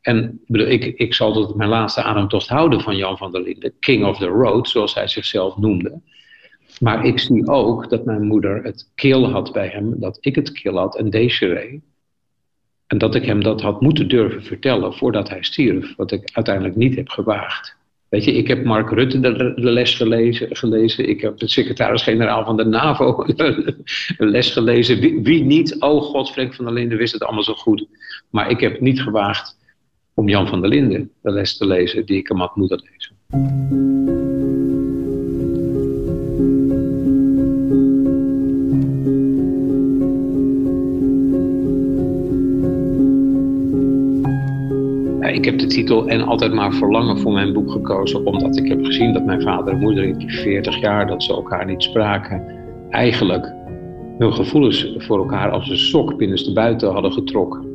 En 0.00 0.40
ik, 0.46 0.84
ik 0.84 1.14
zal 1.14 1.32
tot 1.32 1.54
mijn 1.54 1.68
laatste 1.68 2.02
ademtocht 2.02 2.48
houden 2.48 2.80
van 2.80 2.96
Jan 2.96 3.16
van 3.16 3.32
der 3.32 3.42
Linden. 3.42 3.72
King 3.80 4.04
of 4.04 4.18
the 4.18 4.26
road, 4.26 4.68
zoals 4.68 4.94
hij 4.94 5.08
zichzelf 5.08 5.56
noemde. 5.56 6.00
Maar 6.80 7.04
ik 7.04 7.18
zie 7.18 7.46
ook 7.46 7.90
dat 7.90 8.04
mijn 8.04 8.22
moeder 8.22 8.62
het 8.62 8.90
kill 8.94 9.22
had 9.22 9.52
bij 9.52 9.68
hem. 9.68 10.00
Dat 10.00 10.18
ik 10.20 10.34
het 10.34 10.52
kill 10.52 10.74
had 10.74 10.96
en 10.96 11.10
Desiree. 11.10 11.82
En 12.86 12.98
dat 12.98 13.14
ik 13.14 13.24
hem 13.24 13.42
dat 13.42 13.60
had 13.60 13.80
moeten 13.80 14.08
durven 14.08 14.42
vertellen 14.42 14.94
voordat 14.94 15.28
hij 15.28 15.42
stierf. 15.42 15.96
Wat 15.96 16.12
ik 16.12 16.30
uiteindelijk 16.32 16.76
niet 16.76 16.96
heb 16.96 17.08
gewaagd. 17.08 17.78
Weet 18.10 18.24
je, 18.24 18.32
ik 18.32 18.48
heb 18.48 18.64
Mark 18.64 18.90
Rutte 18.90 19.20
de, 19.20 19.52
les 19.56 19.94
gelezen. 19.94 21.08
Ik 21.08 21.20
heb 21.20 21.38
de 21.38 21.48
secretaris-generaal 21.48 22.44
van 22.44 22.56
de 22.56 22.64
NAVO 22.64 23.24
een 24.18 24.30
les 24.30 24.52
gelezen. 24.52 25.00
Wie, 25.00 25.20
wie, 25.22 25.44
niet? 25.44 25.76
Oh 25.80 26.02
god, 26.02 26.30
Frank 26.30 26.54
van 26.54 26.64
der 26.64 26.74
Linden 26.74 26.98
wist 26.98 27.12
het 27.12 27.22
allemaal 27.22 27.42
zo 27.42 27.54
goed. 27.54 27.86
Maar 28.30 28.50
ik 28.50 28.60
heb 28.60 28.80
niet 28.80 29.00
gewaagd 29.00 29.56
om 30.14 30.28
Jan 30.28 30.48
van 30.48 30.60
der 30.60 30.70
Linden 30.70 31.10
de 31.22 31.30
les 31.30 31.56
te 31.56 31.66
lezen 31.66 32.06
die 32.06 32.16
ik 32.16 32.28
hem 32.28 32.38
had 32.38 32.56
moeten 32.56 32.82
lezen. 32.90 33.16
Ik 45.40 45.46
heb 45.46 45.58
de 45.58 45.66
titel 45.66 46.06
En 46.06 46.22
altijd 46.22 46.52
maar 46.52 46.72
verlangen 46.72 47.18
voor 47.18 47.32
mijn 47.32 47.52
boek 47.52 47.70
gekozen, 47.70 48.26
omdat 48.26 48.56
ik 48.56 48.68
heb 48.68 48.84
gezien 48.84 49.12
dat 49.12 49.24
mijn 49.24 49.42
vader 49.42 49.72
en 49.72 49.78
moeder 49.78 50.04
in 50.04 50.18
die 50.18 50.30
40 50.30 50.80
jaar 50.80 51.06
dat 51.06 51.22
ze 51.22 51.32
elkaar 51.32 51.66
niet 51.66 51.82
spraken, 51.82 52.42
eigenlijk 52.90 53.52
hun 54.18 54.32
gevoelens 54.32 54.92
voor 54.96 55.18
elkaar 55.18 55.50
als 55.50 55.70
een 55.70 55.78
sok 55.78 56.16
binnenste 56.16 56.52
buiten 56.52 56.92
hadden 56.92 57.12
getrokken. 57.12 57.68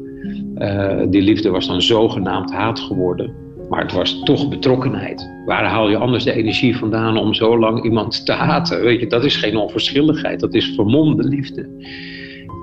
Uh, 0.58 1.02
die 1.10 1.22
liefde 1.22 1.50
was 1.50 1.68
dan 1.68 1.82
zogenaamd 1.82 2.52
haat 2.52 2.80
geworden, 2.80 3.34
maar 3.70 3.82
het 3.82 3.94
was 3.94 4.24
toch 4.24 4.50
betrokkenheid. 4.50 5.30
Waar 5.46 5.66
haal 5.66 5.90
je 5.90 5.98
anders 5.98 6.24
de 6.24 6.34
energie 6.34 6.78
vandaan 6.78 7.18
om 7.18 7.34
zo 7.34 7.60
lang 7.60 7.84
iemand 7.84 8.26
te 8.26 8.32
haten? 8.32 8.82
Weet 8.82 9.00
je, 9.00 9.08
dat 9.08 9.24
is 9.24 9.36
geen 9.36 9.58
onverschilligheid, 9.58 10.40
dat 10.40 10.54
is 10.54 10.74
vermomde 10.76 11.24
liefde. 11.24 11.70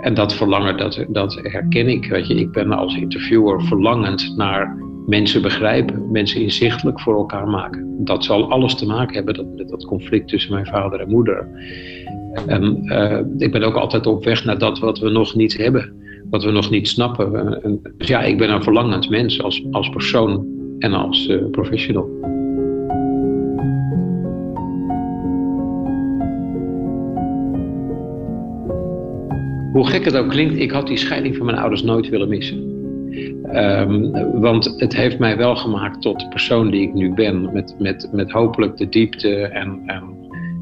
En 0.01 0.15
dat 0.15 0.35
verlangen, 0.35 0.77
dat, 0.77 1.05
dat 1.09 1.39
herken 1.43 1.89
ik. 1.89 2.07
Weet 2.07 2.27
je. 2.27 2.35
Ik 2.35 2.51
ben 2.51 2.73
als 2.73 2.97
interviewer 2.97 3.63
verlangend 3.63 4.37
naar 4.37 4.77
mensen 5.07 5.43
begrijpen, 5.43 6.11
mensen 6.11 6.41
inzichtelijk 6.41 7.01
voor 7.01 7.15
elkaar 7.15 7.49
maken. 7.49 8.05
Dat 8.05 8.25
zal 8.25 8.51
alles 8.51 8.75
te 8.75 8.87
maken 8.87 9.15
hebben 9.15 9.55
met 9.57 9.69
dat 9.69 9.85
conflict 9.85 10.29
tussen 10.29 10.53
mijn 10.53 10.67
vader 10.67 11.01
en 11.01 11.09
moeder. 11.09 11.49
En 12.47 12.81
uh, 12.85 13.21
ik 13.39 13.53
ben 13.53 13.63
ook 13.63 13.75
altijd 13.75 14.07
op 14.07 14.25
weg 14.25 14.45
naar 14.45 14.59
dat 14.59 14.79
wat 14.79 14.99
we 14.99 15.11
nog 15.11 15.35
niet 15.35 15.57
hebben, 15.57 15.93
wat 16.31 16.45
we 16.45 16.51
nog 16.51 16.71
niet 16.71 16.89
snappen. 16.89 17.63
En, 17.63 17.81
dus 17.99 18.09
ja, 18.09 18.23
ik 18.23 18.39
ben 18.39 18.51
een 18.51 18.63
verlangend 18.63 19.11
mens 19.11 19.43
als, 19.43 19.65
als 19.71 19.89
persoon 19.89 20.47
en 20.79 20.93
als 20.93 21.29
uh, 21.29 21.51
professional. 21.51 22.09
Hoe 29.73 29.87
gek 29.87 30.05
het 30.05 30.17
ook 30.17 30.29
klinkt, 30.29 30.57
ik 30.57 30.71
had 30.71 30.87
die 30.87 30.97
scheiding 30.97 31.37
van 31.37 31.47
mijn 31.47 31.59
ouders 31.59 31.83
nooit 31.83 32.09
willen 32.09 32.29
missen. 32.29 32.72
Um, 33.55 34.11
want 34.41 34.75
het 34.77 34.97
heeft 34.97 35.19
mij 35.19 35.37
wel 35.37 35.57
gemaakt 35.57 36.03
tot 36.03 36.21
de 36.21 36.29
persoon 36.29 36.71
die 36.71 36.83
ik 36.83 36.95
nu 36.95 37.15
ben. 37.15 37.53
Met, 37.53 37.75
met, 37.79 38.09
met 38.13 38.31
hopelijk 38.31 38.77
de 38.77 38.89
diepte 38.89 39.37
en, 39.37 39.83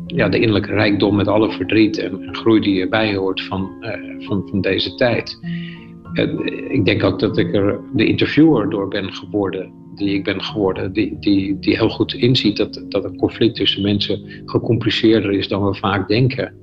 ja, 0.07 0.29
de 0.29 0.39
innerlijke 0.39 0.73
rijkdom 0.73 1.17
met 1.17 1.29
alle 1.29 1.53
verdriet 1.53 1.99
en, 1.99 2.29
groei 2.33 2.61
die 2.61 2.81
erbij 2.81 3.15
hoort 3.15 3.43
van, 3.43 3.71
uh, 3.81 4.27
van, 4.27 4.49
van 4.49 4.61
deze 4.61 4.95
tijd. 4.95 5.39
Ik 6.69 6.85
denk 6.85 7.05
ook 7.05 7.19
dat 7.19 7.39
ik 7.39 7.55
er 7.55 7.81
de 7.95 8.07
interviewer 8.07 8.71
door 8.71 8.89
ben 8.89 9.13
geworden, 9.13 9.73
die 9.95 10.15
ik 10.15 10.25
ben 10.25 10.43
geworden, 10.43 10.93
die, 10.93 11.17
die, 11.21 11.59
die 11.59 11.77
heel 11.77 11.89
goed 11.89 12.15
inziet 12.15 12.57
dat, 12.57 12.85
dat 12.89 13.05
een 13.05 13.17
conflict 13.17 13.55
tussen 13.55 13.83
mensen 13.83 14.23
gecompliceerder 14.45 15.33
is 15.33 15.49
dan 15.49 15.65
we 15.65 15.75
vaak 15.75 16.09
denken. 16.09 16.55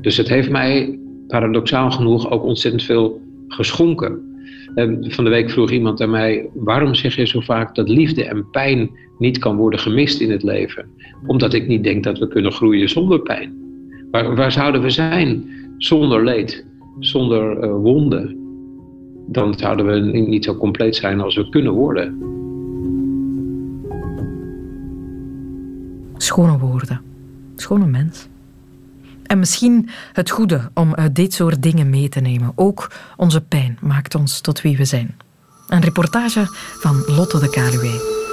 Dus 0.00 0.16
het 0.16 0.28
heeft 0.28 0.50
mij 0.50 0.98
paradoxaal 1.26 1.90
genoeg 1.90 2.30
ook 2.30 2.44
ontzettend 2.44 2.82
veel 2.82 3.20
geschonken. 3.48 4.33
Van 5.00 5.24
de 5.24 5.30
week 5.30 5.50
vroeg 5.50 5.70
iemand 5.70 6.00
aan 6.00 6.10
mij: 6.10 6.48
waarom 6.54 6.94
zeg 6.94 7.16
je 7.16 7.26
zo 7.26 7.40
vaak 7.40 7.74
dat 7.74 7.88
liefde 7.88 8.24
en 8.24 8.50
pijn 8.50 8.90
niet 9.18 9.38
kan 9.38 9.56
worden 9.56 9.78
gemist 9.78 10.20
in 10.20 10.30
het 10.30 10.42
leven? 10.42 10.86
Omdat 11.26 11.54
ik 11.54 11.66
niet 11.66 11.84
denk 11.84 12.04
dat 12.04 12.18
we 12.18 12.28
kunnen 12.28 12.52
groeien 12.52 12.88
zonder 12.88 13.20
pijn. 13.20 13.52
Waar, 14.10 14.34
waar 14.34 14.52
zouden 14.52 14.82
we 14.82 14.90
zijn 14.90 15.44
zonder 15.78 16.24
leed, 16.24 16.66
zonder 16.98 17.64
uh, 17.64 17.76
wonden? 17.76 18.42
Dan 19.26 19.54
zouden 19.58 19.86
we 19.86 20.18
niet 20.20 20.44
zo 20.44 20.56
compleet 20.56 20.96
zijn 20.96 21.20
als 21.20 21.36
we 21.36 21.48
kunnen 21.48 21.72
worden. 21.72 22.18
Schone 26.16 26.58
woorden. 26.58 27.00
Schone 27.54 27.86
mens. 27.86 28.28
En 29.34 29.40
misschien 29.40 29.88
het 30.12 30.30
goede 30.30 30.70
om 30.74 30.94
uit 30.94 31.14
dit 31.14 31.34
soort 31.34 31.62
dingen 31.62 31.90
mee 31.90 32.08
te 32.08 32.20
nemen. 32.20 32.52
Ook 32.54 32.90
onze 33.16 33.40
pijn 33.40 33.78
maakt 33.80 34.14
ons 34.14 34.40
tot 34.40 34.60
wie 34.60 34.76
we 34.76 34.84
zijn. 34.84 35.16
Een 35.68 35.80
reportage 35.80 36.46
van 36.80 37.04
Lotte 37.06 37.38
de 37.38 37.50
Kaluwe. 37.50 38.23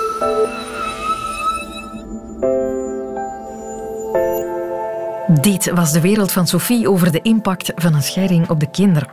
Dit 5.40 5.72
was 5.72 5.92
de 5.92 6.02
wereld 6.02 6.32
van 6.32 6.48
Sophie 6.48 6.90
over 6.90 7.12
de 7.12 7.22
impact 7.22 7.72
van 7.76 7.94
een 7.94 8.02
scheiding 8.02 8.50
op 8.50 8.60
de 8.60 8.70
kinderen. 8.70 9.10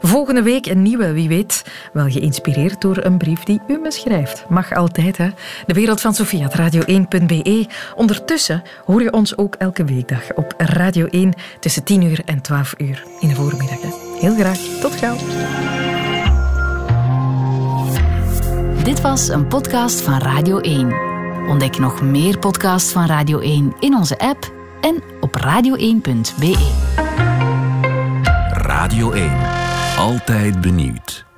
Volgende 0.00 0.42
week 0.42 0.66
een 0.66 0.82
nieuwe, 0.82 1.12
wie 1.12 1.28
weet, 1.28 1.64
wel 1.92 2.10
geïnspireerd 2.10 2.80
door 2.80 3.04
een 3.04 3.18
brief 3.18 3.42
die 3.42 3.60
u 3.66 3.78
me 3.78 3.92
schrijft. 3.92 4.44
Mag 4.48 4.72
altijd, 4.72 5.16
hè? 5.16 5.28
De 5.66 5.74
wereld 5.74 6.00
van 6.00 6.14
Sophie 6.14 6.46
radio1.be. 6.48 7.66
Ondertussen 7.96 8.62
hoor 8.84 9.02
je 9.02 9.12
ons 9.12 9.36
ook 9.36 9.54
elke 9.54 9.84
weekdag 9.84 10.34
op 10.34 10.54
Radio 10.58 11.06
1 11.06 11.32
tussen 11.60 11.84
10 11.84 12.02
uur 12.02 12.22
en 12.24 12.40
12 12.40 12.74
uur 12.78 13.04
in 13.20 13.28
de 13.28 13.34
voormiddag. 13.34 13.78
Heel 14.20 14.34
graag, 14.34 14.58
tot 14.58 14.94
gauw. 14.94 15.16
Dit 18.84 19.00
was 19.00 19.28
een 19.28 19.46
podcast 19.46 20.00
van 20.00 20.18
Radio 20.18 20.58
1. 20.58 20.94
Ontdek 21.48 21.78
nog 21.78 22.02
meer 22.02 22.38
podcasts 22.38 22.92
van 22.92 23.06
Radio 23.06 23.38
1 23.38 23.74
in 23.80 23.94
onze 23.94 24.18
app 24.18 24.59
en 24.80 25.02
op 25.20 25.36
radio1.be. 25.36 26.68
Radio 28.50 29.12
1. 29.12 29.30
Altijd 29.96 30.60
benieuwd. 30.60 31.29